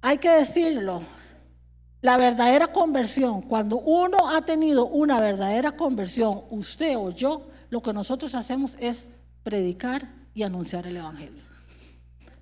hay 0.00 0.18
que 0.18 0.30
decirlo. 0.30 1.02
La 2.00 2.16
verdadera 2.16 2.68
conversión, 2.68 3.42
cuando 3.42 3.78
uno 3.78 4.30
ha 4.30 4.40
tenido 4.40 4.86
una 4.86 5.20
verdadera 5.20 5.72
conversión, 5.72 6.44
usted 6.48 6.96
o 6.96 7.10
yo, 7.10 7.46
lo 7.68 7.82
que 7.82 7.92
nosotros 7.92 8.34
hacemos 8.34 8.74
es 8.80 9.06
predicar 9.42 10.08
y 10.32 10.44
anunciar 10.44 10.86
el 10.86 10.96
Evangelio. 10.96 11.42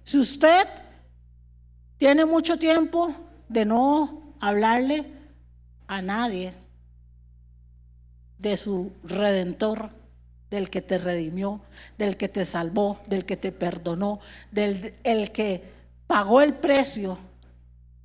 Si 0.05 0.17
usted 0.17 0.69
tiene 1.97 2.25
mucho 2.25 2.57
tiempo 2.57 3.13
de 3.49 3.65
no 3.65 4.35
hablarle 4.41 5.07
a 5.87 6.03
nadie 6.03 6.55
de 8.39 8.57
su 8.57 8.93
redentor, 9.03 9.91
del 10.51 10.71
que 10.71 10.81
te 10.81 10.97
redimió, 10.97 11.61
del 11.99 12.17
que 12.17 12.29
te 12.29 12.45
salvó, 12.45 13.01
del 13.07 13.25
que 13.27 13.37
te 13.37 13.53
perdonó, 13.53 14.21
del 14.51 14.95
el 15.05 15.31
que 15.31 15.63
pagó 16.07 16.41
el 16.41 16.55
precio 16.55 17.19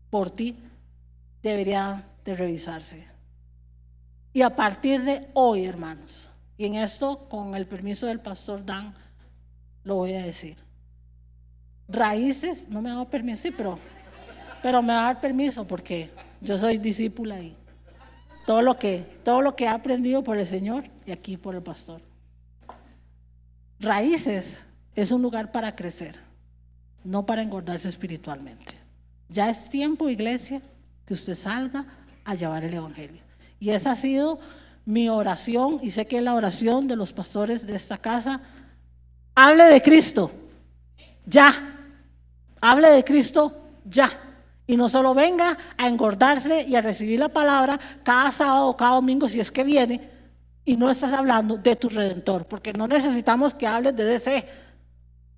por 0.10 0.30
ti, 0.30 0.58
debería 1.42 2.06
de 2.26 2.36
revisarse. 2.36 3.08
Y 4.34 4.42
a 4.42 4.56
partir 4.56 5.04
de 5.04 5.30
hoy, 5.34 5.66
hermanos, 5.66 6.30
y 6.58 6.66
en 6.66 6.76
esto, 6.76 7.30
con 7.30 7.56
el 7.56 7.68
permiso 7.68 8.08
del 8.08 8.20
pastor 8.20 8.66
Dan, 8.66 8.94
lo 9.84 9.96
voy 9.96 10.14
a 10.14 10.24
decir. 10.24 10.58
Raíces, 11.88 12.68
no 12.70 12.82
me 12.82 12.90
ha 12.90 12.94
dado 12.94 13.10
permiso, 13.10 13.44
sí, 13.44 13.52
pero 13.52 13.78
pero 14.64 14.82
me 14.82 14.94
va 14.94 15.02
a 15.02 15.06
dar 15.08 15.20
permiso 15.20 15.68
porque 15.68 16.10
yo 16.40 16.58
soy 16.58 16.78
discípula 16.78 17.38
y 17.42 17.54
todo 18.46 18.62
lo 18.62 18.80
que, 18.80 19.20
todo 19.26 19.42
lo 19.42 19.58
que 19.58 19.66
he 19.66 19.68
aprendido 19.68 20.24
por 20.24 20.38
el 20.38 20.48
Señor 20.48 20.86
y 21.06 21.12
aquí 21.12 21.36
por 21.36 21.54
el 21.54 21.62
pastor. 21.62 22.02
Raíces 23.82 24.64
es 24.96 25.12
un 25.12 25.22
lugar 25.22 25.52
para 25.52 25.76
crecer, 25.76 26.18
no 27.04 27.26
para 27.26 27.42
engordarse 27.42 27.90
espiritualmente. 27.90 28.74
Ya 29.28 29.50
es 29.50 29.70
tiempo, 29.70 30.08
iglesia, 30.08 30.62
que 31.06 31.14
usted 31.14 31.36
salga 31.36 31.86
a 32.24 32.34
llevar 32.34 32.64
el 32.64 32.74
Evangelio. 32.74 33.22
Y 33.60 33.72
esa 33.72 33.92
ha 33.92 33.96
sido 33.98 34.40
mi 34.86 35.10
oración, 35.10 35.80
y 35.82 35.92
sé 35.92 36.08
que 36.08 36.18
es 36.18 36.24
la 36.24 36.36
oración 36.36 36.88
de 36.88 36.96
los 36.96 37.12
pastores 37.12 37.68
de 37.68 37.76
esta 37.76 37.98
casa. 37.98 38.40
Hable 39.36 39.66
de 39.66 39.82
Cristo, 39.82 40.32
ya. 41.26 41.90
Hable 42.62 42.90
de 42.92 43.04
Cristo, 43.04 43.62
ya. 43.84 44.23
Y 44.66 44.78
no 44.78 44.88
solo 44.88 45.14
venga 45.14 45.58
a 45.78 45.88
engordarse 45.88 46.66
y 46.68 46.76
a 46.76 46.82
recibir 46.82 47.20
la 47.20 47.30
palabra 47.30 47.80
cada 48.04 48.32
sábado 48.32 48.68
o 48.68 48.78
cada 48.78 48.96
domingo 48.96 49.28
si 49.28 49.40
es 49.40 49.52
que 49.52 49.64
viene 49.64 50.10
y 50.66 50.78
no 50.78 50.90
estás 50.90 51.12
hablando 51.12 51.58
de 51.58 51.76
tu 51.76 51.90
redentor, 51.90 52.46
porque 52.46 52.72
no 52.74 52.88
necesitamos 52.88 53.54
que 53.54 53.68
hables 53.68 53.96
de 53.96 54.06
DC. 54.06 54.64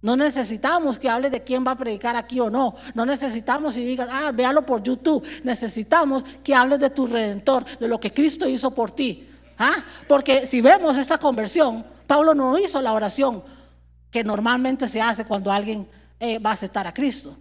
No 0.01 0.15
necesitamos 0.15 0.99
que 0.99 1.09
hables 1.09 1.31
de 1.31 1.41
quién 1.41 1.65
va 1.65 1.71
a 1.71 1.77
predicar 1.77 2.15
aquí 2.15 2.39
o 2.39 2.47
no. 2.47 2.75
No 2.93 3.07
necesitamos 3.07 3.75
y 3.75 3.83
digas, 3.83 4.07
ah, 4.11 4.31
véalo 4.31 4.63
por 4.63 4.83
YouTube. 4.83 5.25
Necesitamos 5.43 6.23
que 6.43 6.53
hables 6.53 6.79
de 6.79 6.91
tu 6.91 7.07
redentor, 7.07 7.65
de 7.79 7.87
lo 7.87 7.99
que 7.99 8.13
Cristo 8.13 8.47
hizo 8.47 8.69
por 8.69 8.91
ti. 8.91 9.27
¿Ah? 9.57 9.77
Porque 10.07 10.45
si 10.45 10.61
vemos 10.61 10.95
esta 10.97 11.17
conversión, 11.17 11.83
Pablo 12.05 12.35
no 12.35 12.55
hizo 12.59 12.79
la 12.83 12.93
oración 12.93 13.41
que 14.11 14.23
normalmente 14.23 14.87
se 14.87 15.01
hace 15.01 15.25
cuando 15.25 15.51
alguien 15.51 15.87
eh, 16.19 16.37
va 16.37 16.51
a 16.51 16.53
aceptar 16.53 16.85
a 16.85 16.93
Cristo. 16.93 17.35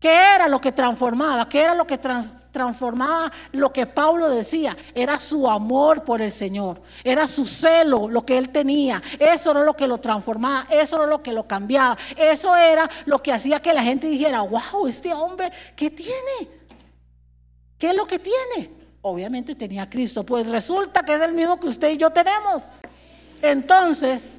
¿Qué 0.00 0.12
era 0.12 0.46
lo 0.46 0.60
que 0.60 0.70
transformaba? 0.70 1.48
¿Qué 1.48 1.60
era 1.60 1.74
lo 1.74 1.84
que 1.84 1.98
transformaba 1.98 3.32
lo 3.50 3.72
que 3.72 3.84
Pablo 3.86 4.28
decía? 4.28 4.76
Era 4.94 5.18
su 5.18 5.48
amor 5.48 6.04
por 6.04 6.22
el 6.22 6.30
Señor, 6.30 6.80
era 7.02 7.26
su 7.26 7.44
celo, 7.44 8.08
lo 8.08 8.24
que 8.24 8.38
él 8.38 8.50
tenía. 8.50 9.02
Eso 9.18 9.50
era 9.50 9.64
lo 9.64 9.74
que 9.74 9.88
lo 9.88 9.98
transformaba, 9.98 10.66
eso 10.70 10.98
era 10.98 11.06
lo 11.06 11.20
que 11.20 11.32
lo 11.32 11.48
cambiaba. 11.48 11.98
Eso 12.16 12.54
era 12.54 12.88
lo 13.06 13.20
que 13.20 13.32
hacía 13.32 13.60
que 13.60 13.72
la 13.72 13.82
gente 13.82 14.06
dijera, 14.06 14.42
wow, 14.42 14.86
este 14.86 15.12
hombre, 15.12 15.50
¿qué 15.74 15.90
tiene? 15.90 16.58
¿Qué 17.76 17.88
es 17.88 17.94
lo 17.94 18.06
que 18.06 18.20
tiene? 18.20 18.70
Obviamente 19.02 19.56
tenía 19.56 19.90
Cristo, 19.90 20.24
pues 20.24 20.46
resulta 20.46 21.02
que 21.02 21.14
es 21.14 21.20
el 21.22 21.32
mismo 21.32 21.58
que 21.58 21.68
usted 21.68 21.90
y 21.90 21.96
yo 21.96 22.10
tenemos. 22.10 22.62
Entonces, 23.42 24.34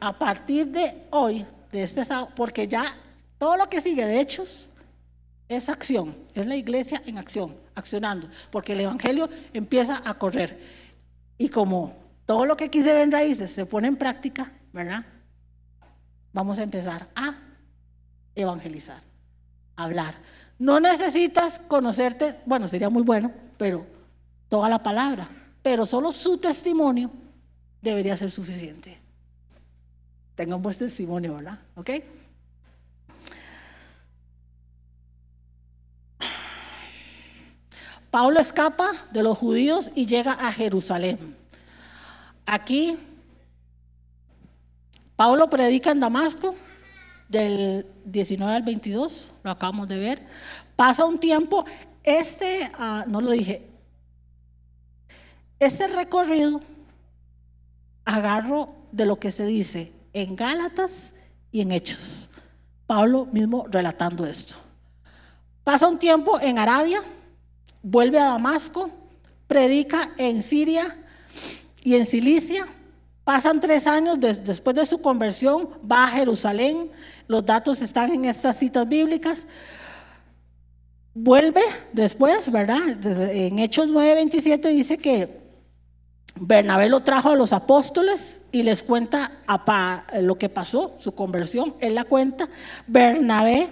a 0.00 0.12
partir 0.12 0.66
de 0.68 1.06
hoy, 1.10 1.46
de 1.70 1.82
este 1.82 2.04
sábado, 2.04 2.30
porque 2.34 2.66
ya 2.66 2.94
todo 3.40 3.56
lo 3.56 3.70
que 3.70 3.80
sigue 3.80 4.04
de 4.04 4.20
hechos 4.20 4.68
es 5.48 5.70
acción, 5.70 6.14
es 6.34 6.46
la 6.46 6.56
iglesia 6.56 7.02
en 7.06 7.16
acción, 7.16 7.56
accionando, 7.74 8.28
porque 8.52 8.74
el 8.74 8.82
Evangelio 8.82 9.30
empieza 9.54 10.02
a 10.04 10.12
correr. 10.18 10.60
Y 11.38 11.48
como 11.48 11.96
todo 12.26 12.44
lo 12.44 12.54
que 12.54 12.64
aquí 12.64 12.82
se 12.82 12.92
ve 12.92 13.00
en 13.00 13.10
raíces 13.10 13.50
se 13.50 13.64
pone 13.64 13.88
en 13.88 13.96
práctica, 13.96 14.52
¿verdad? 14.74 15.06
Vamos 16.34 16.58
a 16.58 16.64
empezar 16.64 17.08
a 17.14 17.34
evangelizar, 18.34 19.00
a 19.74 19.84
hablar. 19.84 20.16
No 20.58 20.78
necesitas 20.78 21.62
conocerte, 21.66 22.36
bueno, 22.44 22.68
sería 22.68 22.90
muy 22.90 23.02
bueno, 23.02 23.32
pero 23.56 23.86
toda 24.50 24.68
la 24.68 24.82
palabra, 24.82 25.26
pero 25.62 25.86
solo 25.86 26.12
su 26.12 26.36
testimonio 26.36 27.10
debería 27.80 28.18
ser 28.18 28.30
suficiente. 28.30 29.00
Tenga 30.34 30.56
un 30.56 30.62
buen 30.62 30.76
testimonio, 30.76 31.36
¿verdad? 31.36 31.58
¿Ok? 31.74 31.90
Pablo 38.10 38.40
escapa 38.40 38.90
de 39.12 39.22
los 39.22 39.38
judíos 39.38 39.90
y 39.94 40.06
llega 40.06 40.32
a 40.32 40.52
Jerusalén. 40.52 41.36
Aquí, 42.44 42.98
Pablo 45.16 45.48
predica 45.48 45.90
en 45.90 46.00
Damasco 46.00 46.54
del 47.28 47.86
19 48.04 48.56
al 48.56 48.62
22, 48.62 49.30
lo 49.44 49.50
acabamos 49.50 49.86
de 49.88 49.98
ver. 49.98 50.26
Pasa 50.74 51.04
un 51.04 51.18
tiempo, 51.18 51.64
este, 52.02 52.70
ah, 52.74 53.04
no 53.06 53.20
lo 53.20 53.30
dije, 53.30 53.68
este 55.60 55.86
recorrido 55.86 56.60
agarro 58.04 58.74
de 58.90 59.06
lo 59.06 59.20
que 59.20 59.30
se 59.30 59.44
dice 59.44 59.92
en 60.12 60.34
Gálatas 60.34 61.14
y 61.52 61.60
en 61.60 61.70
Hechos. 61.70 62.28
Pablo 62.86 63.26
mismo 63.26 63.66
relatando 63.70 64.26
esto. 64.26 64.56
Pasa 65.62 65.86
un 65.86 65.98
tiempo 65.98 66.40
en 66.40 66.58
Arabia, 66.58 67.00
vuelve 67.82 68.18
a 68.18 68.26
Damasco, 68.26 68.90
predica 69.46 70.12
en 70.16 70.42
Siria 70.42 70.98
y 71.82 71.94
en 71.94 72.06
Cilicia. 72.06 72.66
Pasan 73.24 73.60
tres 73.60 73.86
años 73.86 74.18
después 74.18 74.74
de 74.74 74.86
su 74.86 75.00
conversión, 75.00 75.68
va 75.90 76.04
a 76.04 76.08
Jerusalén. 76.08 76.90
Los 77.28 77.44
datos 77.44 77.80
están 77.82 78.12
en 78.12 78.24
estas 78.24 78.58
citas 78.58 78.88
bíblicas. 78.88 79.46
Vuelve 81.14 81.62
después, 81.92 82.50
¿verdad? 82.50 82.80
En 83.32 83.58
Hechos 83.58 83.88
9:27 83.88 84.68
dice 84.70 84.96
que 84.96 85.40
Bernabé 86.36 86.88
lo 86.88 87.00
trajo 87.00 87.30
a 87.30 87.36
los 87.36 87.52
apóstoles 87.52 88.40
y 88.52 88.62
les 88.62 88.82
cuenta 88.82 89.32
lo 90.20 90.38
que 90.38 90.48
pasó, 90.48 90.94
su 90.98 91.12
conversión. 91.12 91.74
Él 91.80 91.94
la 91.94 92.04
cuenta. 92.04 92.48
Bernabé 92.86 93.68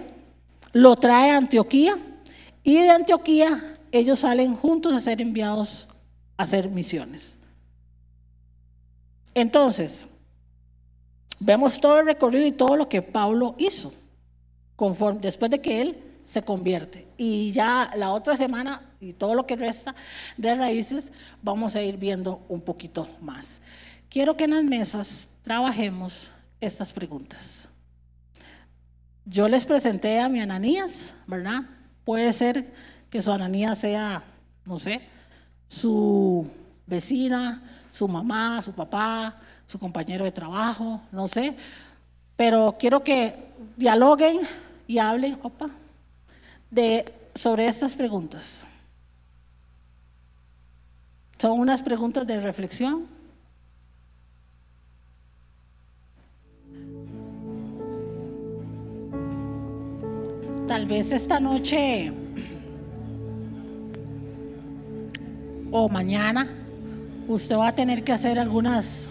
lo 0.73 0.95
trae 0.97 1.31
a 1.31 1.37
Antioquía 1.37 1.97
y 2.63 2.81
de 2.81 2.89
Antioquía 2.91 3.77
ellos 3.91 4.19
salen 4.19 4.55
juntos 4.55 4.93
a 4.93 4.99
ser 4.99 5.21
enviados 5.21 5.87
a 6.37 6.43
hacer 6.43 6.69
misiones. 6.69 7.37
Entonces, 9.33 10.07
vemos 11.39 11.79
todo 11.79 11.99
el 11.99 12.05
recorrido 12.05 12.45
y 12.45 12.51
todo 12.51 12.75
lo 12.75 12.89
que 12.89 13.01
Pablo 13.01 13.55
hizo 13.57 13.93
conforme, 14.75 15.19
después 15.19 15.51
de 15.51 15.61
que 15.61 15.81
él 15.81 16.03
se 16.25 16.41
convierte. 16.43 17.07
Y 17.17 17.51
ya 17.51 17.91
la 17.95 18.11
otra 18.11 18.37
semana 18.37 18.93
y 18.99 19.13
todo 19.13 19.33
lo 19.33 19.47
que 19.47 19.55
resta 19.55 19.95
de 20.37 20.55
raíces 20.55 21.11
vamos 21.41 21.75
a 21.75 21.81
ir 21.81 21.97
viendo 21.97 22.45
un 22.49 22.61
poquito 22.61 23.07
más. 23.21 23.61
Quiero 24.09 24.37
que 24.37 24.43
en 24.43 24.51
las 24.51 24.63
mesas 24.63 25.29
trabajemos 25.41 26.31
estas 26.61 26.93
preguntas. 26.93 27.69
Yo 29.25 29.47
les 29.47 29.65
presenté 29.65 30.19
a 30.19 30.29
mi 30.29 30.39
Ananías, 30.39 31.13
¿verdad? 31.27 31.61
Puede 32.03 32.33
ser 32.33 32.73
que 33.09 33.21
su 33.21 33.31
Ananías 33.31 33.79
sea, 33.79 34.23
no 34.65 34.77
sé, 34.77 35.01
su 35.67 36.49
vecina, 36.85 37.61
su 37.91 38.07
mamá, 38.07 38.61
su 38.61 38.73
papá, 38.73 39.37
su 39.67 39.79
compañero 39.79 40.25
de 40.25 40.31
trabajo, 40.31 41.01
no 41.11 41.27
sé. 41.27 41.55
Pero 42.35 42.75
quiero 42.79 43.03
que 43.03 43.35
dialoguen 43.75 44.39
y 44.87 44.97
hablen, 44.97 45.37
opa, 45.43 45.69
de, 46.69 47.13
sobre 47.35 47.67
estas 47.67 47.95
preguntas. 47.95 48.65
Son 51.37 51.59
unas 51.59 51.81
preguntas 51.81 52.27
de 52.27 52.39
reflexión. 52.39 53.07
Tal 60.67 60.85
vez 60.85 61.11
esta 61.11 61.39
noche 61.39 62.13
o 65.71 65.89
mañana 65.89 66.47
usted 67.27 67.55
va 67.55 67.69
a 67.69 67.71
tener 67.71 68.03
que 68.03 68.11
hacer 68.11 68.39
algunas 68.39 69.09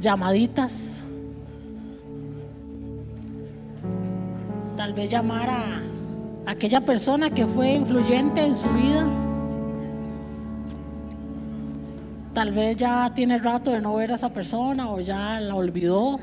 llamaditas. 0.00 1.04
Tal 4.76 4.92
vez 4.92 5.08
llamar 5.08 5.48
a 5.50 5.82
aquella 6.46 6.80
persona 6.80 7.30
que 7.30 7.46
fue 7.46 7.74
influyente 7.74 8.44
en 8.44 8.56
su 8.56 8.68
vida. 8.70 9.06
Tal 12.32 12.52
vez 12.52 12.76
ya 12.76 13.12
tiene 13.14 13.38
rato 13.38 13.70
de 13.70 13.80
no 13.80 13.94
ver 13.94 14.12
a 14.12 14.16
esa 14.16 14.28
persona 14.28 14.90
o 14.90 15.00
ya 15.00 15.40
la 15.40 15.54
olvidó. 15.54 16.18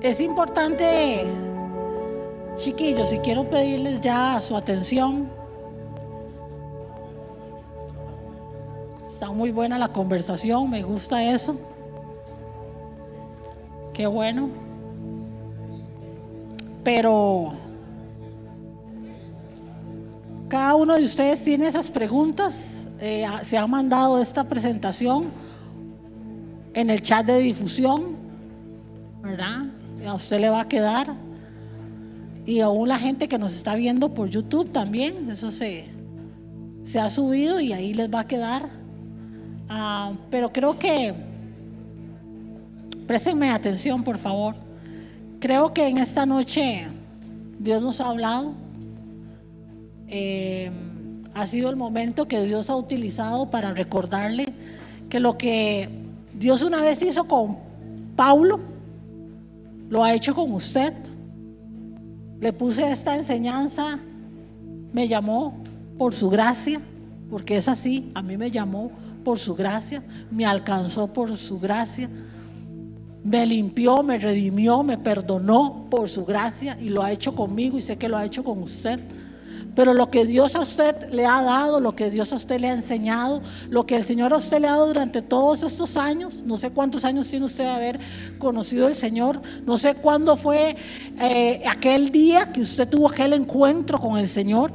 Es 0.00 0.20
importante, 0.20 1.26
chiquillos, 2.56 3.12
y 3.12 3.18
quiero 3.18 3.48
pedirles 3.48 4.00
ya 4.00 4.40
su 4.40 4.56
atención 4.56 5.38
Está 9.18 9.32
muy 9.32 9.50
buena 9.50 9.80
la 9.80 9.88
conversación, 9.88 10.70
me 10.70 10.80
gusta 10.84 11.20
eso. 11.24 11.56
Qué 13.92 14.06
bueno. 14.06 14.48
Pero 16.84 17.54
cada 20.48 20.76
uno 20.76 20.94
de 20.94 21.02
ustedes 21.02 21.42
tiene 21.42 21.66
esas 21.66 21.90
preguntas. 21.90 22.86
Eh, 23.00 23.26
se 23.42 23.58
ha 23.58 23.66
mandado 23.66 24.22
esta 24.22 24.44
presentación 24.44 25.32
en 26.72 26.88
el 26.88 27.02
chat 27.02 27.26
de 27.26 27.40
difusión, 27.40 28.14
¿verdad? 29.20 29.64
A 30.06 30.14
usted 30.14 30.40
le 30.40 30.50
va 30.50 30.62
a 30.62 30.68
quedar. 30.68 31.14
Y 32.46 32.60
aún 32.60 32.88
la 32.88 32.98
gente 32.98 33.28
que 33.28 33.38
nos 33.38 33.54
está 33.54 33.74
viendo 33.74 34.14
por 34.14 34.28
YouTube 34.28 34.70
también, 34.72 35.28
eso 35.30 35.50
se, 35.50 35.86
se 36.82 36.98
ha 36.98 37.10
subido 37.10 37.60
y 37.60 37.72
ahí 37.72 37.92
les 37.92 38.12
va 38.12 38.20
a 38.20 38.26
quedar. 38.26 38.70
Ah, 39.68 40.12
pero 40.30 40.50
creo 40.52 40.78
que, 40.78 41.14
préstenme 43.06 43.50
atención 43.50 44.02
por 44.02 44.16
favor, 44.16 44.54
creo 45.40 45.74
que 45.74 45.86
en 45.88 45.98
esta 45.98 46.24
noche 46.24 46.88
Dios 47.58 47.82
nos 47.82 48.00
ha 48.00 48.08
hablado. 48.08 48.54
Eh, 50.08 50.70
ha 51.34 51.46
sido 51.46 51.70
el 51.70 51.76
momento 51.76 52.26
que 52.26 52.42
Dios 52.42 52.70
ha 52.70 52.76
utilizado 52.76 53.50
para 53.50 53.72
recordarle 53.72 54.46
que 55.08 55.20
lo 55.20 55.36
que 55.38 55.88
Dios 56.34 56.62
una 56.62 56.80
vez 56.80 57.02
hizo 57.02 57.28
con 57.28 57.58
Paulo, 58.16 58.60
lo 59.88 60.04
ha 60.04 60.14
hecho 60.14 60.34
con 60.34 60.52
usted. 60.52 60.92
Le 62.40 62.52
puse 62.52 62.90
esta 62.90 63.16
enseñanza, 63.16 63.98
me 64.92 65.08
llamó 65.08 65.54
por 65.96 66.14
su 66.14 66.30
gracia, 66.30 66.80
porque 67.30 67.56
es 67.56 67.68
así, 67.68 68.10
a 68.14 68.22
mí 68.22 68.36
me 68.36 68.50
llamó 68.50 68.92
por 69.24 69.38
su 69.38 69.54
gracia, 69.54 70.02
me 70.30 70.46
alcanzó 70.46 71.12
por 71.12 71.36
su 71.36 71.58
gracia, 71.58 72.08
me 73.24 73.44
limpió, 73.44 74.02
me 74.02 74.18
redimió, 74.18 74.82
me 74.82 74.96
perdonó 74.96 75.86
por 75.90 76.08
su 76.08 76.24
gracia 76.24 76.78
y 76.80 76.88
lo 76.88 77.02
ha 77.02 77.12
hecho 77.12 77.34
conmigo 77.34 77.76
y 77.76 77.80
sé 77.80 77.96
que 77.96 78.08
lo 78.08 78.16
ha 78.16 78.24
hecho 78.24 78.44
con 78.44 78.62
usted. 78.62 79.00
Pero 79.78 79.94
lo 79.94 80.10
que 80.10 80.26
Dios 80.26 80.56
a 80.56 80.60
usted 80.62 81.08
le 81.12 81.24
ha 81.24 81.40
dado, 81.40 81.78
lo 81.78 81.94
que 81.94 82.10
Dios 82.10 82.32
a 82.32 82.36
usted 82.36 82.58
le 82.58 82.68
ha 82.68 82.72
enseñado, 82.72 83.42
lo 83.70 83.86
que 83.86 83.94
el 83.94 84.02
Señor 84.02 84.32
a 84.32 84.38
usted 84.38 84.60
le 84.60 84.66
ha 84.66 84.72
dado 84.72 84.88
durante 84.88 85.22
todos 85.22 85.62
estos 85.62 85.96
años, 85.96 86.42
no 86.44 86.56
sé 86.56 86.70
cuántos 86.70 87.04
años 87.04 87.28
tiene 87.28 87.46
usted 87.46 87.62
de 87.62 87.70
haber 87.70 88.00
conocido 88.40 88.88
al 88.88 88.96
Señor, 88.96 89.40
no 89.64 89.78
sé 89.78 89.94
cuándo 89.94 90.36
fue 90.36 90.74
eh, 91.20 91.62
aquel 91.64 92.10
día 92.10 92.50
que 92.50 92.62
usted 92.62 92.88
tuvo 92.88 93.08
aquel 93.08 93.34
encuentro 93.34 94.00
con 94.00 94.18
el 94.18 94.26
Señor. 94.26 94.72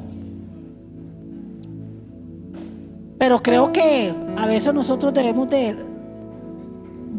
Pero 3.18 3.44
creo 3.44 3.74
que 3.74 4.16
a 4.38 4.48
veces 4.48 4.74
nosotros 4.74 5.14
debemos 5.14 5.50
de 5.50 5.76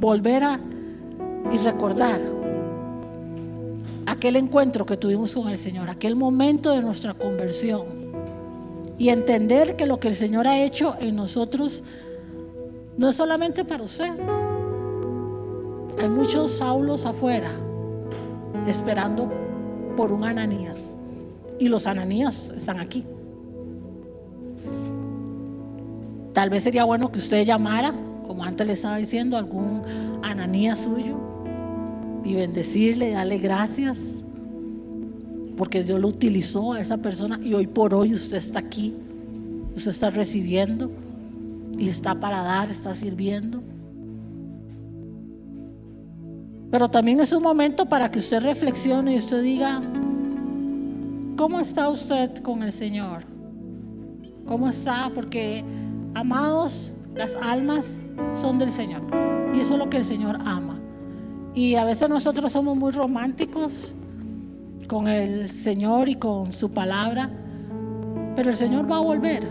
volver 0.01 0.43
a 0.43 0.59
y 1.53 1.59
recordar 1.59 2.34
aquel 4.07 4.36
encuentro 4.36 4.86
que 4.86 4.96
tuvimos 4.96 5.34
con 5.34 5.48
el 5.48 5.59
Señor, 5.59 5.90
aquel 5.90 6.16
momento 6.16 6.70
de 6.70 6.80
nuestra 6.80 7.14
conversión 7.14 7.84
y 8.98 9.09
entender 9.09 9.76
que 9.76 9.86
lo 9.86 9.98
que 9.98 10.09
el 10.09 10.14
Señor 10.14 10.46
ha 10.46 10.62
hecho 10.62 10.96
en 11.00 11.16
nosotros 11.16 11.82
no 12.96 13.09
es 13.09 13.16
solamente 13.16 13.64
para 13.64 13.82
usted. 13.82 14.11
Hay 16.00 16.09
muchos 16.09 16.52
Saulos 16.52 17.07
afuera 17.07 17.50
esperando 18.66 19.30
por 19.96 20.12
un 20.12 20.24
Ananías 20.24 20.96
y 21.59 21.68
los 21.68 21.86
Ananías 21.86 22.52
están 22.57 22.80
aquí. 22.80 23.05
Tal 26.32 26.50
vez 26.50 26.64
sería 26.64 26.84
bueno 26.84 27.12
que 27.12 27.18
usted 27.18 27.44
llamara, 27.44 27.94
como 28.26 28.42
antes 28.42 28.66
le 28.66 28.72
estaba 28.72 28.96
diciendo, 28.96 29.36
algún 29.36 29.82
ananía 30.22 30.74
suyo 30.74 31.34
y 32.24 32.34
bendecirle, 32.34 33.10
darle 33.10 33.38
gracias, 33.38 33.98
porque 35.56 35.84
Dios 35.84 36.00
lo 36.00 36.08
utilizó 36.08 36.72
a 36.72 36.80
esa 36.80 36.96
persona 36.98 37.38
y 37.42 37.54
hoy 37.54 37.66
por 37.66 37.94
hoy 37.94 38.14
usted 38.14 38.38
está 38.38 38.58
aquí, 38.58 38.94
usted 39.76 39.90
está 39.90 40.10
recibiendo 40.10 40.90
y 41.78 41.88
está 41.88 42.18
para 42.18 42.42
dar, 42.42 42.70
está 42.70 42.94
sirviendo. 42.94 43.62
Pero 46.70 46.90
también 46.90 47.20
es 47.20 47.32
un 47.32 47.42
momento 47.42 47.86
para 47.86 48.10
que 48.10 48.18
usted 48.18 48.42
reflexione 48.42 49.14
y 49.14 49.18
usted 49.18 49.42
diga, 49.42 49.80
¿cómo 51.36 51.60
está 51.60 51.88
usted 51.88 52.36
con 52.38 52.62
el 52.62 52.72
Señor? 52.72 53.22
¿Cómo 54.44 54.68
está? 54.68 55.10
Porque 55.14 55.64
Amados, 56.14 56.94
las 57.16 57.34
almas 57.34 57.86
son 58.40 58.58
del 58.58 58.70
Señor. 58.70 59.02
Y 59.52 59.60
eso 59.60 59.74
es 59.74 59.78
lo 59.78 59.90
que 59.90 59.96
el 59.96 60.04
Señor 60.04 60.38
ama. 60.44 60.73
Y 61.55 61.76
a 61.76 61.84
veces 61.84 62.09
nosotros 62.09 62.50
somos 62.50 62.76
muy 62.76 62.90
románticos 62.90 63.94
con 64.88 65.07
el 65.09 65.48
Señor 65.48 66.09
y 66.09 66.16
con 66.16 66.52
su 66.52 66.70
palabra. 66.70 67.30
Pero 68.34 68.50
el 68.50 68.57
Señor 68.57 68.90
va 68.90 68.96
a 68.96 69.00
volver. 69.00 69.46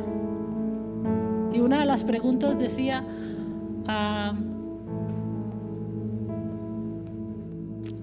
Y 1.54 1.60
una 1.60 1.80
de 1.80 1.86
las 1.86 2.04
preguntas 2.04 2.58
decía, 2.60 3.06
ah, 3.88 4.34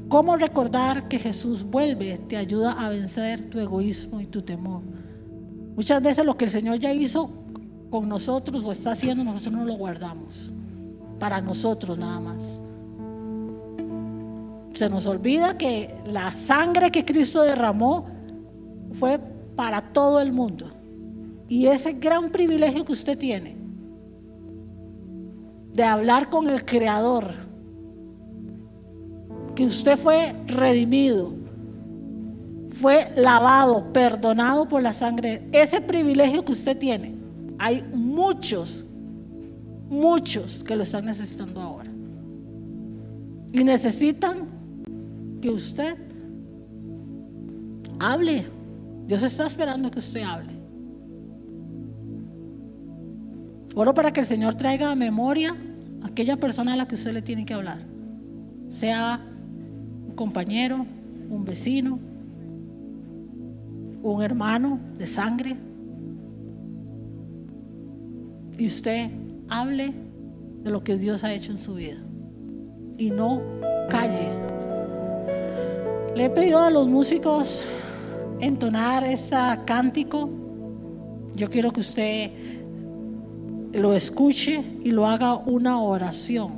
¿cómo 0.09 0.36
recordar 0.36 1.09
que 1.09 1.18
Jesús 1.18 1.64
vuelve 1.64 2.18
te 2.18 2.36
ayuda 2.36 2.72
a 2.72 2.88
vencer 2.88 3.51
tu 3.51 3.59
egoísmo 3.59 4.20
y 4.20 4.26
tu 4.26 4.40
temor? 4.40 4.82
Muchas 5.76 6.01
veces 6.01 6.24
lo 6.24 6.36
que 6.36 6.46
el 6.46 6.51
Señor 6.51 6.78
ya 6.78 6.92
hizo 6.94 7.30
con 7.90 8.09
nosotros 8.09 8.64
o 8.64 8.72
está 8.72 8.92
haciendo, 8.92 9.24
nosotros 9.24 9.55
no 9.55 9.64
lo 9.64 9.74
guardamos. 9.74 10.55
Para 11.18 11.40
nosotros 11.42 11.98
nada 11.98 12.18
más. 12.18 12.62
Se 14.72 14.88
nos 14.88 15.06
olvida 15.06 15.58
que 15.58 15.94
la 16.06 16.30
sangre 16.30 16.90
que 16.90 17.04
Cristo 17.04 17.42
derramó 17.42 18.06
fue 18.92 19.18
para 19.56 19.80
todo 19.92 20.20
el 20.20 20.32
mundo. 20.32 20.66
Y 21.48 21.66
ese 21.66 21.92
gran 21.94 22.30
privilegio 22.30 22.84
que 22.84 22.92
usted 22.92 23.18
tiene 23.18 23.56
de 25.74 25.84
hablar 25.84 26.30
con 26.30 26.48
el 26.48 26.64
Creador, 26.64 27.32
que 29.54 29.64
usted 29.64 29.96
fue 29.96 30.34
redimido, 30.46 31.34
fue 32.70 33.12
lavado, 33.16 33.92
perdonado 33.92 34.66
por 34.66 34.82
la 34.82 34.92
sangre, 34.92 35.42
ese 35.52 35.80
privilegio 35.80 36.44
que 36.44 36.52
usted 36.52 36.78
tiene, 36.78 37.14
hay 37.58 37.84
muchos, 37.92 38.84
muchos 39.88 40.64
que 40.64 40.76
lo 40.76 40.82
están 40.82 41.04
necesitando 41.04 41.60
ahora. 41.60 41.90
Y 43.52 43.64
necesitan 43.64 44.48
que 45.41 45.51
usted 45.51 45.97
hable. 47.99 48.47
Dios 49.07 49.22
está 49.22 49.47
esperando 49.47 49.91
que 49.91 49.99
usted 49.99 50.22
hable. 50.22 50.61
Oro 53.74 53.95
para 53.95 54.12
que 54.12 54.20
el 54.20 54.26
Señor 54.26 54.55
traiga 54.55 54.91
a 54.91 54.97
memoria 54.97 55.55
a 56.03 56.07
aquella 56.09 56.36
persona 56.36 56.72
a 56.72 56.76
la 56.76 56.88
que 56.88 56.97
usted 56.97 57.12
le 57.12 57.22
tiene 57.22 57.45
que 57.45 57.55
hablar. 57.55 57.78
Sea 58.68 59.20
un 60.09 60.14
compañero, 60.14 60.86
un 61.30 61.45
vecino, 61.45 61.99
un 64.03 64.22
hermano 64.22 64.78
de 64.99 65.07
sangre. 65.07 65.57
Y 68.59 68.66
usted 68.66 69.11
hable 69.49 69.93
de 70.62 70.70
lo 70.70 70.82
que 70.82 70.97
Dios 70.97 71.24
ha 71.24 71.32
hecho 71.32 71.53
en 71.53 71.59
su 71.59 71.74
vida. 71.74 71.99
Y 72.99 73.11
no 73.11 73.41
calle. 73.88 74.39
Le 76.14 76.24
he 76.24 76.30
pedido 76.30 76.58
a 76.58 76.70
los 76.70 76.88
músicos 76.88 77.64
entonar 78.40 79.04
ese 79.04 79.36
cántico. 79.64 80.28
Yo 81.34 81.48
quiero 81.48 81.72
que 81.72 81.80
usted 81.80 82.30
lo 83.72 83.94
escuche 83.94 84.62
y 84.82 84.90
lo 84.90 85.06
haga 85.06 85.36
una 85.36 85.80
oración. 85.80 86.52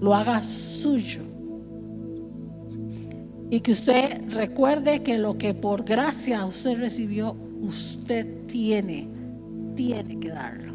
Lo 0.00 0.14
haga 0.14 0.42
suyo. 0.42 1.22
Y 3.50 3.60
que 3.60 3.72
usted 3.72 4.28
recuerde 4.30 5.02
que 5.02 5.18
lo 5.18 5.38
que 5.38 5.54
por 5.54 5.84
gracia 5.84 6.44
usted 6.44 6.78
recibió, 6.78 7.34
usted 7.62 8.46
tiene, 8.46 9.08
tiene 9.74 10.18
que 10.18 10.28
darlo. 10.28 10.74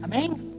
Amén. 0.00 0.54